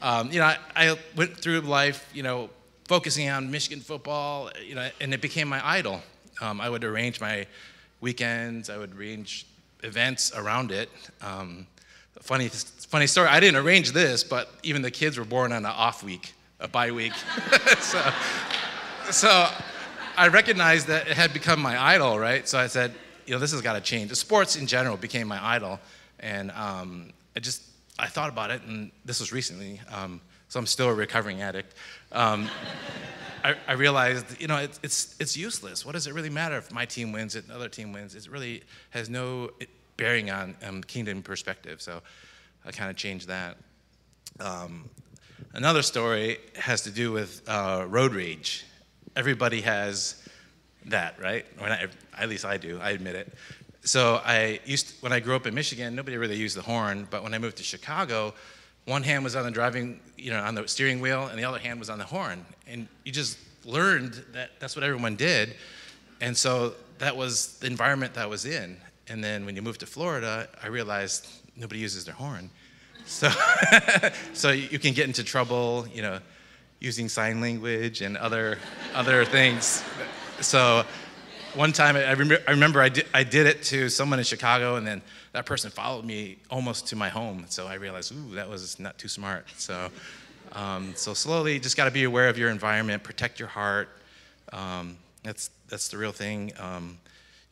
um, 0.00 0.30
you 0.30 0.38
know, 0.38 0.46
I, 0.46 0.58
I, 0.76 0.96
went 1.16 1.36
through 1.36 1.60
life, 1.60 2.08
you 2.14 2.22
know, 2.22 2.50
focusing 2.84 3.28
on 3.28 3.50
Michigan 3.50 3.80
football, 3.80 4.50
you 4.64 4.74
know, 4.74 4.88
and 5.00 5.12
it 5.12 5.20
became 5.20 5.48
my 5.48 5.66
idol. 5.66 6.02
Um, 6.40 6.60
I 6.60 6.68
would 6.68 6.84
arrange 6.84 7.20
my 7.20 7.46
weekends. 8.00 8.70
I 8.70 8.76
would 8.76 8.94
arrange 8.94 9.46
events 9.82 10.32
around 10.36 10.70
it. 10.70 10.90
Um, 11.22 11.66
funny, 12.20 12.48
funny 12.48 13.06
story. 13.06 13.28
I 13.28 13.40
didn't 13.40 13.56
arrange 13.56 13.92
this, 13.92 14.22
but 14.22 14.50
even 14.62 14.82
the 14.82 14.90
kids 14.90 15.18
were 15.18 15.24
born 15.24 15.50
on 15.50 15.64
an 15.64 15.72
off 15.72 16.04
week 16.04 16.34
a 16.60 16.68
bye 16.68 16.90
week. 16.90 17.12
so, 17.80 18.12
so 19.10 19.48
I 20.16 20.28
recognized 20.28 20.86
that 20.88 21.08
it 21.08 21.16
had 21.16 21.32
become 21.32 21.60
my 21.60 21.80
idol, 21.80 22.18
right? 22.18 22.48
So 22.48 22.58
I 22.58 22.66
said, 22.66 22.94
you 23.26 23.34
know, 23.34 23.38
this 23.38 23.52
has 23.52 23.60
got 23.60 23.74
to 23.74 23.80
change. 23.80 24.10
The 24.10 24.16
sports 24.16 24.56
in 24.56 24.66
general 24.66 24.96
became 24.96 25.28
my 25.28 25.44
idol, 25.44 25.80
and 26.20 26.50
um, 26.52 27.12
I 27.34 27.40
just 27.40 27.62
I 27.98 28.06
thought 28.06 28.28
about 28.28 28.50
it, 28.50 28.62
and 28.62 28.90
this 29.04 29.20
was 29.20 29.32
recently. 29.32 29.80
Um, 29.92 30.20
so 30.48 30.60
I'm 30.60 30.66
still 30.66 30.88
a 30.88 30.94
recovering 30.94 31.42
addict. 31.42 31.74
Um, 32.12 32.48
I, 33.42 33.56
I, 33.66 33.72
realized, 33.72 34.40
you 34.40 34.46
know, 34.46 34.58
it's, 34.58 34.78
it's 34.82 35.16
it's 35.18 35.36
useless. 35.36 35.84
What 35.84 35.92
does 35.92 36.06
it 36.06 36.14
really 36.14 36.30
matter 36.30 36.56
if 36.56 36.72
my 36.72 36.84
team 36.84 37.12
wins, 37.12 37.34
and 37.34 37.44
another 37.48 37.68
team 37.68 37.92
wins? 37.92 38.14
It 38.14 38.28
really 38.30 38.62
has 38.90 39.10
no 39.10 39.50
bearing 39.96 40.30
on 40.30 40.54
um, 40.62 40.82
kingdom 40.82 41.22
perspective. 41.22 41.82
So 41.82 42.00
I 42.64 42.70
kind 42.70 42.90
of 42.90 42.96
changed 42.96 43.28
that. 43.28 43.56
Another 45.56 45.80
story 45.80 46.36
has 46.56 46.82
to 46.82 46.90
do 46.90 47.12
with 47.12 47.40
uh, 47.48 47.86
road 47.88 48.12
rage. 48.14 48.66
Everybody 49.16 49.62
has 49.62 50.22
that, 50.84 51.18
right? 51.18 51.46
Or 51.58 51.70
not, 51.70 51.80
at 52.18 52.28
least 52.28 52.44
I 52.44 52.58
do, 52.58 52.78
I 52.78 52.90
admit 52.90 53.14
it. 53.14 53.32
so 53.82 54.20
I 54.22 54.60
used 54.66 54.88
to, 54.88 54.94
when 55.00 55.14
I 55.14 55.20
grew 55.20 55.34
up 55.34 55.46
in 55.46 55.54
Michigan, 55.54 55.96
nobody 55.96 56.18
really 56.18 56.36
used 56.36 56.58
the 56.58 56.62
horn, 56.62 57.08
but 57.10 57.22
when 57.22 57.32
I 57.32 57.38
moved 57.38 57.56
to 57.56 57.62
Chicago, 57.62 58.34
one 58.84 59.02
hand 59.02 59.24
was 59.24 59.34
on 59.34 59.44
the 59.44 59.50
driving, 59.50 59.98
you 60.18 60.30
know, 60.30 60.42
on 60.42 60.54
the 60.54 60.68
steering 60.68 61.00
wheel, 61.00 61.28
and 61.28 61.38
the 61.38 61.44
other 61.44 61.58
hand 61.58 61.80
was 61.80 61.88
on 61.88 61.98
the 61.98 62.04
horn, 62.04 62.44
and 62.66 62.86
you 63.06 63.12
just 63.12 63.38
learned 63.64 64.22
that 64.32 64.60
that's 64.60 64.76
what 64.76 64.84
everyone 64.84 65.16
did, 65.16 65.54
and 66.20 66.36
so 66.36 66.74
that 66.98 67.16
was 67.16 67.56
the 67.60 67.66
environment 67.66 68.12
that 68.12 68.24
I 68.24 68.26
was 68.26 68.44
in. 68.44 68.76
And 69.08 69.24
then 69.24 69.46
when 69.46 69.56
you 69.56 69.62
move 69.62 69.78
to 69.78 69.86
Florida, 69.86 70.50
I 70.62 70.66
realized 70.66 71.28
nobody 71.56 71.80
uses 71.80 72.04
their 72.04 72.14
horn, 72.14 72.50
so 73.06 73.30
so 74.32 74.50
you 74.50 74.78
can 74.78 74.92
get 74.92 75.06
into 75.06 75.24
trouble, 75.24 75.86
you 75.92 76.02
know, 76.02 76.18
using 76.80 77.08
sign 77.08 77.40
language 77.40 78.02
and 78.02 78.16
other 78.16 78.58
other 78.94 79.24
things. 79.24 79.82
So 80.40 80.84
one 81.56 81.72
time 81.72 81.96
I 81.96 82.10
remember, 82.10 82.38
I, 82.46 82.50
remember 82.50 82.82
I, 82.82 82.90
did, 82.90 83.06
I 83.14 83.24
did 83.24 83.46
it 83.46 83.62
to 83.64 83.88
someone 83.88 84.18
in 84.18 84.24
Chicago, 84.24 84.76
and 84.76 84.86
then 84.86 85.00
that 85.32 85.46
person 85.46 85.70
followed 85.70 86.04
me 86.04 86.36
almost 86.50 86.86
to 86.88 86.96
my 86.96 87.08
home. 87.08 87.46
So 87.48 87.66
I 87.66 87.74
realized, 87.74 88.12
ooh, 88.12 88.34
that 88.34 88.48
was 88.48 88.78
not 88.78 88.98
too 88.98 89.08
smart. 89.08 89.46
So, 89.56 89.88
um, 90.52 90.92
so 90.96 91.14
slowly, 91.14 91.58
just 91.58 91.76
got 91.76 91.86
to 91.86 91.90
be 91.90 92.04
aware 92.04 92.28
of 92.28 92.36
your 92.36 92.50
environment, 92.50 93.02
protect 93.02 93.38
your 93.38 93.48
heart. 93.48 93.88
Um, 94.52 94.98
that's 95.22 95.50
that's 95.68 95.88
the 95.88 95.96
real 95.96 96.12
thing. 96.12 96.52
Um, 96.58 96.98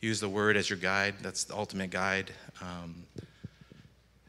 use 0.01 0.19
the 0.19 0.29
word 0.29 0.55
as 0.55 0.69
your 0.69 0.79
guide. 0.79 1.15
That's 1.21 1.43
the 1.43 1.55
ultimate 1.55 1.89
guide. 1.89 2.31
Um, 2.61 3.03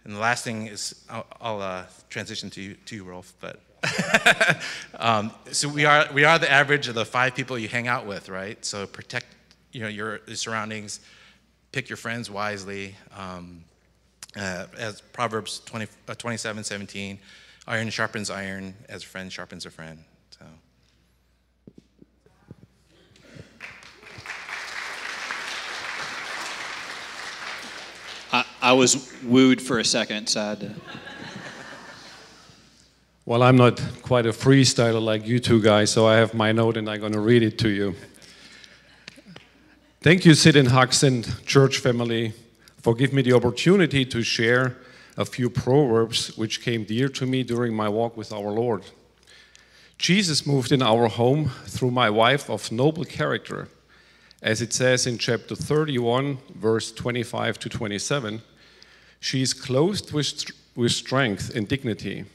and 0.07 0.15
the 0.15 0.21
last 0.21 0.45
thing 0.45 0.69
is, 0.69 0.95
I'll, 1.11 1.27
I'll 1.41 1.61
uh, 1.61 1.85
transition 2.09 2.49
to 2.51 2.61
you, 2.61 2.75
to 2.87 2.95
you, 2.95 3.03
Rolf, 3.03 3.35
but. 3.41 3.61
um, 5.01 5.33
so 5.51 5.69
we 5.69 5.85
are 5.85 6.07
we 6.13 6.25
are 6.25 6.39
the 6.39 6.51
average 6.51 6.87
of 6.87 6.95
the 6.95 7.05
five 7.05 7.35
people 7.35 7.59
you 7.59 7.67
hang 7.67 7.89
out 7.89 8.07
with, 8.07 8.29
right? 8.29 8.65
So 8.65 8.87
protect 8.87 9.27
you 9.73 9.81
know 9.81 9.89
your 9.89 10.21
surroundings, 10.33 11.01
pick 11.73 11.89
your 11.89 11.97
friends 11.97 12.31
wisely. 12.31 12.95
Um, 13.17 13.65
uh, 14.37 14.67
as 14.79 15.01
Proverbs 15.01 15.61
20, 15.65 15.87
uh, 16.09 16.15
27, 16.15 16.63
17, 16.63 17.19
iron 17.67 17.91
sharpens 17.91 18.31
iron 18.31 18.75
as 18.89 19.03
a 19.03 19.07
friend 19.07 19.33
sharpens 19.33 19.67
a 19.67 19.71
friend. 19.71 19.99
So. 20.31 20.47
I, 28.37 28.45
I 28.61 28.73
was 28.75 29.15
wooed 29.23 29.63
for 29.63 29.79
a 29.79 29.85
second, 29.85 30.27
so 30.27 30.41
I 30.43 30.49
had 30.51 30.61
to. 30.61 30.75
Well, 33.25 33.43
I'm 33.43 33.57
not 33.57 33.81
quite 34.03 34.27
a 34.27 34.31
freestyler 34.31 35.03
like 35.03 35.27
you 35.27 35.39
two 35.39 35.63
guys, 35.63 35.91
so 35.91 36.07
I 36.07 36.17
have 36.17 36.35
my 36.35 36.53
note 36.53 36.77
and 36.77 36.89
I'm 36.89 37.01
going 37.01 37.15
to 37.15 37.21
read 37.21 37.43
it 37.43 37.59
to 37.61 37.71
you. 37.71 37.95
Thank 40.03 40.27
you, 40.27 40.35
Sid 40.35 40.55
and 40.57 41.47
church 41.47 41.79
family, 41.79 42.35
for 42.83 42.95
giving 42.95 43.17
me 43.17 43.23
the 43.23 43.33
opportunity 43.33 44.05
to 44.05 44.23
share 44.23 44.77
a 45.17 45.25
few 45.25 45.49
proverbs 45.49 46.37
which 46.37 46.61
came 46.61 46.85
dear 46.85 47.09
to 47.09 47.25
me 47.25 47.43
during 47.43 47.75
my 47.75 47.89
walk 47.89 48.19
with 48.19 48.33
our 48.33 48.51
Lord. 48.51 48.83
Jesus 49.97 50.47
moved 50.47 50.73
in 50.73 50.83
our 50.83 51.09
home 51.09 51.51
through 51.65 51.91
my 51.91 52.11
wife 52.11 52.51
of 52.51 52.71
noble 52.71 53.07
character, 53.07 53.69
as 54.43 54.61
it 54.61 54.73
says 54.73 55.07
in 55.07 55.19
chapter 55.19 55.55
31, 55.55 56.39
verse 56.55 56.93
25 56.93 57.59
to 57.61 57.69
27. 57.69 58.43
She 59.21 59.43
is 59.43 59.55
clothed 59.55 60.13
with, 60.13 60.45
with 60.75 60.93
strength 60.93 61.55
and 61.55 61.67
dignity 61.67 62.27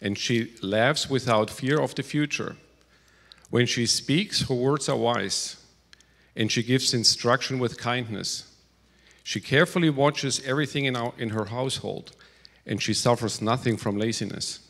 and 0.00 0.16
she 0.16 0.54
laughs 0.62 1.10
without 1.10 1.50
fear 1.50 1.80
of 1.80 1.94
the 1.94 2.02
future. 2.02 2.56
When 3.50 3.66
she 3.66 3.86
speaks, 3.86 4.48
her 4.48 4.54
words 4.54 4.88
are 4.88 4.96
wise, 4.96 5.56
and 6.36 6.52
she 6.52 6.62
gives 6.62 6.94
instruction 6.94 7.58
with 7.58 7.78
kindness. 7.78 8.54
She 9.24 9.40
carefully 9.40 9.90
watches 9.90 10.40
everything 10.46 10.84
in, 10.84 10.96
our, 10.96 11.12
in 11.18 11.30
her 11.30 11.46
household, 11.46 12.12
and 12.66 12.80
she 12.82 12.94
suffers 12.94 13.42
nothing 13.42 13.76
from 13.76 13.98
laziness. 13.98 14.60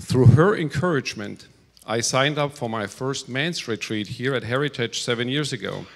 Through 0.00 0.26
her 0.26 0.56
encouragement, 0.56 1.46
I 1.90 2.02
signed 2.02 2.38
up 2.38 2.52
for 2.52 2.70
my 2.70 2.86
first 2.86 3.28
men's 3.28 3.66
retreat 3.66 4.06
here 4.06 4.32
at 4.36 4.44
Heritage 4.44 5.02
seven 5.02 5.28
years 5.28 5.52
ago, 5.52 5.86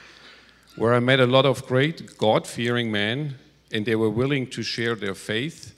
where 0.74 0.92
I 0.92 0.98
met 0.98 1.20
a 1.20 1.26
lot 1.26 1.46
of 1.46 1.68
great 1.68 2.18
God 2.18 2.48
fearing 2.48 2.90
men, 2.90 3.36
and 3.70 3.86
they 3.86 3.94
were 3.94 4.10
willing 4.10 4.48
to 4.48 4.64
share 4.64 4.96
their 4.96 5.14
faith 5.14 5.72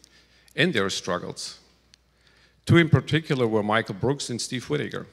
and 0.57 0.73
their 0.73 0.89
struggles. 0.89 1.59
Two 2.65 2.79
in 2.79 2.89
particular 2.89 3.47
were 3.47 3.63
Michael 3.63 3.97
Brooks 3.97 4.31
and 4.31 4.41
Steve 4.41 4.71
Whittaker. 4.71 5.07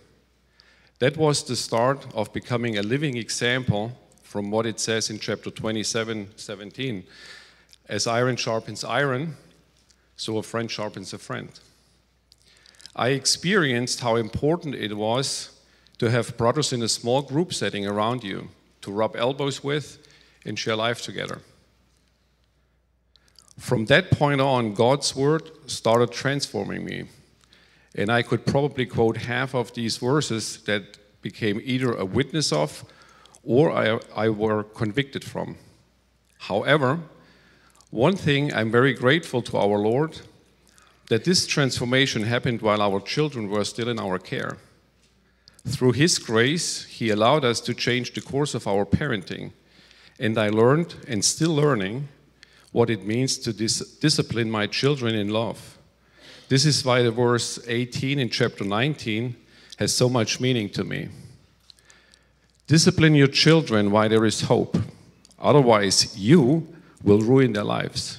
That 0.99 1.17
was 1.17 1.43
the 1.43 1.57
start 1.57 2.07
of 2.15 2.31
becoming 2.31 2.77
a 2.77 2.81
living 2.81 3.17
example 3.17 3.91
from 4.21 4.51
what 4.51 4.65
it 4.65 4.79
says 4.79 5.09
in 5.09 5.19
chapter 5.19 5.51
27 5.51 6.29
17. 6.37 7.03
As 7.89 8.07
iron 8.07 8.37
sharpens 8.37 8.85
iron, 8.85 9.35
so 10.15 10.37
a 10.37 10.43
friend 10.43 10.71
sharpens 10.71 11.11
a 11.11 11.17
friend. 11.17 11.59
I 12.95 13.09
experienced 13.09 14.01
how 14.01 14.15
important 14.15 14.75
it 14.75 14.95
was 14.95 15.59
to 15.97 16.09
have 16.09 16.37
brothers 16.37 16.73
in 16.73 16.81
a 16.81 16.87
small 16.87 17.21
group 17.21 17.53
setting 17.53 17.87
around 17.87 18.23
you 18.23 18.49
to 18.81 18.91
rub 18.91 19.15
elbows 19.15 19.63
with 19.63 20.05
and 20.45 20.57
share 20.59 20.75
life 20.75 21.01
together. 21.01 21.41
From 23.57 23.85
that 23.85 24.11
point 24.11 24.41
on, 24.41 24.73
God's 24.73 25.15
word 25.15 25.49
started 25.67 26.11
transforming 26.11 26.83
me 26.83 27.05
and 27.95 28.11
I 28.11 28.23
could 28.23 28.45
probably 28.45 28.85
quote 28.85 29.17
half 29.17 29.53
of 29.53 29.73
these 29.73 29.97
verses 29.97 30.57
that 30.63 30.97
became 31.21 31.61
either 31.63 31.93
a 31.93 32.05
witness 32.05 32.51
of 32.51 32.83
or 33.43 33.71
I, 33.71 33.99
I 34.15 34.29
were 34.29 34.63
convicted 34.63 35.23
from. 35.23 35.57
However, 36.39 36.99
one 37.91 38.15
thing 38.15 38.53
I'm 38.53 38.71
very 38.71 38.93
grateful 38.93 39.41
to 39.43 39.57
our 39.57 39.77
Lord 39.77 40.19
that 41.13 41.25
this 41.25 41.45
transformation 41.45 42.23
happened 42.23 42.59
while 42.63 42.81
our 42.81 42.99
children 42.99 43.47
were 43.47 43.63
still 43.63 43.87
in 43.87 43.99
our 43.99 44.17
care. 44.17 44.57
Through 45.67 45.91
His 45.91 46.17
grace, 46.17 46.85
He 46.85 47.11
allowed 47.11 47.45
us 47.45 47.61
to 47.61 47.75
change 47.75 48.15
the 48.15 48.21
course 48.21 48.55
of 48.55 48.65
our 48.65 48.83
parenting, 48.83 49.51
and 50.19 50.39
I 50.39 50.49
learned 50.49 50.95
and 51.07 51.23
still 51.23 51.53
learning 51.53 52.07
what 52.71 52.89
it 52.89 53.05
means 53.05 53.37
to 53.37 53.53
dis- 53.53 53.95
discipline 53.99 54.49
my 54.49 54.65
children 54.65 55.13
in 55.13 55.29
love. 55.29 55.77
This 56.49 56.65
is 56.65 56.83
why 56.83 57.03
the 57.03 57.11
verse 57.11 57.59
18 57.67 58.17
in 58.17 58.31
chapter 58.31 58.63
19 58.63 59.35
has 59.77 59.93
so 59.93 60.09
much 60.09 60.39
meaning 60.39 60.67
to 60.71 60.83
me. 60.83 61.09
Discipline 62.65 63.13
your 63.13 63.27
children 63.27 63.91
while 63.91 64.09
there 64.09 64.25
is 64.25 64.41
hope, 64.41 64.77
otherwise, 65.37 66.17
you 66.17 66.67
will 67.03 67.21
ruin 67.21 67.53
their 67.53 67.63
lives. 67.63 68.17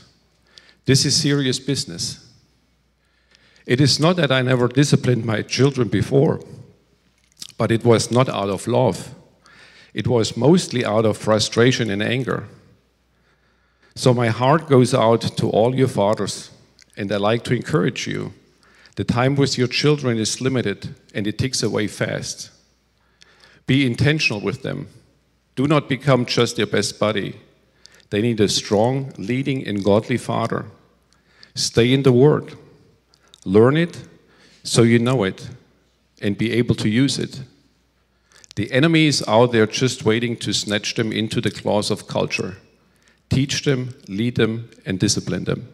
This 0.84 1.04
is 1.04 1.20
serious 1.20 1.58
business. 1.58 2.20
It 3.66 3.80
is 3.80 3.98
not 3.98 4.16
that 4.16 4.30
I 4.30 4.42
never 4.42 4.68
disciplined 4.68 5.24
my 5.24 5.42
children 5.42 5.88
before, 5.88 6.40
but 7.56 7.70
it 7.70 7.84
was 7.84 8.10
not 8.10 8.28
out 8.28 8.50
of 8.50 8.66
love. 8.66 9.14
It 9.94 10.06
was 10.06 10.36
mostly 10.36 10.84
out 10.84 11.06
of 11.06 11.16
frustration 11.16 11.90
and 11.90 12.02
anger. 12.02 12.48
So 13.94 14.12
my 14.12 14.28
heart 14.28 14.68
goes 14.68 14.92
out 14.92 15.20
to 15.36 15.48
all 15.48 15.74
your 15.74 15.88
fathers 15.88 16.50
and 16.96 17.10
I 17.12 17.16
like 17.16 17.44
to 17.44 17.54
encourage 17.54 18.06
you. 18.06 18.32
The 18.96 19.04
time 19.04 19.34
with 19.34 19.56
your 19.56 19.68
children 19.68 20.18
is 20.18 20.40
limited 20.40 20.94
and 21.14 21.26
it 21.26 21.38
ticks 21.38 21.62
away 21.62 21.86
fast. 21.86 22.50
Be 23.66 23.86
intentional 23.86 24.40
with 24.40 24.62
them. 24.62 24.88
Do 25.56 25.66
not 25.66 25.88
become 25.88 26.26
just 26.26 26.56
their 26.56 26.66
best 26.66 26.98
buddy. 26.98 27.40
They 28.10 28.20
need 28.20 28.40
a 28.40 28.48
strong, 28.48 29.12
leading, 29.16 29.66
and 29.66 29.82
godly 29.82 30.18
father. 30.18 30.66
Stay 31.54 31.92
in 31.92 32.02
the 32.02 32.12
Word. 32.12 32.56
Learn 33.44 33.76
it 33.76 34.08
so 34.62 34.82
you 34.82 34.98
know 34.98 35.22
it 35.24 35.48
and 36.22 36.38
be 36.38 36.52
able 36.52 36.74
to 36.76 36.88
use 36.88 37.18
it. 37.18 37.42
The 38.56 38.72
enemy 38.72 39.06
is 39.06 39.22
out 39.28 39.52
there 39.52 39.66
just 39.66 40.04
waiting 40.04 40.36
to 40.38 40.52
snatch 40.52 40.94
them 40.94 41.12
into 41.12 41.40
the 41.40 41.50
claws 41.50 41.90
of 41.90 42.06
culture. 42.06 42.56
Teach 43.28 43.64
them, 43.64 43.94
lead 44.08 44.36
them, 44.36 44.70
and 44.86 44.98
discipline 44.98 45.44
them. 45.44 45.68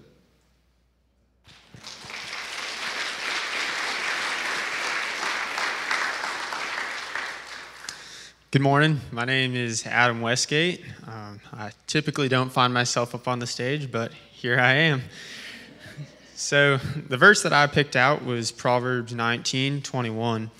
Good 8.50 8.62
morning. 8.62 9.00
My 9.12 9.24
name 9.24 9.54
is 9.54 9.86
Adam 9.86 10.20
Westgate. 10.20 10.82
Um, 11.06 11.40
I 11.52 11.70
typically 11.86 12.28
don't 12.28 12.50
find 12.50 12.74
myself 12.74 13.14
up 13.14 13.28
on 13.28 13.38
the 13.38 13.46
stage, 13.46 13.92
but 13.92 14.12
here 14.32 14.58
I 14.58 14.72
am. 14.72 15.02
So, 16.40 16.78
the 16.78 17.18
verse 17.18 17.42
that 17.42 17.52
I 17.52 17.66
picked 17.66 17.96
out 17.96 18.24
was 18.24 18.50
Proverbs 18.50 19.12
19 19.12 19.82
21, 19.82 20.50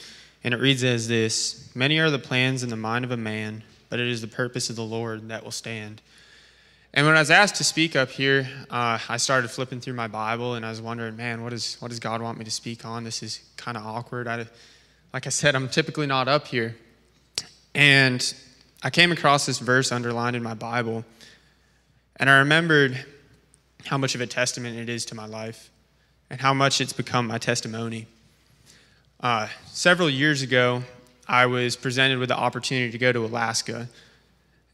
and 0.45 0.55
it 0.55 0.61
reads 0.61 0.85
as 0.85 1.09
this 1.09 1.71
Many 1.75 1.99
are 1.99 2.11
the 2.11 2.19
plans 2.19 2.63
in 2.63 2.69
the 2.69 2.77
mind 2.77 3.07
of 3.07 3.11
a 3.11 3.17
man, 3.17 3.65
but 3.89 3.99
it 3.99 4.07
is 4.07 4.21
the 4.21 4.29
purpose 4.29 4.69
of 4.69 4.77
the 4.77 4.85
Lord 4.85 5.31
that 5.31 5.43
will 5.43 5.51
stand. 5.51 6.03
And 6.93 7.07
when 7.07 7.17
I 7.17 7.21
was 7.21 7.31
asked 7.31 7.57
to 7.57 7.65
speak 7.65 7.97
up 7.97 8.11
here, 8.11 8.47
uh, 8.71 8.99
I 9.09 9.17
started 9.17 9.51
flipping 9.51 9.81
through 9.81 9.95
my 9.95 10.07
Bible 10.07 10.55
and 10.55 10.67
I 10.67 10.69
was 10.69 10.83
wondering, 10.83 11.17
man, 11.17 11.43
what, 11.43 11.55
is, 11.55 11.79
what 11.81 11.89
does 11.89 11.99
God 11.99 12.21
want 12.21 12.37
me 12.37 12.45
to 12.45 12.51
speak 12.51 12.85
on? 12.85 13.03
This 13.03 13.23
is 13.23 13.41
kind 13.57 13.79
of 13.79 13.87
awkward. 13.87 14.29
I, 14.29 14.47
like 15.15 15.27
I 15.27 15.31
said, 15.31 15.55
I'm 15.55 15.71
typically 15.71 16.07
not 16.07 16.29
up 16.29 16.47
here. 16.47 16.77
And 17.75 18.35
I 18.83 18.91
came 18.91 19.13
across 19.13 19.47
this 19.47 19.59
verse 19.59 19.93
underlined 19.93 20.37
in 20.37 20.43
my 20.43 20.55
Bible, 20.55 21.07
And 22.17 22.29
I 22.29 22.41
remembered 22.41 23.03
how 23.87 23.97
much 23.97 24.15
of 24.15 24.21
a 24.21 24.27
testament 24.27 24.77
it 24.79 24.91
is 24.91 25.07
to 25.07 25.15
my 25.15 25.25
life 25.25 25.70
and 26.31 26.41
how 26.41 26.55
much 26.55 26.81
it's 26.81 26.93
become 26.93 27.27
my 27.27 27.39
testimony. 27.39 28.07
Uh, 29.19 29.49
several 29.67 30.09
years 30.09 30.43
ago, 30.43 30.83
I 31.29 31.47
was 31.47 31.77
presented 31.77 32.19
with 32.19 32.29
the 32.29 32.37
opportunity 32.37 32.91
to 32.93 32.99
go 32.99 33.13
to 33.13 33.25
Alaska. 33.25 33.89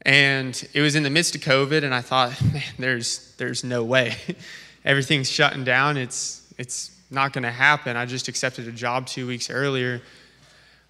And 0.03 0.67
it 0.73 0.81
was 0.81 0.95
in 0.95 1.03
the 1.03 1.09
midst 1.09 1.35
of 1.35 1.41
COVID, 1.41 1.83
and 1.83 1.93
I 1.93 2.01
thought, 2.01 2.41
man, 2.53 2.63
there's, 2.79 3.35
there's 3.37 3.63
no 3.63 3.83
way. 3.83 4.15
Everything's 4.85 5.29
shutting 5.29 5.63
down. 5.63 5.97
It's, 5.97 6.53
it's 6.57 6.91
not 7.09 7.33
going 7.33 7.43
to 7.43 7.51
happen. 7.51 7.97
I 7.97 8.05
just 8.05 8.27
accepted 8.27 8.67
a 8.67 8.71
job 8.71 9.07
two 9.07 9.27
weeks 9.27 9.49
earlier. 9.49 10.01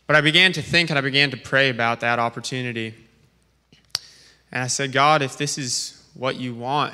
But 0.06 0.16
I 0.16 0.22
began 0.22 0.54
to 0.54 0.62
think 0.62 0.90
and 0.90 1.00
I 1.00 1.02
began 1.02 1.32
to 1.32 1.38
pray 1.38 1.70
about 1.70 2.02
that 2.02 2.20
opportunity. 2.20 2.94
And 4.52 4.64
I 4.64 4.68
said, 4.68 4.92
God, 4.92 5.22
if 5.22 5.38
this 5.38 5.58
is 5.58 6.06
what 6.14 6.36
you 6.36 6.54
want, 6.54 6.94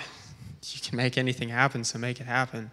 you 0.63 0.81
can 0.81 0.97
make 0.97 1.17
anything 1.17 1.49
happen, 1.49 1.83
so 1.83 1.99
make 1.99 2.19
it 2.19 2.25
happen. 2.25 2.71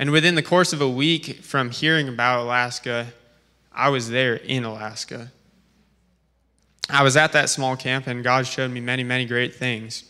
And 0.00 0.12
within 0.12 0.34
the 0.34 0.42
course 0.42 0.72
of 0.72 0.80
a 0.80 0.88
week 0.88 1.42
from 1.42 1.68
hearing 1.68 2.08
about 2.08 2.40
Alaska, 2.40 3.08
I 3.70 3.90
was 3.90 4.08
there 4.08 4.34
in 4.34 4.64
Alaska. 4.64 5.30
I 6.88 7.02
was 7.02 7.18
at 7.18 7.32
that 7.32 7.50
small 7.50 7.76
camp, 7.76 8.06
and 8.06 8.24
God 8.24 8.46
showed 8.46 8.70
me 8.70 8.80
many, 8.80 9.04
many 9.04 9.26
great 9.26 9.54
things. 9.54 10.04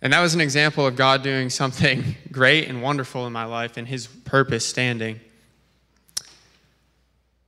And 0.00 0.12
that 0.12 0.20
was 0.20 0.32
an 0.34 0.40
example 0.40 0.86
of 0.86 0.94
God 0.94 1.24
doing 1.24 1.50
something 1.50 2.14
great 2.30 2.68
and 2.68 2.80
wonderful 2.80 3.26
in 3.26 3.32
my 3.32 3.46
life 3.46 3.78
and 3.78 3.88
His 3.88 4.06
purpose 4.06 4.64
standing. 4.64 5.18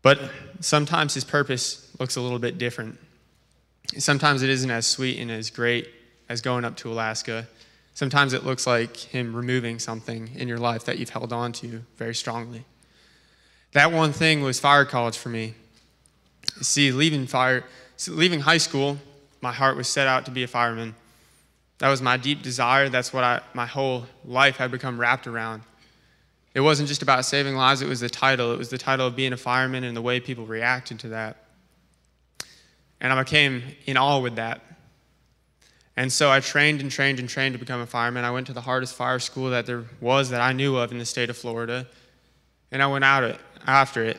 But 0.03 0.33
sometimes 0.59 1.15
His 1.15 1.23
purpose 1.23 1.89
looks 2.01 2.17
a 2.17 2.21
little 2.21 2.41
bit 2.41 2.59
different. 2.59 2.99
Sometimes 3.99 4.43
it 4.43 4.51
isn't 4.51 4.71
as 4.73 4.85
sweet 4.85 5.21
and 5.21 5.31
as 5.31 5.49
great 5.49 5.91
as 6.29 6.41
going 6.41 6.65
up 6.65 6.77
to 6.79 6.91
Alaska. 6.91 7.47
Sometimes 7.95 8.33
it 8.33 8.45
looks 8.45 8.67
like 8.67 8.97
Him 8.97 9.35
removing 9.35 9.79
something 9.79 10.31
in 10.35 10.49
your 10.49 10.59
life 10.59 10.85
that 10.85 10.99
you've 10.99 11.11
held 11.11 11.33
on 11.33 11.53
to 11.53 11.83
very 11.97 12.15
strongly. 12.15 12.65
That 13.73 13.93
one 13.93 14.13
thing 14.13 14.43
was 14.43 14.59
fire 14.59 14.85
college 14.85 15.17
for 15.17 15.29
me. 15.29 15.55
See, 16.61 16.93
leaving 16.93 17.27
fire, 17.27 17.65
leaving 18.09 18.41
high 18.41 18.59
school, 18.59 18.99
my 19.41 19.53
heart 19.53 19.77
was 19.77 19.89
set 19.89 20.07
out 20.07 20.25
to 20.25 20.31
be 20.31 20.43
a 20.43 20.49
fireman. 20.49 20.95
That 21.79 21.89
was 21.89 22.03
my 22.03 22.17
deep 22.17 22.43
desire. 22.43 22.89
That's 22.89 23.13
what 23.13 23.25
I, 23.25 23.41
my 23.55 23.67
whole 23.67 24.07
life 24.25 24.57
had 24.57 24.71
become 24.71 25.01
wrapped 25.01 25.27
around. 25.27 25.63
It 26.53 26.61
wasn't 26.61 26.89
just 26.89 27.03
about 27.03 27.25
saving 27.25 27.55
lives, 27.55 27.81
it 27.81 27.89
was 27.89 28.01
the 28.01 28.09
title. 28.09 28.53
It 28.53 28.59
was 28.59 28.71
the 28.71 28.79
title 28.79 29.07
of 29.07 29.17
being 29.17 29.33
a 29.33 29.37
fireman 29.37 29.85
and 29.85 29.97
the 29.97 30.03
way 30.03 30.21
people 30.21 30.47
reacted 30.47 30.99
to 31.01 31.09
that. 31.11 31.37
And 33.01 33.13
I 33.13 33.23
became 33.23 33.63
in 33.87 33.97
awe 33.97 34.19
with 34.19 34.37
that. 34.37 34.61
And 35.97 36.13
so 36.13 36.31
I 36.31 36.41
trained 36.41 36.81
and 36.81 36.91
trained 36.91 37.19
and 37.19 37.29
trained 37.29 37.55
to 37.55 37.59
become 37.59 37.81
a 37.81 37.87
fireman. 37.87 38.25
I 38.25 38.31
went 38.31 38.47
to 38.47 38.53
the 38.53 38.61
hardest 38.61 38.95
fire 38.95 39.19
school 39.19 39.51
that 39.51 39.67
there 39.67 39.85
was 40.01 40.31
that 40.31 40.41
I 40.41 40.53
knew 40.53 40.77
of 40.77 40.93
in 40.93 40.99
the 40.99 41.05
state 41.05 41.31
of 41.31 41.37
Florida. 41.37 41.87
And 42.71 42.83
I 42.83 42.87
went 42.87 43.05
out 43.05 43.25
it, 43.25 43.39
after 43.67 44.05
it. 44.05 44.19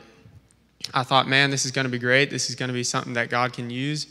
I 0.92 1.02
thought, 1.02 1.28
man, 1.28 1.50
this 1.50 1.64
is 1.64 1.70
going 1.70 1.84
to 1.84 1.90
be 1.90 1.98
great. 1.98 2.30
This 2.30 2.50
is 2.50 2.56
going 2.56 2.68
to 2.68 2.74
be 2.74 2.84
something 2.84 3.14
that 3.14 3.30
God 3.30 3.52
can 3.52 3.70
use. 3.70 4.06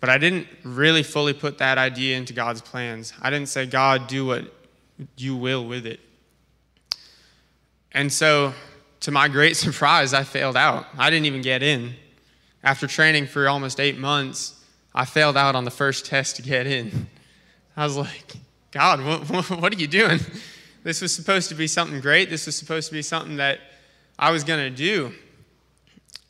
But 0.00 0.08
I 0.08 0.18
didn't 0.18 0.48
really 0.64 1.02
fully 1.02 1.32
put 1.32 1.58
that 1.58 1.78
idea 1.78 2.16
into 2.16 2.32
God's 2.32 2.60
plans. 2.60 3.12
I 3.20 3.30
didn't 3.30 3.48
say, 3.48 3.66
God, 3.66 4.08
do 4.08 4.26
what 4.26 4.52
you 5.16 5.36
will 5.36 5.64
with 5.64 5.86
it. 5.86 6.00
And 7.92 8.12
so, 8.12 8.54
to 9.00 9.10
my 9.10 9.28
great 9.28 9.56
surprise, 9.56 10.14
I 10.14 10.24
failed 10.24 10.56
out. 10.56 10.86
I 10.96 11.10
didn't 11.10 11.26
even 11.26 11.42
get 11.42 11.62
in. 11.62 11.94
After 12.64 12.86
training 12.86 13.26
for 13.26 13.48
almost 13.48 13.80
eight 13.80 13.98
months, 13.98 14.61
I 14.94 15.04
failed 15.04 15.36
out 15.36 15.54
on 15.54 15.64
the 15.64 15.70
first 15.70 16.06
test 16.06 16.36
to 16.36 16.42
get 16.42 16.66
in. 16.66 17.08
I 17.76 17.84
was 17.84 17.96
like, 17.96 18.34
God, 18.70 19.04
what, 19.28 19.50
what 19.50 19.72
are 19.72 19.78
you 19.78 19.86
doing? 19.86 20.20
This 20.82 21.00
was 21.00 21.14
supposed 21.14 21.48
to 21.48 21.54
be 21.54 21.66
something 21.66 22.00
great. 22.00 22.28
This 22.28 22.46
was 22.46 22.56
supposed 22.56 22.88
to 22.88 22.94
be 22.94 23.02
something 23.02 23.36
that 23.36 23.60
I 24.18 24.30
was 24.30 24.44
going 24.44 24.60
to 24.60 24.76
do. 24.76 25.12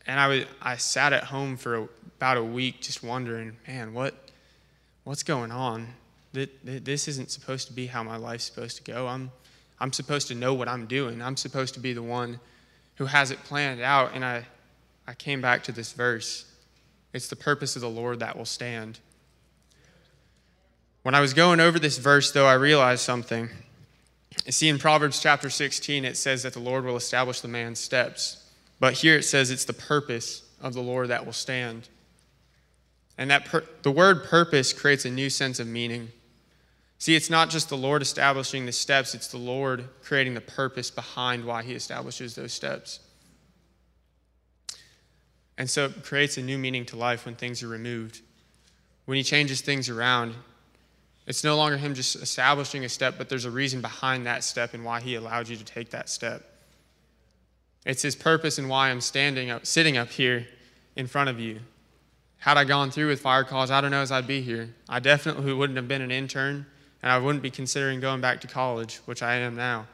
And 0.06 0.20
I, 0.20 0.28
was, 0.28 0.44
I 0.60 0.76
sat 0.76 1.12
at 1.12 1.24
home 1.24 1.56
for 1.56 1.88
about 2.16 2.36
a 2.36 2.44
week 2.44 2.80
just 2.80 3.02
wondering, 3.02 3.56
man, 3.66 3.94
what, 3.94 4.14
what's 5.04 5.22
going 5.22 5.50
on? 5.50 5.88
This 6.32 7.08
isn't 7.08 7.30
supposed 7.30 7.68
to 7.68 7.74
be 7.74 7.86
how 7.86 8.02
my 8.02 8.16
life's 8.16 8.44
supposed 8.44 8.76
to 8.84 8.92
go. 8.92 9.06
I'm, 9.06 9.30
I'm 9.80 9.92
supposed 9.92 10.28
to 10.28 10.34
know 10.34 10.54
what 10.54 10.68
I'm 10.68 10.86
doing. 10.86 11.20
I'm 11.20 11.36
supposed 11.36 11.74
to 11.74 11.80
be 11.80 11.92
the 11.92 12.02
one 12.02 12.38
who 12.96 13.06
has 13.06 13.30
it 13.30 13.42
planned 13.44 13.80
out. 13.80 14.12
And 14.14 14.24
I, 14.24 14.46
I 15.06 15.14
came 15.14 15.40
back 15.40 15.62
to 15.64 15.72
this 15.72 15.92
verse 15.92 16.51
it's 17.12 17.28
the 17.28 17.36
purpose 17.36 17.76
of 17.76 17.82
the 17.82 17.90
Lord 17.90 18.20
that 18.20 18.36
will 18.36 18.44
stand. 18.44 18.98
When 21.02 21.14
I 21.14 21.20
was 21.20 21.34
going 21.34 21.60
over 21.60 21.78
this 21.78 21.98
verse, 21.98 22.30
though, 22.30 22.46
I 22.46 22.54
realized 22.54 23.02
something. 23.02 23.50
You 24.46 24.52
see, 24.52 24.68
in 24.68 24.78
Proverbs 24.78 25.20
chapter 25.20 25.50
16, 25.50 26.04
it 26.04 26.16
says 26.16 26.42
that 26.44 26.52
the 26.52 26.60
Lord 26.60 26.84
will 26.84 26.96
establish 26.96 27.40
the 27.40 27.48
man's 27.48 27.80
steps. 27.80 28.50
But 28.80 28.94
here 28.94 29.16
it 29.16 29.24
says 29.24 29.50
it's 29.50 29.64
the 29.64 29.72
purpose 29.72 30.42
of 30.60 30.74
the 30.74 30.82
Lord 30.82 31.08
that 31.08 31.26
will 31.26 31.32
stand. 31.32 31.88
And 33.18 33.30
that 33.30 33.44
per- 33.44 33.64
the 33.82 33.90
word 33.90 34.24
purpose 34.24 34.72
creates 34.72 35.04
a 35.04 35.10
new 35.10 35.28
sense 35.28 35.60
of 35.60 35.66
meaning. 35.66 36.10
See, 36.98 37.14
it's 37.14 37.30
not 37.30 37.50
just 37.50 37.68
the 37.68 37.76
Lord 37.76 38.00
establishing 38.00 38.64
the 38.64 38.72
steps, 38.72 39.14
it's 39.14 39.28
the 39.28 39.38
Lord 39.38 39.88
creating 40.02 40.34
the 40.34 40.40
purpose 40.40 40.90
behind 40.90 41.44
why 41.44 41.62
he 41.62 41.74
establishes 41.74 42.34
those 42.34 42.52
steps. 42.52 43.00
And 45.62 45.70
so 45.70 45.84
it 45.84 46.02
creates 46.02 46.38
a 46.38 46.42
new 46.42 46.58
meaning 46.58 46.84
to 46.86 46.96
life 46.96 47.24
when 47.24 47.36
things 47.36 47.62
are 47.62 47.68
removed. 47.68 48.20
When 49.04 49.14
he 49.14 49.22
changes 49.22 49.60
things 49.60 49.88
around, 49.88 50.34
it's 51.28 51.44
no 51.44 51.56
longer 51.56 51.76
him 51.76 51.94
just 51.94 52.16
establishing 52.16 52.84
a 52.84 52.88
step, 52.88 53.14
but 53.16 53.28
there's 53.28 53.44
a 53.44 53.50
reason 53.52 53.80
behind 53.80 54.26
that 54.26 54.42
step 54.42 54.74
and 54.74 54.84
why 54.84 55.00
he 55.00 55.14
allowed 55.14 55.46
you 55.46 55.54
to 55.54 55.64
take 55.64 55.90
that 55.90 56.08
step. 56.08 56.42
It's 57.86 58.02
his 58.02 58.16
purpose 58.16 58.58
and 58.58 58.68
why 58.68 58.90
I'm 58.90 59.00
standing 59.00 59.50
up, 59.50 59.64
sitting 59.64 59.96
up 59.96 60.08
here 60.08 60.48
in 60.96 61.06
front 61.06 61.30
of 61.30 61.38
you. 61.38 61.60
Had 62.38 62.56
I 62.56 62.64
gone 62.64 62.90
through 62.90 63.06
with 63.06 63.20
fire 63.20 63.44
college, 63.44 63.70
I 63.70 63.80
don't 63.80 63.92
know 63.92 64.02
as 64.02 64.10
I'd 64.10 64.26
be 64.26 64.42
here. 64.42 64.74
I 64.88 64.98
definitely 64.98 65.52
wouldn't 65.52 65.76
have 65.76 65.86
been 65.86 66.02
an 66.02 66.10
intern, 66.10 66.66
and 67.04 67.12
I 67.12 67.18
wouldn't 67.18 67.40
be 67.40 67.52
considering 67.52 68.00
going 68.00 68.20
back 68.20 68.40
to 68.40 68.48
college, 68.48 68.96
which 69.04 69.22
I 69.22 69.36
am 69.36 69.54
now. 69.54 69.86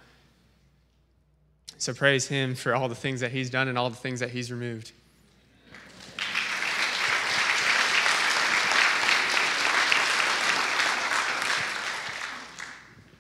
So 1.76 1.92
praise 1.92 2.26
him 2.26 2.54
for 2.54 2.74
all 2.74 2.88
the 2.88 2.94
things 2.94 3.20
that 3.20 3.32
he's 3.32 3.50
done 3.50 3.68
and 3.68 3.76
all 3.76 3.90
the 3.90 3.96
things 3.96 4.20
that 4.20 4.30
he's 4.30 4.50
removed. 4.50 4.92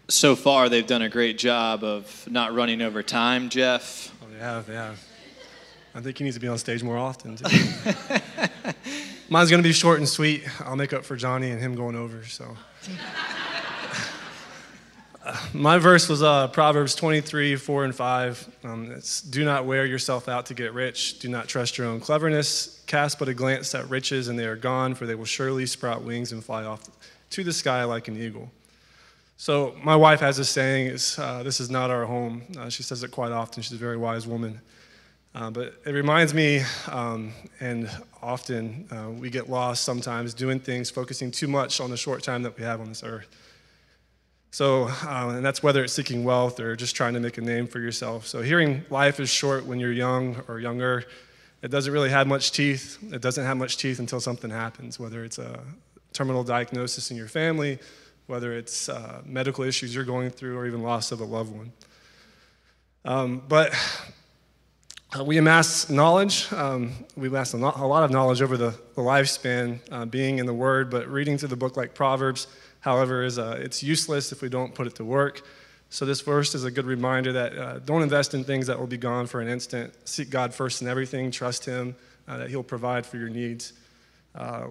So 0.08 0.34
far 0.34 0.68
they've 0.68 0.86
done 0.86 1.02
a 1.02 1.08
great 1.08 1.38
job 1.38 1.84
of 1.84 2.26
not 2.30 2.54
running 2.54 2.80
over 2.80 3.02
time, 3.02 3.48
Jeff. 3.48 4.14
Oh, 4.22 4.26
they 4.32 4.38
have, 4.38 4.68
yeah. 4.68 4.94
I 5.94 6.00
think 6.00 6.18
he 6.18 6.24
needs 6.24 6.36
to 6.36 6.40
be 6.40 6.48
on 6.48 6.58
stage 6.58 6.82
more 6.82 6.96
often. 6.96 7.32
Mine's 9.28 9.50
going 9.50 9.62
to 9.62 9.68
be 9.68 9.72
short 9.72 9.98
and 9.98 10.08
sweet. 10.08 10.44
I'll 10.64 10.76
make 10.76 10.92
up 10.92 11.04
for 11.04 11.16
Johnny 11.16 11.50
and 11.50 11.60
him 11.60 11.74
going 11.74 11.96
over. 11.96 12.24
So, 12.24 12.56
my 15.52 15.78
verse 15.78 16.08
was 16.08 16.22
uh, 16.22 16.48
Proverbs 16.48 16.94
23, 16.94 17.56
4 17.56 17.84
and 17.84 17.94
5. 17.94 18.56
Um, 18.64 18.90
it's 18.92 19.20
Do 19.20 19.44
not 19.44 19.66
wear 19.66 19.84
yourself 19.84 20.28
out 20.28 20.46
to 20.46 20.54
get 20.54 20.72
rich. 20.72 21.18
Do 21.18 21.28
not 21.28 21.48
trust 21.48 21.76
your 21.76 21.86
own 21.86 22.00
cleverness. 22.00 22.82
Cast 22.86 23.18
but 23.18 23.28
a 23.28 23.34
glance 23.34 23.74
at 23.74 23.88
riches, 23.90 24.28
and 24.28 24.38
they 24.38 24.46
are 24.46 24.56
gone, 24.56 24.94
for 24.94 25.04
they 25.04 25.14
will 25.14 25.26
surely 25.26 25.66
sprout 25.66 26.02
wings 26.02 26.32
and 26.32 26.42
fly 26.42 26.64
off 26.64 26.88
to 27.30 27.44
the 27.44 27.52
sky 27.52 27.84
like 27.84 28.08
an 28.08 28.16
eagle. 28.16 28.50
So 29.40 29.76
my 29.84 29.94
wife 29.94 30.18
has 30.18 30.36
this 30.36 30.50
saying, 30.50 30.88
is, 30.88 31.16
uh, 31.16 31.44
this 31.44 31.60
is 31.60 31.70
not 31.70 31.90
our 31.90 32.04
home. 32.04 32.42
Uh, 32.58 32.68
she 32.68 32.82
says 32.82 33.04
it 33.04 33.12
quite 33.12 33.30
often. 33.30 33.62
She's 33.62 33.72
a 33.72 33.76
very 33.76 33.96
wise 33.96 34.26
woman. 34.26 34.60
Uh, 35.32 35.48
but 35.48 35.74
it 35.86 35.92
reminds 35.92 36.34
me, 36.34 36.62
um, 36.88 37.32
and 37.60 37.88
often 38.20 38.88
uh, 38.90 39.08
we 39.10 39.30
get 39.30 39.48
lost 39.48 39.84
sometimes 39.84 40.34
doing 40.34 40.58
things, 40.58 40.90
focusing 40.90 41.30
too 41.30 41.46
much 41.46 41.80
on 41.80 41.88
the 41.88 41.96
short 41.96 42.24
time 42.24 42.42
that 42.42 42.58
we 42.58 42.64
have 42.64 42.80
on 42.80 42.88
this 42.88 43.04
earth. 43.04 43.28
So, 44.50 44.88
uh, 45.04 45.34
and 45.36 45.46
that's 45.46 45.62
whether 45.62 45.84
it's 45.84 45.92
seeking 45.92 46.24
wealth 46.24 46.58
or 46.58 46.74
just 46.74 46.96
trying 46.96 47.14
to 47.14 47.20
make 47.20 47.38
a 47.38 47.40
name 47.40 47.68
for 47.68 47.78
yourself. 47.78 48.26
So, 48.26 48.42
hearing 48.42 48.84
life 48.90 49.20
is 49.20 49.30
short 49.30 49.64
when 49.64 49.78
you're 49.78 49.92
young 49.92 50.42
or 50.48 50.58
younger, 50.58 51.04
it 51.62 51.70
doesn't 51.70 51.92
really 51.92 52.10
have 52.10 52.26
much 52.26 52.50
teeth. 52.50 52.98
It 53.12 53.22
doesn't 53.22 53.44
have 53.44 53.56
much 53.56 53.76
teeth 53.76 54.00
until 54.00 54.20
something 54.20 54.50
happens, 54.50 54.98
whether 54.98 55.22
it's 55.22 55.38
a 55.38 55.60
terminal 56.12 56.42
diagnosis 56.42 57.12
in 57.12 57.16
your 57.16 57.28
family 57.28 57.78
whether 58.28 58.52
it's 58.52 58.90
uh, 58.90 59.22
medical 59.24 59.64
issues 59.64 59.94
you're 59.94 60.04
going 60.04 60.28
through 60.30 60.56
or 60.56 60.66
even 60.66 60.82
loss 60.82 61.10
of 61.12 61.20
a 61.20 61.24
loved 61.24 61.50
one. 61.50 61.72
Um, 63.04 63.42
but 63.48 63.74
uh, 65.18 65.24
we 65.24 65.38
amass 65.38 65.88
knowledge. 65.88 66.52
Um, 66.52 66.92
we 67.16 67.28
amass 67.28 67.54
a, 67.54 67.56
lot 67.56 68.04
of 68.04 68.10
knowledge 68.10 68.42
over 68.42 68.58
the, 68.58 68.70
the 68.94 69.00
lifespan, 69.00 69.78
uh, 69.90 70.04
being 70.04 70.38
in 70.38 70.44
the 70.44 70.52
Word, 70.52 70.90
but 70.90 71.08
reading 71.08 71.38
through 71.38 71.48
the 71.48 71.56
book 71.56 71.78
like 71.78 71.94
Proverbs, 71.94 72.48
however, 72.80 73.24
is 73.24 73.38
uh, 73.38 73.58
it's 73.58 73.82
useless 73.82 74.30
if 74.30 74.42
we 74.42 74.50
don't 74.50 74.74
put 74.74 74.86
it 74.86 74.94
to 74.96 75.04
work. 75.06 75.40
So 75.88 76.04
this 76.04 76.20
verse 76.20 76.54
is 76.54 76.64
a 76.64 76.70
good 76.70 76.84
reminder 76.84 77.32
that 77.32 77.58
uh, 77.58 77.78
don't 77.78 78.02
invest 78.02 78.34
in 78.34 78.44
things 78.44 78.66
that 78.66 78.78
will 78.78 78.86
be 78.86 78.98
gone 78.98 79.26
for 79.26 79.40
an 79.40 79.48
instant. 79.48 79.94
Seek 80.06 80.28
God 80.28 80.52
first 80.52 80.82
in 80.82 80.88
everything. 80.88 81.30
Trust 81.30 81.64
Him 81.64 81.96
uh, 82.28 82.36
that 82.36 82.50
He'll 82.50 82.62
provide 82.62 83.06
for 83.06 83.16
your 83.16 83.30
needs. 83.30 83.72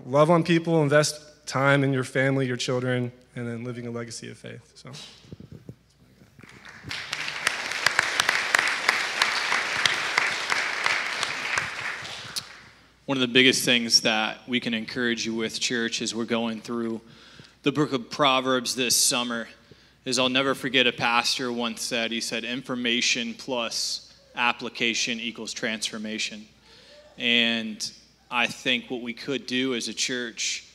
love 0.05 0.29
on 0.29 0.43
people. 0.43 0.83
Invest 0.83 1.19
time 1.47 1.83
in 1.83 1.93
your 1.93 2.03
family, 2.03 2.45
your 2.45 2.57
children, 2.57 3.11
and 3.35 3.47
then 3.47 3.63
living 3.63 3.87
a 3.87 3.91
legacy 3.91 4.29
of 4.29 4.37
faith. 4.37 4.73
So. 4.75 4.91
One 13.05 13.15
of 13.15 13.21
the 13.21 13.27
biggest 13.29 13.63
things 13.63 14.01
that 14.01 14.39
we 14.47 14.59
can 14.59 14.73
encourage 14.73 15.25
you 15.25 15.33
with, 15.33 15.57
church, 15.61 16.01
as 16.01 16.13
we're 16.13 16.25
going 16.25 16.59
through 16.59 16.99
the 17.63 17.71
book 17.71 17.93
of 17.93 18.09
Proverbs 18.09 18.75
this 18.75 18.97
summer, 18.97 19.47
is 20.03 20.19
I'll 20.19 20.27
never 20.27 20.53
forget 20.53 20.87
a 20.87 20.91
pastor 20.91 21.49
once 21.51 21.81
said, 21.81 22.11
he 22.11 22.19
said, 22.19 22.43
information 22.43 23.33
plus 23.33 24.13
application 24.35 25.21
equals 25.21 25.53
transformation. 25.53 26.45
And 27.17 27.89
I 28.29 28.47
think 28.47 28.91
what 28.91 29.01
we 29.01 29.13
could 29.13 29.47
do 29.47 29.73
as 29.73 29.87
a 29.87 29.93
church 29.93 30.66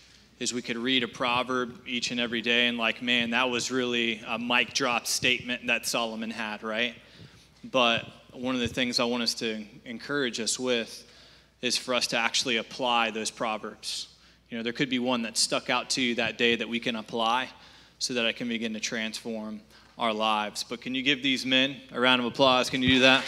is 0.42 0.52
we 0.52 0.60
could 0.60 0.76
read 0.76 1.04
a 1.04 1.08
proverb 1.08 1.72
each 1.86 2.10
and 2.10 2.18
every 2.18 2.40
day 2.42 2.66
and, 2.66 2.76
like, 2.76 3.00
man, 3.00 3.30
that 3.30 3.48
was 3.48 3.70
really 3.70 4.20
a 4.26 4.36
mic 4.36 4.74
drop 4.74 5.06
statement 5.06 5.68
that 5.68 5.86
Solomon 5.86 6.32
had, 6.32 6.64
right? 6.64 6.96
But 7.62 8.08
one 8.32 8.56
of 8.56 8.60
the 8.60 8.66
things 8.66 8.98
I 8.98 9.04
want 9.04 9.22
us 9.22 9.34
to 9.34 9.64
encourage 9.84 10.40
us 10.40 10.58
with 10.58 11.08
is 11.60 11.76
for 11.76 11.94
us 11.94 12.08
to 12.08 12.18
actually 12.18 12.56
apply 12.56 13.12
those 13.12 13.30
proverbs. 13.30 14.08
You 14.50 14.56
know, 14.56 14.64
there 14.64 14.72
could 14.72 14.90
be 14.90 14.98
one 14.98 15.22
that 15.22 15.38
stuck 15.38 15.70
out 15.70 15.90
to 15.90 16.02
you 16.02 16.16
that 16.16 16.38
day 16.38 16.56
that 16.56 16.68
we 16.68 16.80
can 16.80 16.96
apply 16.96 17.48
so 18.00 18.14
that 18.14 18.26
I 18.26 18.32
can 18.32 18.48
begin 18.48 18.74
to 18.74 18.80
transform 18.80 19.60
our 19.96 20.12
lives. 20.12 20.64
But 20.64 20.80
can 20.80 20.92
you 20.92 21.04
give 21.04 21.22
these 21.22 21.46
men 21.46 21.76
a 21.92 22.00
round 22.00 22.20
of 22.20 22.26
applause? 22.26 22.68
Can 22.68 22.82
you 22.82 22.88
do 22.88 23.00
that? 23.00 23.22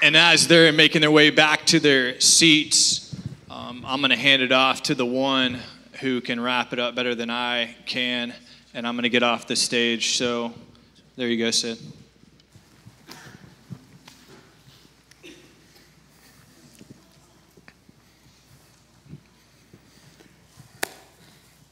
And 0.00 0.16
as 0.16 0.46
they're 0.46 0.72
making 0.72 1.00
their 1.00 1.10
way 1.10 1.30
back 1.30 1.66
to 1.66 1.80
their 1.80 2.20
seats, 2.20 3.16
um, 3.50 3.84
I'm 3.84 4.00
going 4.00 4.10
to 4.10 4.16
hand 4.16 4.42
it 4.42 4.52
off 4.52 4.84
to 4.84 4.94
the 4.94 5.04
one 5.04 5.58
who 6.00 6.20
can 6.20 6.38
wrap 6.40 6.72
it 6.72 6.78
up 6.78 6.94
better 6.94 7.16
than 7.16 7.30
I 7.30 7.74
can 7.84 8.32
and 8.74 8.86
I'm 8.86 8.94
going 8.94 9.02
to 9.02 9.08
get 9.08 9.24
off 9.24 9.48
the 9.48 9.56
stage. 9.56 10.16
So 10.16 10.54
there 11.16 11.26
you 11.26 11.36
go, 11.36 11.50
Sid. 11.50 11.78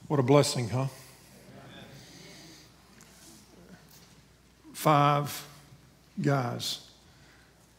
What 0.08 0.18
a 0.18 0.22
blessing, 0.24 0.68
huh? 0.68 0.86
Five 4.72 5.46
guys 6.20 6.85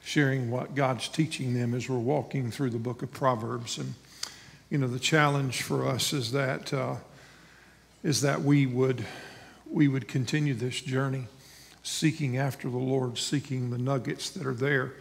sharing 0.08 0.50
what 0.50 0.74
God's 0.74 1.10
teaching 1.10 1.54
them 1.54 1.74
as 1.74 1.90
we're 1.90 1.98
walking 1.98 2.50
through 2.52 2.70
the 2.70 2.78
book 2.78 3.04
of 3.04 3.12
Proverbs. 3.12 3.78
And, 3.78 3.94
you 4.70 4.78
know, 4.78 4.88
the 4.88 5.00
challenge 5.00 5.62
for 5.62 5.86
us 5.86 6.14
is 6.14 6.32
that. 6.32 6.74
Uh, 6.74 6.96
is 8.04 8.22
that 8.22 8.42
we 8.42 8.66
would, 8.66 9.04
we 9.70 9.90
would 9.90 10.08
continue 10.08 10.54
this 10.54 10.80
journey 10.80 11.26
seeking 11.84 12.38
after 12.38 12.70
the 12.70 12.78
Lord, 12.78 13.18
seeking 13.18 13.70
the 13.70 13.78
nuggets 13.78 14.30
that 14.30 14.46
are 14.46 14.54
there, 14.54 14.94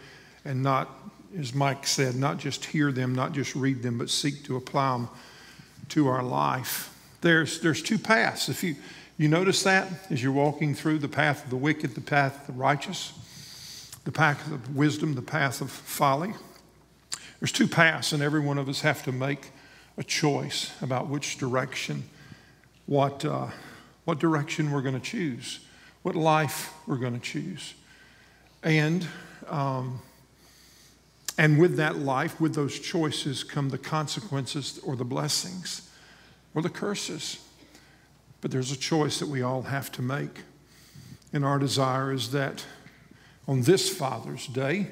and 0.45 0.61
not, 0.61 0.91
as 1.39 1.55
Mike 1.55 1.87
said, 1.87 2.17
not 2.17 2.39
just 2.39 2.65
hear 2.65 2.91
them, 2.91 3.15
not 3.15 3.33
just 3.33 3.55
read 3.55 3.83
them, 3.83 3.99
but 3.99 4.11
seek 4.11 4.45
to 4.45 4.57
apply 4.57 4.93
them 4.93 5.09
to 5.91 6.09
our 6.09 6.23
life. 6.23 6.93
There's, 7.21 7.61
there's 7.61 7.83
two 7.83 7.99
paths. 7.99 8.49
If 8.49 8.65
you, 8.65 8.75
you 9.19 9.29
notice 9.29 9.63
that 9.63 9.89
as 10.11 10.21
you're 10.21 10.33
walking 10.33 10.75
through 10.75 10.99
the 10.99 11.09
path 11.09 11.45
of 11.45 11.51
the 11.51 11.57
wicked, 11.57 11.95
the 11.95 12.01
path 12.01 12.41
of 12.41 12.47
the 12.47 12.61
righteous, 12.61 13.13
the 14.07 14.13
path 14.13 14.51
of 14.53 14.77
wisdom, 14.77 15.15
the 15.17 15.21
path 15.21 15.61
of 15.61 15.69
folly. 15.69 16.33
There's 17.41 17.51
two 17.51 17.67
paths, 17.67 18.13
and 18.13 18.23
every 18.23 18.39
one 18.39 18.57
of 18.57 18.69
us 18.69 18.81
have 18.83 19.03
to 19.03 19.13
make 19.13 19.51
a 19.99 20.05
choice 20.05 20.73
about 20.81 21.09
which 21.09 21.39
direction 21.39 22.05
what, 22.87 23.25
uh, 23.25 23.49
what 24.05 24.21
direction 24.21 24.71
we're 24.71 24.81
going 24.81 24.95
to 24.95 25.01
choose, 25.01 25.59
what 26.03 26.15
life 26.15 26.73
we're 26.87 26.99
going 26.99 27.15
to 27.15 27.21
choose. 27.21 27.75
And, 28.63 29.05
um, 29.49 30.01
and 31.37 31.59
with 31.59 31.77
that 31.77 31.99
life, 31.99 32.41
with 32.41 32.55
those 32.55 32.79
choices, 32.79 33.43
come 33.43 33.71
the 33.71 33.79
consequences 33.79 34.79
or 34.85 34.95
the 34.95 35.05
blessings 35.05 35.91
or 36.55 36.63
the 36.63 36.71
curses. 36.71 37.41
But 38.41 38.53
there's 38.53 38.71
a 38.71 38.77
choice 38.77 39.19
that 39.19 39.27
we 39.29 39.43
all 39.43 39.63
have 39.63 39.91
to 39.93 40.03
make. 40.03 40.43
And 41.33 41.45
our 41.45 41.59
desire 41.59 42.13
is 42.13 42.31
that 42.31 42.65
on 43.49 43.62
this 43.62 43.88
Father's 43.88 44.47
Day, 44.47 44.88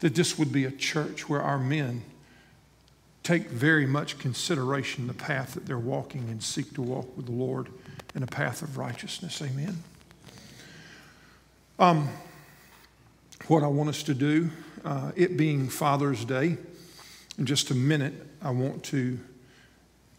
that 0.00 0.14
this 0.14 0.38
would 0.38 0.52
be 0.52 0.64
a 0.64 0.70
church 0.70 1.28
where 1.28 1.42
our 1.42 1.58
men 1.58 2.02
take 3.22 3.48
very 3.48 3.86
much 3.86 4.18
consideration 4.18 5.06
the 5.06 5.14
path 5.14 5.54
that 5.54 5.66
they're 5.66 5.78
walking 5.78 6.28
and 6.28 6.42
seek 6.42 6.74
to 6.74 6.82
walk 6.82 7.16
with 7.16 7.26
the 7.26 7.32
Lord 7.32 7.68
in 8.14 8.22
a 8.22 8.26
path 8.26 8.62
of 8.62 8.76
righteousness. 8.76 9.40
Amen. 9.42 9.82
Um, 11.78 12.08
what 13.48 13.62
I 13.62 13.66
want 13.66 13.88
us 13.88 14.02
to 14.04 14.14
do, 14.14 14.50
uh, 14.84 15.12
it 15.16 15.36
being 15.36 15.68
Father's 15.68 16.24
Day, 16.24 16.58
in 17.38 17.46
just 17.46 17.70
a 17.70 17.74
minute, 17.74 18.14
I 18.42 18.50
want 18.50 18.84
to, 18.84 19.18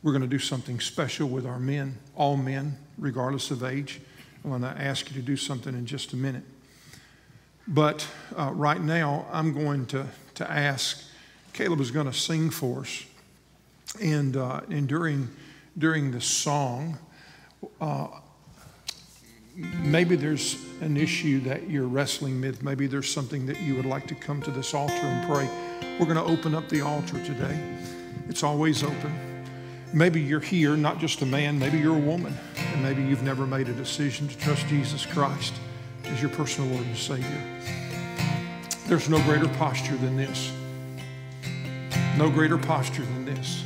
we're 0.03 0.11
going 0.11 0.21
to 0.23 0.27
do 0.27 0.39
something 0.39 0.79
special 0.79 1.29
with 1.29 1.45
our 1.45 1.59
men, 1.59 1.97
all 2.15 2.35
men, 2.35 2.77
regardless 2.97 3.51
of 3.51 3.63
age. 3.63 4.01
I'm 4.43 4.49
going 4.49 4.61
to 4.63 4.81
ask 4.81 5.09
you 5.09 5.15
to 5.15 5.25
do 5.25 5.37
something 5.37 5.73
in 5.73 5.85
just 5.85 6.13
a 6.13 6.17
minute. 6.17 6.43
But 7.67 8.07
uh, 8.37 8.51
right 8.53 8.81
now, 8.81 9.25
I'm 9.31 9.53
going 9.53 9.87
to, 9.87 10.05
to 10.35 10.49
ask 10.49 11.03
Caleb 11.53 11.79
is 11.79 11.89
going 11.89 12.05
to 12.05 12.13
sing 12.13 12.49
for 12.49 12.81
us. 12.81 13.05
And, 14.01 14.37
uh, 14.37 14.61
and 14.69 14.87
during, 14.87 15.29
during 15.77 16.11
the 16.11 16.21
song, 16.21 16.99
uh, 17.81 18.07
maybe 19.55 20.15
there's 20.15 20.57
an 20.81 20.97
issue 20.97 21.39
that 21.41 21.69
you're 21.69 21.87
wrestling 21.87 22.41
with. 22.41 22.61
Maybe 22.61 22.87
there's 22.87 23.11
something 23.11 23.45
that 23.47 23.61
you 23.61 23.75
would 23.75 23.85
like 23.85 24.05
to 24.07 24.15
come 24.15 24.41
to 24.43 24.51
this 24.51 24.73
altar 24.73 24.93
and 24.93 25.25
pray. 25.27 25.49
We're 25.97 26.05
going 26.05 26.17
to 26.17 26.23
open 26.23 26.53
up 26.53 26.69
the 26.69 26.81
altar 26.81 27.23
today. 27.25 27.57
It's 28.27 28.43
always 28.43 28.83
open. 28.83 29.43
Maybe 29.93 30.19
you're 30.19 30.41
here, 30.41 30.75
not 30.75 30.99
just 30.99 31.21
a 31.21 31.25
man, 31.25 31.57
maybe 31.57 31.79
you're 31.79 31.95
a 31.95 31.99
woman, 31.99 32.37
and 32.57 32.83
maybe 32.83 33.01
you've 33.01 33.23
never 33.23 33.47
made 33.47 33.69
a 33.69 33.73
decision 33.73 34.27
to 34.27 34.37
trust 34.37 34.67
Jesus 34.67 35.05
Christ 35.05 35.53
as 36.07 36.21
your 36.21 36.29
personal 36.31 36.69
Lord 36.71 36.85
and 36.85 36.97
Savior. 36.97 37.41
There's 38.87 39.09
no 39.09 39.21
greater 39.23 39.47
posture 39.47 39.95
than 39.95 40.15
this. 40.15 40.51
No 42.17 42.29
greater 42.29 42.57
posture 42.57 43.01
than 43.01 43.25
this. 43.25 43.63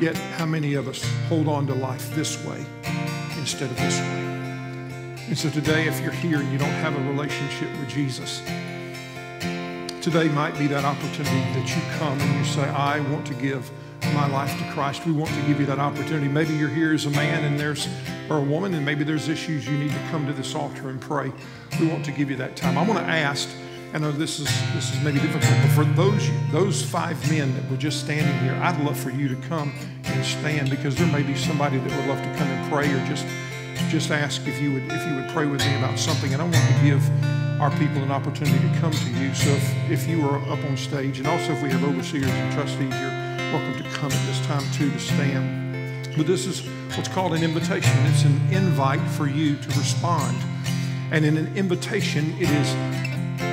Yet, 0.00 0.16
how 0.36 0.46
many 0.46 0.74
of 0.74 0.88
us 0.88 1.04
hold 1.28 1.46
on 1.46 1.66
to 1.68 1.74
life 1.74 2.14
this 2.14 2.44
way 2.44 2.64
instead 3.38 3.70
of 3.70 3.76
this 3.76 3.98
way? 4.00 4.24
And 5.28 5.38
so 5.38 5.50
today, 5.50 5.86
if 5.86 6.00
you're 6.00 6.12
here 6.12 6.40
and 6.40 6.52
you 6.52 6.58
don't 6.58 6.68
have 6.68 6.96
a 6.96 7.10
relationship 7.10 7.70
with 7.78 7.88
Jesus, 7.88 8.40
today 10.02 10.28
might 10.28 10.58
be 10.58 10.66
that 10.66 10.84
opportunity 10.84 11.40
that 11.58 11.68
you 11.68 11.82
come 11.98 12.20
and 12.20 12.38
you 12.38 12.44
say, 12.44 12.62
I 12.62 13.00
want 13.10 13.26
to 13.28 13.34
give 13.34 13.70
my 14.12 14.26
life 14.26 14.56
to 14.58 14.72
Christ. 14.72 15.06
We 15.06 15.12
want 15.12 15.30
to 15.30 15.42
give 15.46 15.60
you 15.60 15.66
that 15.66 15.78
opportunity. 15.78 16.28
Maybe 16.28 16.54
you're 16.54 16.68
here 16.68 16.92
as 16.92 17.06
a 17.06 17.10
man 17.10 17.44
and 17.44 17.58
there's 17.58 17.88
or 18.30 18.38
a 18.38 18.42
woman 18.42 18.74
and 18.74 18.84
maybe 18.84 19.04
there's 19.04 19.28
issues 19.28 19.66
you 19.66 19.76
need 19.76 19.92
to 19.92 20.08
come 20.10 20.26
to 20.26 20.32
this 20.32 20.54
altar 20.54 20.88
and 20.88 21.00
pray. 21.00 21.32
We 21.80 21.86
want 21.88 22.04
to 22.06 22.12
give 22.12 22.30
you 22.30 22.36
that 22.36 22.56
time. 22.56 22.78
I 22.78 22.82
want 22.82 22.98
to 22.98 23.04
ask 23.04 23.48
I 23.94 23.98
know 23.98 24.10
this 24.10 24.40
is 24.40 24.48
this 24.74 24.92
is 24.92 25.00
maybe 25.04 25.20
difficult, 25.20 25.54
but 25.62 25.70
for 25.70 25.84
those 25.84 26.28
those 26.50 26.82
five 26.82 27.16
men 27.30 27.54
that 27.54 27.70
were 27.70 27.76
just 27.76 28.00
standing 28.00 28.36
here, 28.40 28.60
I'd 28.60 28.80
love 28.80 28.98
for 28.98 29.10
you 29.10 29.28
to 29.28 29.36
come 29.46 29.72
and 30.02 30.24
stand 30.24 30.68
because 30.68 30.96
there 30.96 31.06
may 31.06 31.22
be 31.22 31.36
somebody 31.36 31.78
that 31.78 31.96
would 31.96 32.08
love 32.08 32.18
to 32.18 32.34
come 32.36 32.48
and 32.48 32.72
pray 32.72 32.92
or 32.92 33.06
just 33.06 33.24
just 33.90 34.10
ask 34.10 34.48
if 34.48 34.60
you 34.60 34.72
would 34.72 34.82
if 34.90 35.06
you 35.06 35.14
would 35.14 35.28
pray 35.28 35.46
with 35.46 35.64
me 35.64 35.76
about 35.76 35.96
something. 35.96 36.32
And 36.32 36.42
I 36.42 36.44
want 36.44 36.56
to 36.56 36.82
give 36.82 37.08
our 37.60 37.70
people 37.78 38.02
an 38.02 38.10
opportunity 38.10 38.58
to 38.68 38.80
come 38.80 38.90
to 38.90 39.10
you. 39.10 39.32
So 39.32 39.50
if, 39.50 39.90
if 39.90 40.08
you 40.08 40.28
are 40.28 40.38
up 40.50 40.64
on 40.64 40.76
stage, 40.76 41.20
and 41.20 41.28
also 41.28 41.52
if 41.52 41.62
we 41.62 41.70
have 41.70 41.84
overseers 41.84 42.26
and 42.26 42.52
trustees, 42.52 42.92
you're 42.98 43.10
welcome 43.52 43.80
to 43.80 43.88
come 43.90 44.10
at 44.10 44.26
this 44.26 44.44
time 44.44 44.64
too 44.72 44.90
to 44.90 44.98
stand. 44.98 45.63
But 46.16 46.26
this 46.26 46.46
is 46.46 46.66
what's 46.96 47.08
called 47.08 47.34
an 47.34 47.42
invitation. 47.42 47.92
It's 48.06 48.24
an 48.24 48.40
invite 48.52 49.00
for 49.10 49.26
you 49.26 49.56
to 49.56 49.68
respond. 49.78 50.36
And 51.10 51.24
in 51.24 51.36
an 51.36 51.56
invitation, 51.56 52.34
it 52.40 52.50
is 52.50 52.74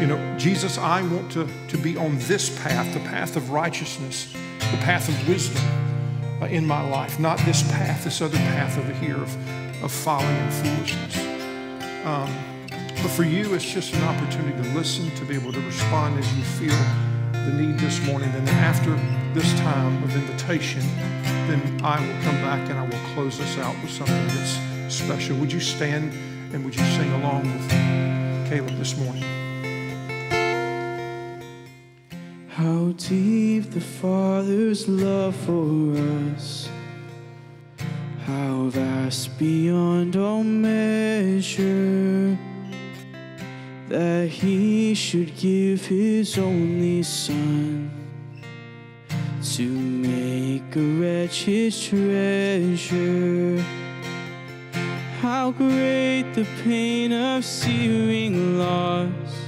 you 0.01 0.07
know, 0.07 0.37
Jesus, 0.37 0.79
I 0.79 1.03
want 1.03 1.31
to, 1.33 1.47
to 1.67 1.77
be 1.77 1.95
on 1.95 2.17
this 2.21 2.49
path, 2.63 2.91
the 2.91 2.99
path 3.01 3.35
of 3.35 3.51
righteousness, 3.51 4.33
the 4.57 4.77
path 4.77 5.07
of 5.07 5.27
wisdom 5.27 5.63
uh, 6.41 6.47
in 6.47 6.65
my 6.65 6.81
life, 6.89 7.19
not 7.19 7.37
this 7.45 7.61
path, 7.71 8.03
this 8.03 8.19
other 8.19 8.37
path 8.37 8.79
over 8.79 8.93
here 8.93 9.17
of, 9.17 9.83
of 9.83 9.91
folly 9.91 10.25
and 10.25 10.53
foolishness. 10.53 11.17
Um, 12.03 12.35
but 12.69 13.11
for 13.11 13.23
you, 13.23 13.53
it's 13.53 13.71
just 13.71 13.93
an 13.93 14.01
opportunity 14.03 14.59
to 14.63 14.69
listen, 14.73 15.13
to 15.17 15.25
be 15.25 15.35
able 15.35 15.53
to 15.53 15.61
respond 15.61 16.17
as 16.17 16.35
you 16.35 16.43
feel 16.43 16.77
the 17.31 17.53
need 17.53 17.77
this 17.77 18.03
morning. 18.07 18.29
And 18.33 18.49
after 18.49 18.95
this 19.33 19.53
time 19.59 20.03
of 20.03 20.13
invitation, 20.13 20.81
then 21.47 21.79
I 21.83 21.99
will 21.99 22.23
come 22.23 22.35
back 22.41 22.69
and 22.69 22.77
I 22.77 22.83
will 22.83 23.13
close 23.13 23.37
this 23.37 23.57
out 23.59 23.75
with 23.81 23.91
something 23.91 24.27
that's 24.27 24.59
special. 24.93 25.37
Would 25.37 25.53
you 25.53 25.61
stand 25.61 26.11
and 26.53 26.65
would 26.65 26.75
you 26.75 26.83
sing 26.83 27.11
along 27.13 27.43
with 27.43 27.69
Caleb 28.49 28.77
this 28.77 28.97
morning? 28.97 29.23
How 32.49 32.91
deep 32.97 33.71
the 33.71 33.79
Father's 33.79 34.89
love 34.89 35.35
for 35.37 35.95
us, 36.35 36.69
how 38.25 38.65
vast 38.65 39.39
beyond 39.39 40.17
all 40.17 40.43
measure, 40.43 42.37
that 43.87 44.27
He 44.27 44.93
should 44.93 45.37
give 45.37 45.85
His 45.85 46.37
only 46.37 47.03
Son 47.03 48.00
to 49.43 49.69
make 49.69 50.75
a 50.75 50.79
wretch 50.79 51.43
His 51.43 51.83
treasure. 51.83 53.63
How 55.21 55.51
great 55.51 56.33
the 56.33 56.47
pain 56.63 57.13
of 57.13 57.45
searing 57.45 58.57
loss 58.57 59.41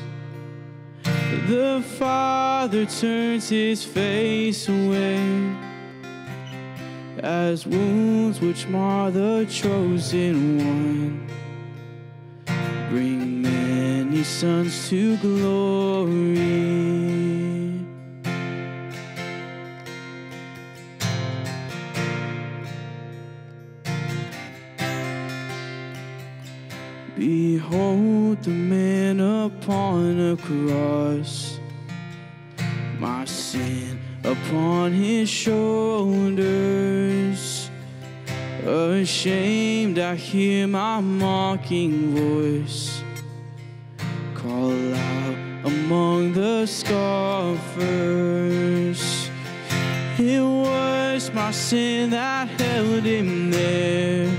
the 1.47 1.83
Father 1.99 2.85
turns 2.85 3.49
his 3.49 3.83
face 3.83 4.69
away 4.69 5.55
as 7.19 7.67
wounds 7.67 8.39
which 8.39 8.67
mar 8.67 9.11
the 9.11 9.45
chosen 9.49 10.57
one 10.57 11.27
bring 12.89 13.41
many 13.41 14.23
sons 14.23 14.89
to 14.89 15.17
glory. 15.17 17.02
Upon 29.63 30.19
a 30.19 30.35
cross, 30.35 31.57
my 32.99 33.23
sin 33.23 33.97
upon 34.25 34.91
his 34.91 35.29
shoulders. 35.29 36.49
Ashamed, 38.65 39.99
I 39.99 40.15
hear 40.15 40.67
my 40.67 40.99
mocking 40.99 42.13
voice 42.13 43.01
call 44.35 44.95
out 44.95 45.35
among 45.63 46.33
the 46.33 46.65
scoffers. 46.65 47.79
It 50.17 50.41
was 50.41 51.31
my 51.33 51.51
sin 51.51 52.09
that 52.09 52.49
held 52.59 53.03
him 53.03 53.49
there 53.49 54.29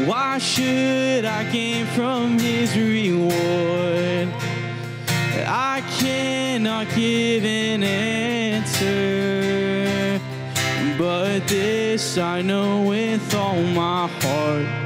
Why 0.09 0.39
should 0.39 1.25
I 1.25 1.45
gain 1.53 1.87
from 1.87 2.41
his 2.41 2.77
reward? 2.77 4.31
I 5.47 5.81
cannot 6.01 6.89
give 6.93 7.45
an 7.45 7.85
answer, 7.85 8.85
but 10.99 11.47
this 11.47 12.19
I 12.19 12.43
know 12.43 12.83
with 12.83 13.33
all 13.33 13.63
my 13.63 14.09
heart. 14.09 14.86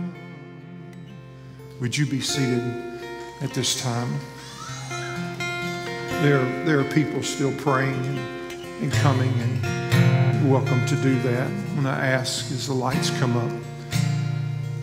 Would 1.81 1.97
you 1.97 2.05
be 2.05 2.21
seated 2.21 2.61
at 3.41 3.55
this 3.55 3.81
time? 3.81 4.13
There, 6.21 6.45
there 6.63 6.79
are 6.79 6.83
people 6.83 7.23
still 7.23 7.51
praying 7.53 7.95
and, 7.95 8.53
and 8.83 8.91
coming, 8.91 9.33
and 9.39 10.43
you're 10.43 10.51
welcome 10.51 10.85
to 10.85 10.95
do 10.97 11.19
that. 11.23 11.49
When 11.75 11.87
I 11.87 12.05
ask 12.05 12.51
as 12.51 12.67
the 12.67 12.75
lights 12.75 13.09
come 13.17 13.35
up, 13.35 13.51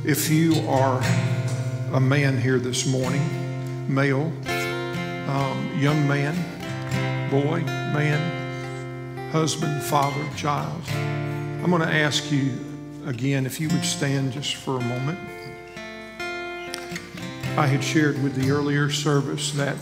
if 0.04 0.28
you 0.28 0.54
are 0.68 1.00
a 1.92 2.00
man 2.00 2.36
here 2.36 2.58
this 2.58 2.84
morning, 2.84 3.22
male, 3.86 4.32
um, 5.28 5.70
young 5.78 6.08
man, 6.08 6.34
boy, 7.30 7.60
man, 7.60 9.30
husband, 9.30 9.84
father, 9.84 10.28
child, 10.34 10.82
I'm 11.62 11.70
going 11.70 11.80
to 11.80 11.94
ask 11.94 12.32
you 12.32 12.58
again 13.06 13.46
if 13.46 13.60
you 13.60 13.68
would 13.68 13.84
stand 13.84 14.32
just 14.32 14.56
for 14.56 14.78
a 14.78 14.80
moment. 14.80 15.27
I 17.58 17.66
had 17.66 17.82
shared 17.82 18.22
with 18.22 18.36
the 18.36 18.52
earlier 18.52 18.88
service 18.88 19.50
that 19.54 19.74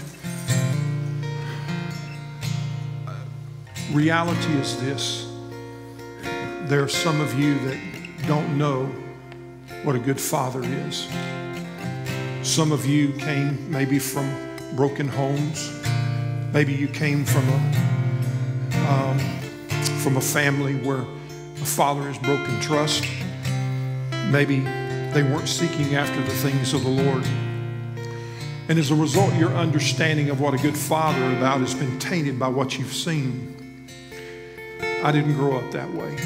reality 3.92 4.54
is 4.54 4.80
this 4.80 5.30
there 6.70 6.82
are 6.82 6.88
some 6.88 7.20
of 7.20 7.38
you 7.38 7.58
that 7.66 7.78
don't 8.26 8.56
know 8.56 8.86
what 9.82 9.94
a 9.94 9.98
good 9.98 10.18
father 10.18 10.62
is. 10.64 11.06
Some 12.42 12.72
of 12.72 12.86
you 12.86 13.12
came 13.12 13.70
maybe 13.70 13.98
from 13.98 14.34
broken 14.74 15.06
homes. 15.06 15.70
Maybe 16.54 16.72
you 16.72 16.88
came 16.88 17.26
from 17.26 17.46
a, 17.46 17.56
um, 18.88 19.18
from 20.00 20.16
a 20.16 20.22
family 20.22 20.76
where 20.76 21.04
a 21.60 21.66
father 21.66 22.04
has 22.04 22.16
broken 22.16 22.58
trust. 22.58 23.04
Maybe 24.30 24.60
they 25.12 25.22
weren't 25.22 25.48
seeking 25.48 25.94
after 25.94 26.22
the 26.22 26.36
things 26.36 26.72
of 26.72 26.82
the 26.82 26.88
Lord. 26.88 27.28
And 28.68 28.80
as 28.80 28.90
a 28.90 28.96
result, 28.96 29.32
your 29.34 29.54
understanding 29.54 30.28
of 30.28 30.40
what 30.40 30.52
a 30.52 30.56
good 30.56 30.76
father 30.76 31.36
about 31.36 31.60
has 31.60 31.72
been 31.72 31.98
tainted 32.00 32.36
by 32.36 32.48
what 32.48 32.76
you've 32.76 32.92
seen. 32.92 33.54
I 35.04 35.12
didn't 35.12 35.34
grow 35.34 35.56
up 35.56 35.70
that 35.70 35.92
way. 35.92 36.16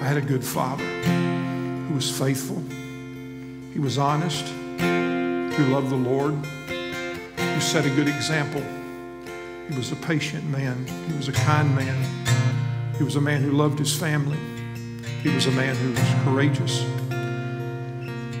I 0.00 0.04
had 0.04 0.16
a 0.16 0.20
good 0.20 0.44
father 0.44 0.84
who 0.84 1.94
was 1.94 2.16
faithful, 2.16 2.62
he 3.72 3.80
was 3.80 3.98
honest, 3.98 4.46
who 4.46 5.64
loved 5.72 5.90
the 5.90 5.96
Lord, 5.96 6.34
who 6.34 7.60
set 7.60 7.84
a 7.84 7.90
good 7.90 8.06
example. 8.06 8.62
He 9.68 9.76
was 9.76 9.90
a 9.90 9.96
patient 9.96 10.44
man, 10.44 10.86
he 11.08 11.16
was 11.16 11.26
a 11.26 11.32
kind 11.32 11.74
man, 11.74 12.94
he 12.96 13.02
was 13.02 13.16
a 13.16 13.20
man 13.20 13.42
who 13.42 13.50
loved 13.50 13.80
his 13.80 13.92
family, 13.92 14.38
he 15.22 15.30
was 15.30 15.46
a 15.46 15.50
man 15.50 15.74
who 15.74 15.90
was 15.90 16.24
courageous. 16.24 16.84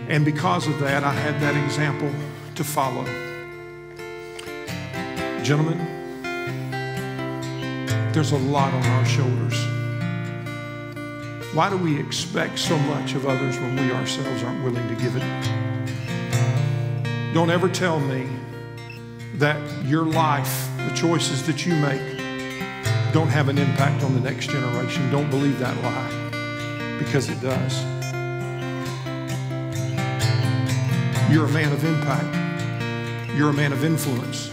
And 0.08 0.24
because 0.24 0.68
of 0.68 0.78
that, 0.78 1.02
I 1.02 1.12
had 1.12 1.40
that 1.40 1.56
example 1.56 2.10
to 2.58 2.64
follow. 2.64 3.04
Gentlemen, 5.44 5.78
there's 8.12 8.32
a 8.32 8.36
lot 8.36 8.74
on 8.74 8.82
our 8.82 9.06
shoulders. 9.06 9.54
Why 11.54 11.70
do 11.70 11.76
we 11.76 12.00
expect 12.00 12.58
so 12.58 12.76
much 12.76 13.14
of 13.14 13.26
others 13.26 13.56
when 13.60 13.76
we 13.76 13.92
ourselves 13.92 14.42
aren't 14.42 14.64
willing 14.64 14.88
to 14.88 14.96
give 14.96 15.14
it? 15.14 15.22
Don't 17.32 17.50
ever 17.50 17.68
tell 17.68 18.00
me 18.00 18.28
that 19.34 19.56
your 19.84 20.04
life, 20.04 20.68
the 20.78 20.92
choices 20.96 21.46
that 21.46 21.64
you 21.64 21.76
make, 21.76 22.18
don't 23.12 23.28
have 23.28 23.48
an 23.48 23.58
impact 23.58 24.02
on 24.02 24.14
the 24.14 24.20
next 24.20 24.50
generation. 24.50 25.08
Don't 25.12 25.30
believe 25.30 25.60
that 25.60 25.80
lie 25.84 26.98
because 26.98 27.28
it 27.28 27.40
does. 27.40 27.84
You're 31.30 31.46
a 31.46 31.50
man 31.50 31.72
of 31.72 31.84
impact. 31.84 32.47
You're 33.38 33.50
a 33.50 33.52
man 33.52 33.72
of 33.72 33.84
influence. 33.84 34.48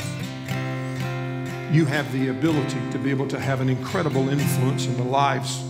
you 1.74 1.86
have 1.86 2.14
the 2.14 2.28
ability 2.28 2.78
to 2.92 3.00
be 3.00 3.10
able 3.10 3.28
to 3.30 3.40
have 3.40 3.60
an 3.60 3.68
incredible 3.68 4.30
influence 4.30 4.86
in 4.86 4.96
the 4.96 5.04
lives, 5.04 5.64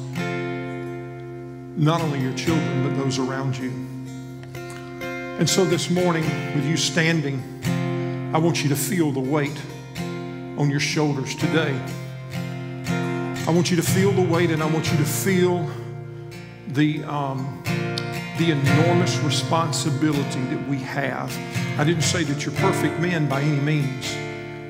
not 1.77 2.01
only 2.01 2.19
your 2.19 2.33
children, 2.33 2.83
but 2.83 3.01
those 3.01 3.17
around 3.17 3.57
you. 3.57 3.71
And 5.39 5.49
so 5.49 5.63
this 5.63 5.89
morning, 5.89 6.25
with 6.55 6.65
you 6.65 6.75
standing, 6.75 7.41
I 8.35 8.37
want 8.37 8.61
you 8.63 8.67
to 8.67 8.75
feel 8.75 9.13
the 9.13 9.21
weight 9.21 9.61
on 10.57 10.69
your 10.69 10.81
shoulders 10.81 11.35
today. 11.35 11.73
I 13.47 13.49
want 13.49 13.71
you 13.71 13.77
to 13.77 13.83
feel 13.83 14.11
the 14.11 14.23
weight 14.29 14.51
and 14.51 14.61
I 14.61 14.65
want 14.65 14.91
you 14.91 14.97
to 14.97 15.05
feel 15.05 15.71
the, 16.67 17.01
um, 17.05 17.63
the 18.37 18.51
enormous 18.51 19.17
responsibility 19.19 20.41
that 20.47 20.67
we 20.67 20.79
have. 20.79 21.31
I 21.77 21.83
didn't 21.83 22.03
say 22.03 22.23
that 22.23 22.45
you're 22.45 22.55
perfect 22.55 23.01
men 23.01 23.27
by 23.27 23.41
any 23.41 23.59
means, 23.59 24.15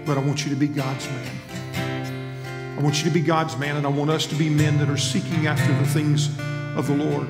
but 0.07 0.17
I 0.17 0.21
want 0.21 0.43
you 0.43 0.49
to 0.49 0.55
be 0.55 0.67
God's 0.67 1.07
man. 1.07 2.75
I 2.79 2.81
want 2.81 2.97
you 2.97 3.03
to 3.03 3.13
be 3.13 3.21
God's 3.21 3.55
man, 3.57 3.77
and 3.77 3.85
I 3.85 3.89
want 3.89 4.09
us 4.09 4.25
to 4.25 4.35
be 4.35 4.49
men 4.49 4.79
that 4.79 4.89
are 4.89 4.97
seeking 4.97 5.45
after 5.45 5.71
the 5.71 5.85
things 5.85 6.29
of 6.75 6.87
the 6.87 6.95
Lord. 6.95 7.27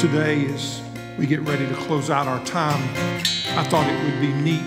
Today, 0.00 0.44
as 0.52 0.82
we 1.16 1.28
get 1.28 1.38
ready 1.42 1.68
to 1.68 1.74
close 1.74 2.10
out 2.10 2.26
our 2.26 2.44
time, 2.44 2.82
I 3.56 3.62
thought 3.62 3.88
it 3.88 4.02
would 4.02 4.20
be 4.20 4.32
neat 4.32 4.60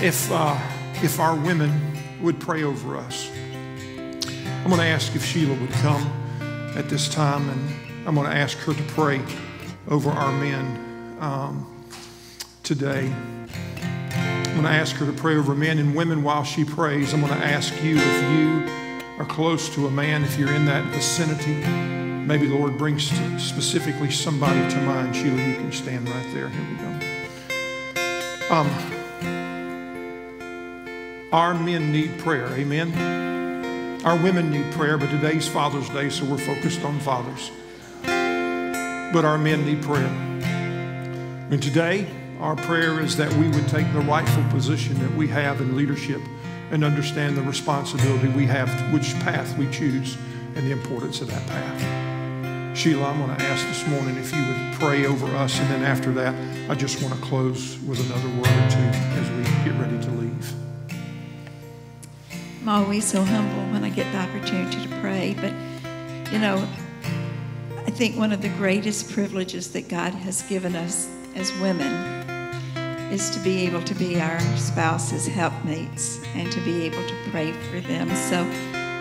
if, 0.00 0.30
uh, 0.30 0.56
if 1.02 1.18
our 1.18 1.34
women 1.34 1.98
would 2.20 2.38
pray 2.38 2.62
over 2.62 2.96
us. 2.96 3.28
I'm 4.62 4.68
going 4.68 4.78
to 4.78 4.84
ask 4.84 5.16
if 5.16 5.24
Sheila 5.24 5.60
would 5.60 5.72
come 5.72 6.06
at 6.76 6.88
this 6.88 7.12
time, 7.12 7.48
and 7.48 8.06
I'm 8.06 8.14
going 8.14 8.30
to 8.30 8.36
ask 8.36 8.56
her 8.58 8.74
to 8.74 8.82
pray 8.84 9.20
over 9.88 10.08
our 10.08 10.30
men 10.30 10.91
um, 11.22 11.64
today. 12.64 13.06
I'm 13.06 14.60
going 14.60 14.64
to 14.64 14.70
ask 14.70 14.96
her 14.96 15.06
to 15.06 15.12
pray 15.12 15.36
over 15.36 15.54
men 15.54 15.78
and 15.78 15.94
women 15.94 16.22
while 16.22 16.44
she 16.44 16.64
prays. 16.64 17.14
I'm 17.14 17.20
going 17.20 17.32
to 17.32 17.46
ask 17.46 17.72
you 17.82 17.96
if 17.96 18.38
you 18.38 18.66
are 19.18 19.24
close 19.24 19.72
to 19.76 19.86
a 19.86 19.90
man, 19.90 20.24
if 20.24 20.36
you're 20.38 20.52
in 20.52 20.66
that 20.66 20.84
vicinity, 20.92 21.54
maybe 22.26 22.48
the 22.48 22.54
Lord 22.56 22.76
brings 22.76 23.04
specifically 23.40 24.10
somebody 24.10 24.68
to 24.68 24.80
mind. 24.82 25.14
Sheila, 25.14 25.36
you 25.36 25.54
can 25.54 25.72
stand 25.72 26.08
right 26.08 26.34
there. 26.34 26.48
Here 26.48 26.66
we 26.68 26.76
go. 26.76 26.88
Um, 28.54 28.68
our 31.32 31.54
men 31.54 31.92
need 31.92 32.18
prayer. 32.18 32.48
Amen. 32.48 34.02
Our 34.04 34.16
women 34.16 34.50
need 34.50 34.70
prayer, 34.72 34.98
but 34.98 35.08
today's 35.10 35.46
Father's 35.46 35.88
Day, 35.90 36.10
so 36.10 36.24
we're 36.24 36.36
focused 36.36 36.84
on 36.84 36.98
fathers. 36.98 37.52
But 38.02 39.24
our 39.24 39.38
men 39.38 39.64
need 39.64 39.82
prayer. 39.82 40.31
And 41.52 41.62
today, 41.62 42.06
our 42.40 42.56
prayer 42.56 42.98
is 43.02 43.14
that 43.18 43.30
we 43.34 43.46
would 43.46 43.68
take 43.68 43.92
the 43.92 44.00
rightful 44.00 44.42
position 44.44 44.98
that 45.00 45.14
we 45.14 45.28
have 45.28 45.60
in 45.60 45.76
leadership 45.76 46.22
and 46.70 46.82
understand 46.82 47.36
the 47.36 47.42
responsibility 47.42 48.28
we 48.28 48.46
have, 48.46 48.70
which 48.90 49.12
path 49.20 49.54
we 49.58 49.70
choose, 49.70 50.16
and 50.56 50.66
the 50.66 50.70
importance 50.70 51.20
of 51.20 51.28
that 51.28 51.46
path. 51.48 52.74
Sheila, 52.78 53.04
I'm 53.04 53.18
going 53.18 53.36
to 53.36 53.44
ask 53.44 53.66
this 53.66 53.86
morning 53.86 54.16
if 54.16 54.34
you 54.34 54.42
would 54.46 54.80
pray 54.80 55.04
over 55.04 55.26
us, 55.36 55.60
and 55.60 55.70
then 55.70 55.82
after 55.82 56.10
that, 56.12 56.34
I 56.70 56.74
just 56.74 57.02
want 57.02 57.14
to 57.14 57.20
close 57.20 57.78
with 57.80 58.00
another 58.00 58.28
word 58.28 58.46
or 58.46 58.70
two 58.70 58.88
as 59.18 59.30
we 59.32 59.42
get 59.70 59.78
ready 59.78 60.02
to 60.02 60.10
leave. 60.12 60.52
I'm 62.62 62.68
always 62.70 63.04
so 63.04 63.22
humble 63.22 63.70
when 63.74 63.84
I 63.84 63.90
get 63.90 64.10
the 64.10 64.20
opportunity 64.20 64.88
to 64.88 65.00
pray, 65.02 65.36
but 65.38 65.52
you 66.32 66.38
know, 66.38 66.66
I 67.86 67.90
think 67.90 68.16
one 68.16 68.32
of 68.32 68.40
the 68.40 68.48
greatest 68.48 69.10
privileges 69.10 69.70
that 69.74 69.88
God 69.88 70.14
has 70.14 70.40
given 70.44 70.74
us 70.74 71.10
as 71.34 71.52
women 71.60 71.92
is 73.12 73.30
to 73.30 73.40
be 73.40 73.66
able 73.66 73.82
to 73.82 73.94
be 73.94 74.20
our 74.20 74.40
spouse's 74.56 75.26
helpmates 75.26 76.20
and 76.34 76.50
to 76.50 76.60
be 76.60 76.84
able 76.84 77.06
to 77.06 77.14
pray 77.30 77.52
for 77.52 77.80
them. 77.80 78.08
So 78.08 78.46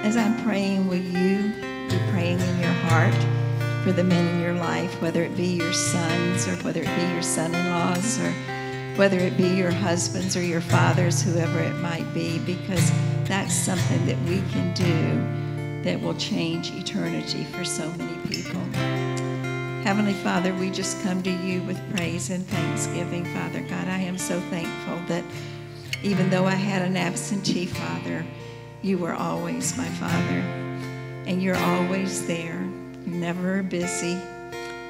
as 0.03 0.17
I'm 0.17 0.41
praying, 0.43 0.88
will 0.88 0.95
you 0.95 1.53
be 1.89 1.97
praying 2.11 2.39
in 2.39 2.59
your 2.59 2.73
heart 2.89 3.15
for 3.84 3.91
the 3.91 4.03
men 4.03 4.36
in 4.36 4.41
your 4.41 4.53
life, 4.53 5.01
whether 5.01 5.23
it 5.23 5.36
be 5.36 5.47
your 5.47 5.73
sons 5.73 6.47
or 6.47 6.55
whether 6.57 6.82
it 6.82 6.95
be 6.95 7.13
your 7.13 7.21
son-in-laws 7.21 8.19
or 8.19 8.32
whether 8.97 9.17
it 9.17 9.38
be 9.38 9.47
your 9.47 9.71
husbands 9.71 10.36
or 10.36 10.43
your 10.43 10.61
fathers, 10.61 11.21
whoever 11.21 11.59
it 11.59 11.75
might 11.75 12.13
be, 12.13 12.38
because 12.39 12.91
that's 13.23 13.53
something 13.53 14.05
that 14.05 14.19
we 14.23 14.41
can 14.51 14.73
do 14.73 15.84
that 15.84 15.99
will 15.99 16.15
change 16.15 16.71
eternity 16.73 17.43
for 17.45 17.63
so 17.63 17.89
many 17.93 18.15
people. 18.27 18.61
Heavenly 19.84 20.13
Father, 20.13 20.53
we 20.53 20.69
just 20.69 21.01
come 21.01 21.23
to 21.23 21.32
you 21.32 21.63
with 21.63 21.95
praise 21.95 22.29
and 22.29 22.45
thanksgiving, 22.45 23.25
Father 23.25 23.61
God. 23.61 23.88
I 23.88 23.97
am 23.97 24.15
so 24.15 24.39
thankful 24.51 24.97
that 25.07 25.23
even 26.03 26.29
though 26.29 26.45
I 26.45 26.53
had 26.53 26.84
an 26.84 26.95
absentee 26.95 27.65
father, 27.65 28.23
you 28.84 28.99
were 28.99 29.13
always 29.13 29.75
my 29.77 29.88
father. 29.89 30.39
And 31.25 31.41
you're 31.41 31.57
always 31.57 32.27
there. 32.27 32.61
You 33.07 33.13
never 33.15 33.63
busy. 33.63 34.19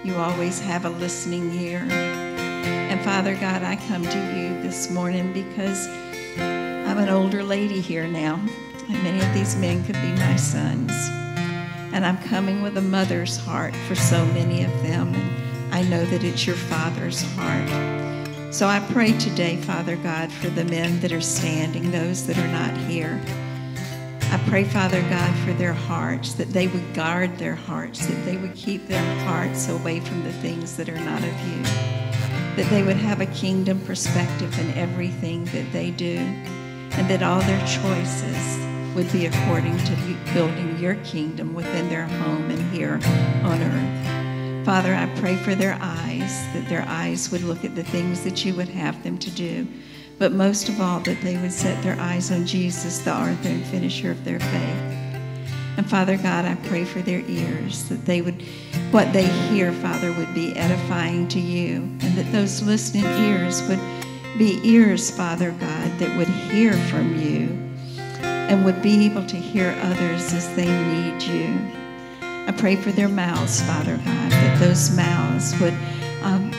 You 0.04 0.16
always 0.16 0.60
have 0.60 0.84
a 0.84 0.90
listening 0.90 1.54
ear. 1.54 1.88
And 1.90 3.00
Father 3.02 3.36
God, 3.36 3.64
I 3.64 3.78
come 3.88 4.04
to 4.04 4.20
you 4.38 4.62
this 4.62 4.92
morning 4.92 5.32
because 5.32 5.88
I'm 6.38 6.98
an 6.98 7.08
older 7.08 7.44
lady 7.44 7.80
here 7.80 8.08
now. 8.08 8.46
And 8.90 9.04
many 9.04 9.26
of 9.26 9.34
these 9.34 9.56
men 9.56 9.86
could 9.86 9.96
be 9.96 10.12
my 10.22 10.36
sons. 10.36 11.21
And 11.94 12.06
I'm 12.06 12.18
coming 12.24 12.62
with 12.62 12.78
a 12.78 12.82
mother's 12.82 13.38
heart 13.38 13.76
for 13.88 13.96
so 13.96 14.26
many 14.28 14.64
of 14.64 14.72
them. 14.84 15.14
And 15.14 15.74
I 15.74 15.84
know 15.84 16.06
that 16.06 16.24
it's 16.24 16.48
your 16.48 16.56
father's 16.56 17.22
heart. 17.34 18.54
So 18.54 18.68
I 18.68 18.80
pray 18.92 19.18
today, 19.18 19.58
Father 19.58 19.96
God, 19.98 20.32
for 20.32 20.50
the 20.50 20.66
men 20.66 21.00
that 21.02 21.12
are 21.12 21.22
standing, 21.22 21.92
those 21.92 22.28
that 22.28 22.38
are 22.38 22.48
not 22.48 22.76
here. 22.78 23.22
I 24.32 24.42
pray, 24.48 24.64
Father 24.64 25.02
God, 25.10 25.36
for 25.46 25.52
their 25.54 25.74
hearts, 25.74 26.34
that 26.36 26.50
they 26.54 26.68
would 26.68 26.94
guard 26.94 27.38
their 27.38 27.56
hearts, 27.56 28.06
that 28.06 28.26
they 28.26 28.38
would 28.38 28.56
keep 28.56 28.88
their 28.88 29.26
hearts 29.26 29.68
away 29.68 30.00
from 30.00 30.24
the 30.24 30.34
things 30.34 30.78
that 30.78 30.88
are 30.88 31.00
not 31.00 31.22
of 31.22 31.48
you, 31.50 31.64
that 32.56 32.68
they 32.70 32.84
would 32.84 32.96
have 32.96 33.20
a 33.20 33.26
kingdom 33.28 33.82
perspective 33.82 34.58
in 34.60 34.72
everything 34.78 35.44
that 35.46 35.70
they 35.74 35.92
do, 35.92 36.18
and 36.18 37.10
that 37.10 37.24
all 37.24 37.42
their 37.42 37.60
choices 37.68 38.71
would 38.96 39.12
be 39.12 39.26
according 39.26 39.78
to 39.78 40.18
building 40.34 40.78
your 40.78 40.96
kingdom 41.04 41.54
within 41.54 41.88
their 41.90 42.08
home 42.08 42.50
and 42.50 42.62
here 42.74 43.00
on 43.44 43.62
earth. 43.62 44.66
Father, 44.66 44.94
I 44.94 45.08
pray 45.20 45.36
for 45.38 45.56
their 45.56 45.78
eyes, 45.82 46.46
that 46.54 46.68
their 46.68 46.86
eyes 46.88 47.32
would 47.32 47.44
look 47.44 47.64
at 47.64 47.76
the 47.76 47.84
things 47.84 48.24
that 48.24 48.46
you 48.46 48.54
would 48.56 48.70
have 48.70 49.02
them 49.04 49.18
to 49.20 49.32
do, 49.32 49.68
but 50.20 50.34
most 50.34 50.70
of 50.70 50.80
all, 50.80 51.00
that 51.02 51.22
they 51.22 51.38
would 51.38 51.52
set 51.52 51.82
their 51.82 52.00
eyes 52.00 52.32
on 52.32 52.46
Jesus, 52.46 53.00
the 53.00 53.12
author 53.12 53.50
and 53.50 53.66
finisher 53.66 54.12
of 54.12 54.24
their 54.24 54.40
faith. 54.40 55.02
And 55.78 55.90
Father 55.90 56.18
God, 56.18 56.46
I 56.46 56.56
pray 56.68 56.84
for 56.84 57.02
their 57.02 57.22
ears, 57.28 57.88
that 57.90 58.06
they 58.06 58.22
would, 58.22 58.44
what 58.92 59.12
they 59.14 59.26
hear, 59.26 59.72
Father, 59.72 60.12
would 60.14 60.34
be 60.36 60.56
edifying 60.56 61.28
to 61.30 61.40
you, 61.40 61.78
and 62.02 62.16
that 62.16 62.32
those 62.32 62.62
listening 62.62 63.06
ears 63.06 63.64
would 63.68 63.80
be 64.38 64.60
ears, 64.64 65.10
Father 65.10 65.52
God, 65.52 66.00
that 66.00 66.16
would 66.18 66.28
hear 66.28 66.74
from 66.74 67.18
you 67.20 67.61
and 68.50 68.66
would 68.66 68.82
be 68.82 69.06
able 69.06 69.26
to 69.26 69.36
hear 69.36 69.78
others 69.82 70.34
as 70.34 70.54
they 70.56 70.66
need 70.66 71.22
you. 71.22 71.72
I 72.22 72.54
pray 72.58 72.76
for 72.76 72.92
their 72.92 73.08
mouths, 73.08 73.62
Father 73.62 73.98
God, 73.98 74.32
that 74.32 74.60
those 74.60 74.96
mouths 74.96 75.60
would 75.60 75.76
um, 76.24 76.52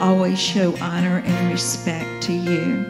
always 0.00 0.38
show 0.38 0.76
honor 0.80 1.22
and 1.24 1.50
respect 1.50 2.22
to 2.24 2.32
you, 2.32 2.84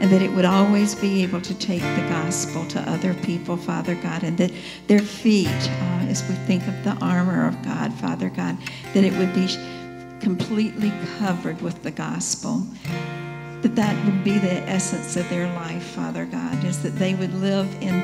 and 0.00 0.10
that 0.10 0.22
it 0.22 0.30
would 0.32 0.44
always 0.44 0.94
be 0.94 1.22
able 1.22 1.40
to 1.42 1.54
take 1.54 1.82
the 1.82 2.06
gospel 2.08 2.64
to 2.68 2.80
other 2.90 3.14
people, 3.14 3.56
Father 3.56 3.94
God, 3.96 4.22
and 4.22 4.36
that 4.38 4.50
their 4.86 5.00
feet, 5.00 5.46
uh, 5.46 6.06
as 6.08 6.26
we 6.28 6.34
think 6.46 6.66
of 6.66 6.84
the 6.84 6.96
armor 7.04 7.46
of 7.46 7.62
God, 7.62 7.92
Father 7.94 8.30
God, 8.30 8.56
that 8.94 9.04
it 9.04 9.12
would 9.18 9.34
be 9.34 9.48
completely 10.20 10.92
covered 11.18 11.60
with 11.62 11.82
the 11.82 11.90
gospel 11.90 12.62
that 13.62 13.76
that 13.76 14.04
would 14.04 14.24
be 14.24 14.38
the 14.38 14.62
essence 14.68 15.16
of 15.16 15.28
their 15.28 15.46
life, 15.54 15.82
Father 15.82 16.24
God, 16.24 16.64
is 16.64 16.82
that 16.82 16.96
they 16.96 17.14
would 17.14 17.34
live 17.34 17.68
in 17.82 17.94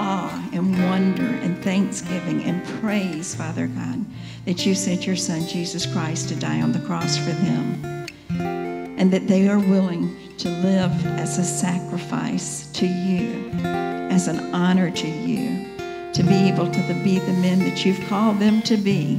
awe 0.00 0.48
and 0.52 0.72
wonder 0.84 1.22
and 1.22 1.62
thanksgiving 1.62 2.42
and 2.44 2.64
praise, 2.80 3.34
Father 3.34 3.66
God, 3.66 4.04
that 4.46 4.64
you 4.64 4.74
sent 4.74 5.06
your 5.06 5.16
Son, 5.16 5.46
Jesus 5.46 5.84
Christ, 5.86 6.28
to 6.30 6.36
die 6.36 6.62
on 6.62 6.72
the 6.72 6.80
cross 6.80 7.16
for 7.18 7.30
them. 7.30 8.06
And 8.98 9.12
that 9.12 9.26
they 9.26 9.48
are 9.48 9.58
willing 9.58 10.16
to 10.38 10.48
live 10.48 11.06
as 11.06 11.38
a 11.38 11.44
sacrifice 11.44 12.70
to 12.72 12.86
you, 12.86 13.50
as 13.64 14.28
an 14.28 14.54
honor 14.54 14.90
to 14.90 15.08
you, 15.08 15.66
to 16.12 16.22
be 16.22 16.48
able 16.48 16.70
to 16.70 17.00
be 17.02 17.18
the 17.18 17.32
men 17.34 17.58
that 17.60 17.84
you've 17.84 18.00
called 18.08 18.38
them 18.38 18.62
to 18.62 18.76
be, 18.76 19.16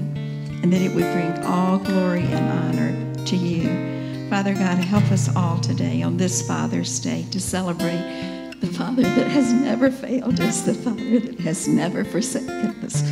and 0.63 0.71
that 0.71 0.81
it 0.81 0.95
would 0.95 1.11
bring 1.13 1.37
all 1.43 1.77
glory 1.77 2.23
and 2.23 2.49
honor 2.49 3.25
to 3.25 3.35
you. 3.35 3.92
Father 4.33 4.55
God, 4.55 4.79
help 4.79 5.03
us 5.11 5.29
all 5.35 5.59
today 5.59 6.01
on 6.01 6.17
this 6.17 6.41
Father's 6.47 6.99
Day 6.99 7.23
to 7.29 7.39
celebrate 7.39 8.55
the 8.61 8.65
Father 8.65 9.03
that 9.03 9.27
has 9.27 9.53
never 9.53 9.91
failed 9.91 10.39
us, 10.39 10.61
the 10.61 10.73
Father 10.73 11.19
that 11.19 11.39
has 11.41 11.67
never 11.67 12.03
forsaken 12.03 12.75
us, 12.83 13.03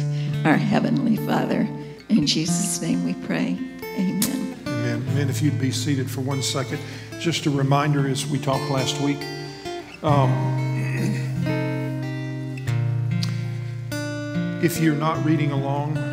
our 0.45 0.57
Heavenly 0.57 1.17
Father. 1.17 1.69
In 2.09 2.25
Jesus' 2.25 2.81
name 2.81 3.05
we 3.05 3.13
pray. 3.27 3.55
Amen. 3.83 4.57
Amen. 4.65 5.05
Amen. 5.09 5.29
If 5.29 5.43
you'd 5.43 5.61
be 5.61 5.69
seated 5.69 6.09
for 6.09 6.21
one 6.21 6.41
second, 6.41 6.79
just 7.19 7.45
a 7.45 7.51
reminder 7.51 8.07
as 8.07 8.25
we 8.25 8.39
talked 8.39 8.71
last 8.71 8.99
week, 8.99 9.19
If 14.63 14.79
you're 14.79 14.95
not 14.95 15.23
reading 15.23 15.51
along 15.51 15.97
um, 15.97 16.10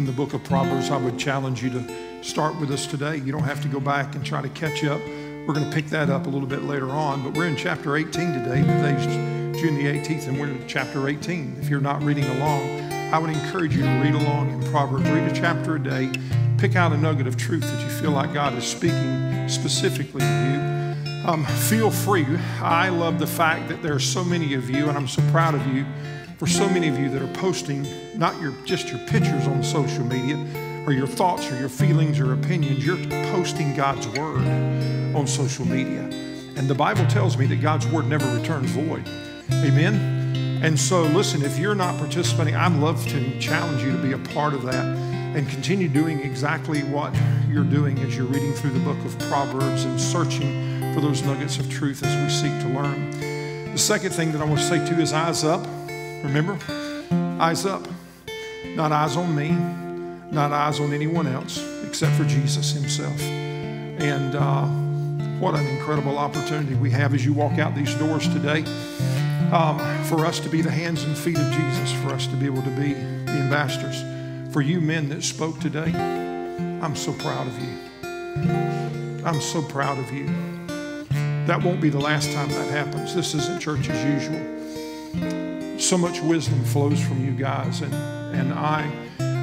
in 0.00 0.06
the 0.06 0.12
book 0.12 0.32
of 0.32 0.42
Proverbs, 0.44 0.90
I 0.90 0.96
would 0.96 1.18
challenge 1.18 1.62
you 1.62 1.68
to 1.68 2.24
start 2.24 2.58
with 2.58 2.70
us 2.70 2.86
today. 2.86 3.16
You 3.16 3.32
don't 3.32 3.42
have 3.42 3.60
to 3.60 3.68
go 3.68 3.80
back 3.80 4.14
and 4.14 4.24
try 4.24 4.40
to 4.40 4.48
catch 4.48 4.82
up. 4.82 4.98
We're 5.46 5.52
going 5.52 5.68
to 5.68 5.74
pick 5.74 5.88
that 5.88 6.08
up 6.08 6.24
a 6.24 6.30
little 6.30 6.48
bit 6.48 6.62
later 6.62 6.88
on, 6.88 7.22
but 7.22 7.34
we're 7.34 7.46
in 7.46 7.54
chapter 7.54 7.98
18 7.98 8.32
today. 8.32 8.62
Today's 8.62 9.60
June 9.60 9.74
the 9.74 9.84
18th, 9.84 10.28
and 10.28 10.40
we're 10.40 10.48
in 10.48 10.66
chapter 10.66 11.06
18. 11.06 11.58
If 11.60 11.68
you're 11.68 11.82
not 11.82 12.02
reading 12.02 12.24
along, 12.24 12.80
I 13.12 13.18
would 13.18 13.28
encourage 13.28 13.76
you 13.76 13.82
to 13.82 14.00
read 14.02 14.14
along 14.14 14.48
in 14.50 14.70
Proverbs. 14.70 15.04
Read 15.10 15.30
a 15.30 15.34
chapter 15.34 15.74
a 15.74 15.78
day. 15.78 16.10
Pick 16.56 16.76
out 16.76 16.92
a 16.92 16.96
nugget 16.96 17.26
of 17.26 17.36
truth 17.36 17.60
that 17.60 17.82
you 17.82 17.90
feel 17.90 18.12
like 18.12 18.32
God 18.32 18.54
is 18.54 18.64
speaking 18.64 19.50
specifically 19.50 20.22
to 20.22 20.94
you. 21.04 21.28
Um, 21.28 21.44
feel 21.44 21.90
free. 21.90 22.24
I 22.62 22.88
love 22.88 23.18
the 23.18 23.26
fact 23.26 23.68
that 23.68 23.82
there 23.82 23.94
are 23.94 24.00
so 24.00 24.24
many 24.24 24.54
of 24.54 24.70
you, 24.70 24.88
and 24.88 24.96
I'm 24.96 25.08
so 25.08 25.20
proud 25.30 25.54
of 25.54 25.66
you 25.66 25.84
for 26.40 26.46
so 26.46 26.66
many 26.70 26.88
of 26.88 26.98
you 26.98 27.10
that 27.10 27.20
are 27.20 27.34
posting 27.34 27.86
not 28.18 28.40
your 28.40 28.52
just 28.64 28.88
your 28.88 28.98
pictures 29.00 29.46
on 29.46 29.62
social 29.62 30.02
media 30.02 30.38
or 30.86 30.92
your 30.94 31.06
thoughts 31.06 31.52
or 31.52 31.60
your 31.60 31.68
feelings 31.68 32.18
or 32.18 32.32
opinions. 32.32 32.82
You're 32.82 32.96
posting 33.30 33.76
God's 33.76 34.08
word 34.08 34.40
on 35.14 35.26
social 35.26 35.66
media. 35.66 36.00
And 36.56 36.66
the 36.66 36.74
Bible 36.74 37.06
tells 37.08 37.36
me 37.36 37.44
that 37.44 37.56
God's 37.56 37.86
word 37.88 38.06
never 38.06 38.24
returns 38.34 38.70
void. 38.70 39.06
Amen. 39.52 40.62
And 40.62 40.80
so, 40.80 41.02
listen, 41.02 41.42
if 41.42 41.58
you're 41.58 41.74
not 41.74 41.98
participating, 41.98 42.54
I'd 42.54 42.72
love 42.72 43.06
to 43.08 43.38
challenge 43.38 43.82
you 43.82 43.92
to 43.92 43.98
be 43.98 44.12
a 44.12 44.18
part 44.32 44.54
of 44.54 44.62
that 44.62 44.86
and 44.86 45.46
continue 45.46 45.88
doing 45.88 46.20
exactly 46.20 46.80
what 46.84 47.14
you're 47.50 47.64
doing 47.64 47.98
as 47.98 48.16
you're 48.16 48.24
reading 48.24 48.54
through 48.54 48.70
the 48.70 48.80
book 48.80 48.98
of 49.04 49.18
Proverbs 49.28 49.84
and 49.84 50.00
searching 50.00 50.94
for 50.94 51.02
those 51.02 51.22
nuggets 51.22 51.58
of 51.58 51.70
truth 51.70 52.02
as 52.02 52.16
we 52.16 52.30
seek 52.30 52.62
to 52.62 52.68
learn. 52.68 53.10
The 53.72 53.78
second 53.78 54.12
thing 54.12 54.32
that 54.32 54.40
I 54.40 54.46
want 54.46 54.60
to 54.60 54.66
say 54.66 54.78
to 54.78 54.94
you 54.94 55.02
is 55.02 55.12
eyes 55.12 55.44
up. 55.44 55.66
Remember? 56.22 56.58
Eyes 57.40 57.66
up. 57.66 57.86
Not 58.74 58.92
eyes 58.92 59.16
on 59.16 59.34
me, 59.34 59.50
not 60.30 60.52
eyes 60.52 60.80
on 60.80 60.92
anyone 60.92 61.26
else 61.26 61.62
except 61.84 62.14
for 62.14 62.24
Jesus 62.24 62.72
Himself. 62.72 63.20
And 63.20 64.34
uh, 64.34 64.66
what 65.40 65.54
an 65.54 65.66
incredible 65.66 66.18
opportunity 66.18 66.74
we 66.74 66.90
have 66.90 67.14
as 67.14 67.24
you 67.24 67.32
walk 67.32 67.58
out 67.58 67.74
these 67.74 67.94
doors 67.96 68.28
today 68.28 68.64
um, 69.52 69.78
for 70.04 70.24
us 70.24 70.38
to 70.40 70.48
be 70.48 70.62
the 70.62 70.70
hands 70.70 71.02
and 71.02 71.16
feet 71.16 71.38
of 71.38 71.52
Jesus, 71.52 71.92
for 72.02 72.10
us 72.10 72.26
to 72.28 72.36
be 72.36 72.46
able 72.46 72.62
to 72.62 72.70
be 72.70 72.94
the 72.94 73.32
ambassadors. 73.32 74.02
For 74.52 74.60
you 74.60 74.80
men 74.80 75.08
that 75.08 75.22
spoke 75.22 75.58
today, 75.58 75.92
I'm 76.80 76.94
so 76.94 77.12
proud 77.14 77.46
of 77.46 77.58
you. 77.58 77.78
I'm 79.24 79.40
so 79.40 79.62
proud 79.62 79.98
of 79.98 80.12
you. 80.12 80.26
That 81.46 81.62
won't 81.62 81.80
be 81.80 81.88
the 81.88 81.98
last 81.98 82.30
time 82.32 82.48
that 82.50 82.70
happens. 82.70 83.14
This 83.14 83.34
isn't 83.34 83.60
church 83.60 83.88
as 83.88 84.04
usual. 84.04 84.59
So 85.80 85.96
much 85.96 86.20
wisdom 86.20 86.62
flows 86.62 87.02
from 87.02 87.24
you 87.24 87.32
guys, 87.32 87.80
and, 87.80 87.92
and 87.92 88.52
I, 88.52 88.88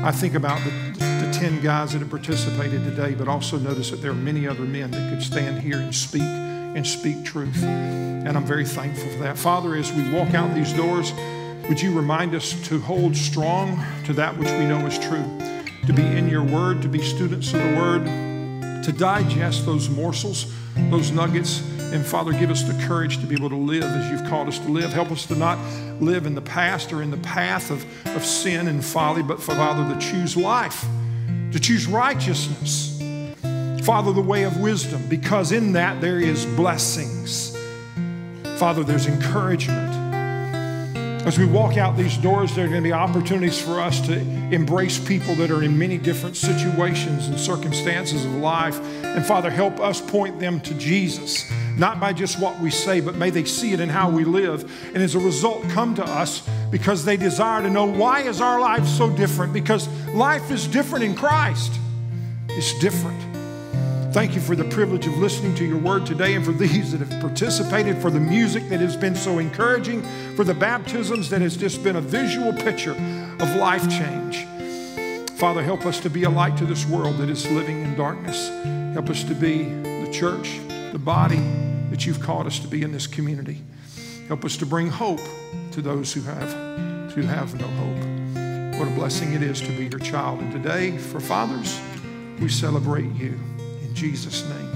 I 0.07 0.11
think 0.11 0.35
about 0.35 0.63
the, 0.63 0.69
the 0.99 1.31
10 1.33 1.61
guys 1.61 1.91
that 1.91 1.99
have 1.99 2.11
participated 2.11 2.83
today, 2.85 3.15
but 3.15 3.27
also 3.27 3.57
notice 3.57 3.89
that 3.89 3.97
there 3.97 4.11
are 4.11 4.13
many 4.13 4.47
other 4.47 4.61
men 4.61 4.91
that 4.91 5.09
could 5.09 5.23
stand 5.23 5.59
here 5.59 5.79
and 5.79 5.93
speak 5.93 6.21
and 6.21 6.85
speak 6.85 7.25
truth. 7.25 7.63
And 7.63 8.29
I'm 8.29 8.45
very 8.45 8.65
thankful 8.65 9.09
for 9.09 9.17
that. 9.23 9.38
Father, 9.38 9.75
as 9.75 9.91
we 9.91 10.09
walk 10.11 10.35
out 10.35 10.53
these 10.53 10.71
doors, 10.73 11.11
would 11.67 11.81
you 11.81 11.93
remind 11.93 12.35
us 12.35 12.53
to 12.67 12.79
hold 12.79 13.15
strong 13.15 13.83
to 14.05 14.13
that 14.13 14.38
which 14.38 14.51
we 14.51 14.67
know 14.67 14.85
is 14.85 14.99
true, 14.99 15.25
to 15.88 15.93
be 15.93 16.05
in 16.05 16.29
your 16.29 16.43
word, 16.43 16.83
to 16.83 16.88
be 16.88 17.01
students 17.01 17.51
of 17.51 17.61
the 17.61 17.75
word, 17.75 18.05
to 18.83 18.93
digest 18.93 19.65
those 19.65 19.89
morsels, 19.89 20.53
those 20.91 21.11
nuggets. 21.11 21.61
And 21.93 22.05
Father, 22.05 22.33
give 22.33 22.49
us 22.49 22.63
the 22.63 22.73
courage 22.85 23.19
to 23.19 23.25
be 23.25 23.35
able 23.35 23.49
to 23.49 23.55
live 23.55 23.83
as 23.83 24.11
you've 24.11 24.29
called 24.29 24.47
us 24.47 24.59
to 24.59 24.69
live. 24.69 24.91
Help 24.91 25.11
us 25.11 25.25
to 25.27 25.35
not 25.35 25.57
live 26.01 26.25
in 26.25 26.35
the 26.35 26.41
past 26.41 26.91
or 26.91 27.01
in 27.01 27.11
the 27.11 27.17
path 27.17 27.71
of, 27.71 27.85
of 28.15 28.25
sin 28.25 28.67
and 28.67 28.83
folly, 28.83 29.23
but 29.23 29.41
for 29.41 29.55
Father, 29.55 29.93
to 29.93 29.99
choose 29.99 30.35
life, 30.35 30.85
to 31.51 31.59
choose 31.59 31.88
righteousness. 31.88 33.01
Father, 33.83 34.11
the 34.11 34.21
way 34.21 34.43
of 34.43 34.59
wisdom, 34.59 35.01
because 35.07 35.53
in 35.53 35.71
that 35.71 36.01
there 36.01 36.19
is 36.19 36.45
blessings. 36.45 37.57
Father, 38.57 38.83
there's 38.83 39.07
encouragement. 39.07 39.95
As 41.25 41.38
we 41.38 41.45
walk 41.45 41.77
out 41.77 41.95
these 41.95 42.17
doors, 42.17 42.55
there 42.55 42.65
are 42.65 42.69
going 42.69 42.81
to 42.81 42.88
be 42.88 42.93
opportunities 42.93 43.59
for 43.61 43.79
us 43.79 43.99
to 44.07 44.17
embrace 44.53 44.97
people 44.97 45.35
that 45.35 45.51
are 45.51 45.61
in 45.61 45.77
many 45.77 45.97
different 45.97 46.35
situations 46.35 47.27
and 47.27 47.39
circumstances 47.39 48.25
of 48.25 48.33
life. 48.35 48.79
And 49.03 49.25
Father, 49.25 49.49
help 49.49 49.79
us 49.79 49.99
point 49.99 50.39
them 50.39 50.61
to 50.61 50.73
Jesus, 50.75 51.49
not 51.78 51.99
by 51.99 52.11
just 52.11 52.39
what 52.39 52.59
we 52.59 52.71
say, 52.71 52.99
but 52.99 53.15
may 53.15 53.30
they 53.30 53.45
see 53.45 53.73
it 53.73 53.80
in 53.80 53.89
how 53.89 54.09
we 54.09 54.23
live. 54.23 54.63
And 54.93 55.03
as 55.03 55.15
a 55.15 55.19
result, 55.19 55.63
come 55.69 55.93
to 55.95 56.03
us 56.03 56.47
because 56.71 57.05
they 57.05 57.17
desire 57.17 57.61
to 57.61 57.69
know 57.69 57.86
why 57.86 58.21
is 58.21 58.41
our 58.41 58.59
life 58.59 58.86
so 58.88 59.09
different? 59.09 59.53
Because 59.53 59.88
life 60.09 60.49
is 60.49 60.67
different 60.67 61.05
in 61.05 61.15
Christ. 61.15 61.73
It's 62.49 62.78
different. 62.80 63.21
Thank 64.13 64.34
you 64.34 64.41
for 64.41 64.55
the 64.55 64.63
privilege 64.63 65.05
of 65.05 65.15
listening 65.19 65.53
to 65.55 65.65
your 65.65 65.78
word 65.78 66.05
today 66.07 66.34
and 66.34 66.43
for 66.43 66.51
these 66.51 66.91
that 66.93 67.07
have 67.07 67.21
participated, 67.21 68.01
for 68.01 68.09
the 68.09 68.19
music 68.19 68.67
that 68.69 68.80
has 68.80 68.97
been 68.97 69.15
so 69.15 69.38
encouraging, 69.38 70.01
for 70.36 70.43
the 70.43 70.55
baptisms 70.55 71.30
that 71.30 71.41
has 71.41 71.55
just 71.55 71.84
been 71.84 71.97
a 71.97 72.01
visual 72.01 72.51
picture 72.51 72.93
of 73.39 73.55
life 73.57 73.88
change. 73.89 74.47
Father, 75.38 75.61
help 75.61 75.86
us 75.86 75.99
to 75.99 76.09
be 76.09 76.23
a 76.23 76.30
light 76.30 76.57
to 76.57 76.65
this 76.65 76.88
world 76.88 77.17
that 77.17 77.30
is 77.30 77.47
living 77.51 77.84
in 77.84 77.95
darkness. 77.95 78.49
Help 78.95 79.11
us 79.11 79.23
to 79.23 79.36
be 79.36 79.65
the 79.65 80.09
church, 80.11 80.59
the 80.91 80.99
body 80.99 81.66
that 81.97 82.05
you've 82.05 82.21
called 82.21 82.45
us 82.45 82.59
to 82.59 82.67
be 82.67 82.83
in 82.83 82.91
this 82.91 83.07
community. 83.07 83.63
Help 84.27 84.45
us 84.45 84.55
to 84.57 84.67
bring 84.67 84.87
hope 84.87 85.19
to 85.71 85.81
those 85.81 86.13
who 86.13 86.21
have, 86.21 87.11
who 87.13 87.23
have 87.23 87.59
no 87.59 87.65
hope. 87.65 88.79
What 88.79 88.87
a 88.87 88.91
blessing 88.91 89.33
it 89.33 89.41
is 89.41 89.59
to 89.61 89.75
be 89.75 89.87
your 89.87 89.97
child. 89.97 90.39
And 90.41 90.51
today, 90.51 90.95
for 90.95 91.19
fathers, 91.19 91.81
we 92.39 92.49
celebrate 92.49 93.11
you. 93.15 93.39
In 93.81 93.95
Jesus' 93.95 94.47
name. 94.47 94.66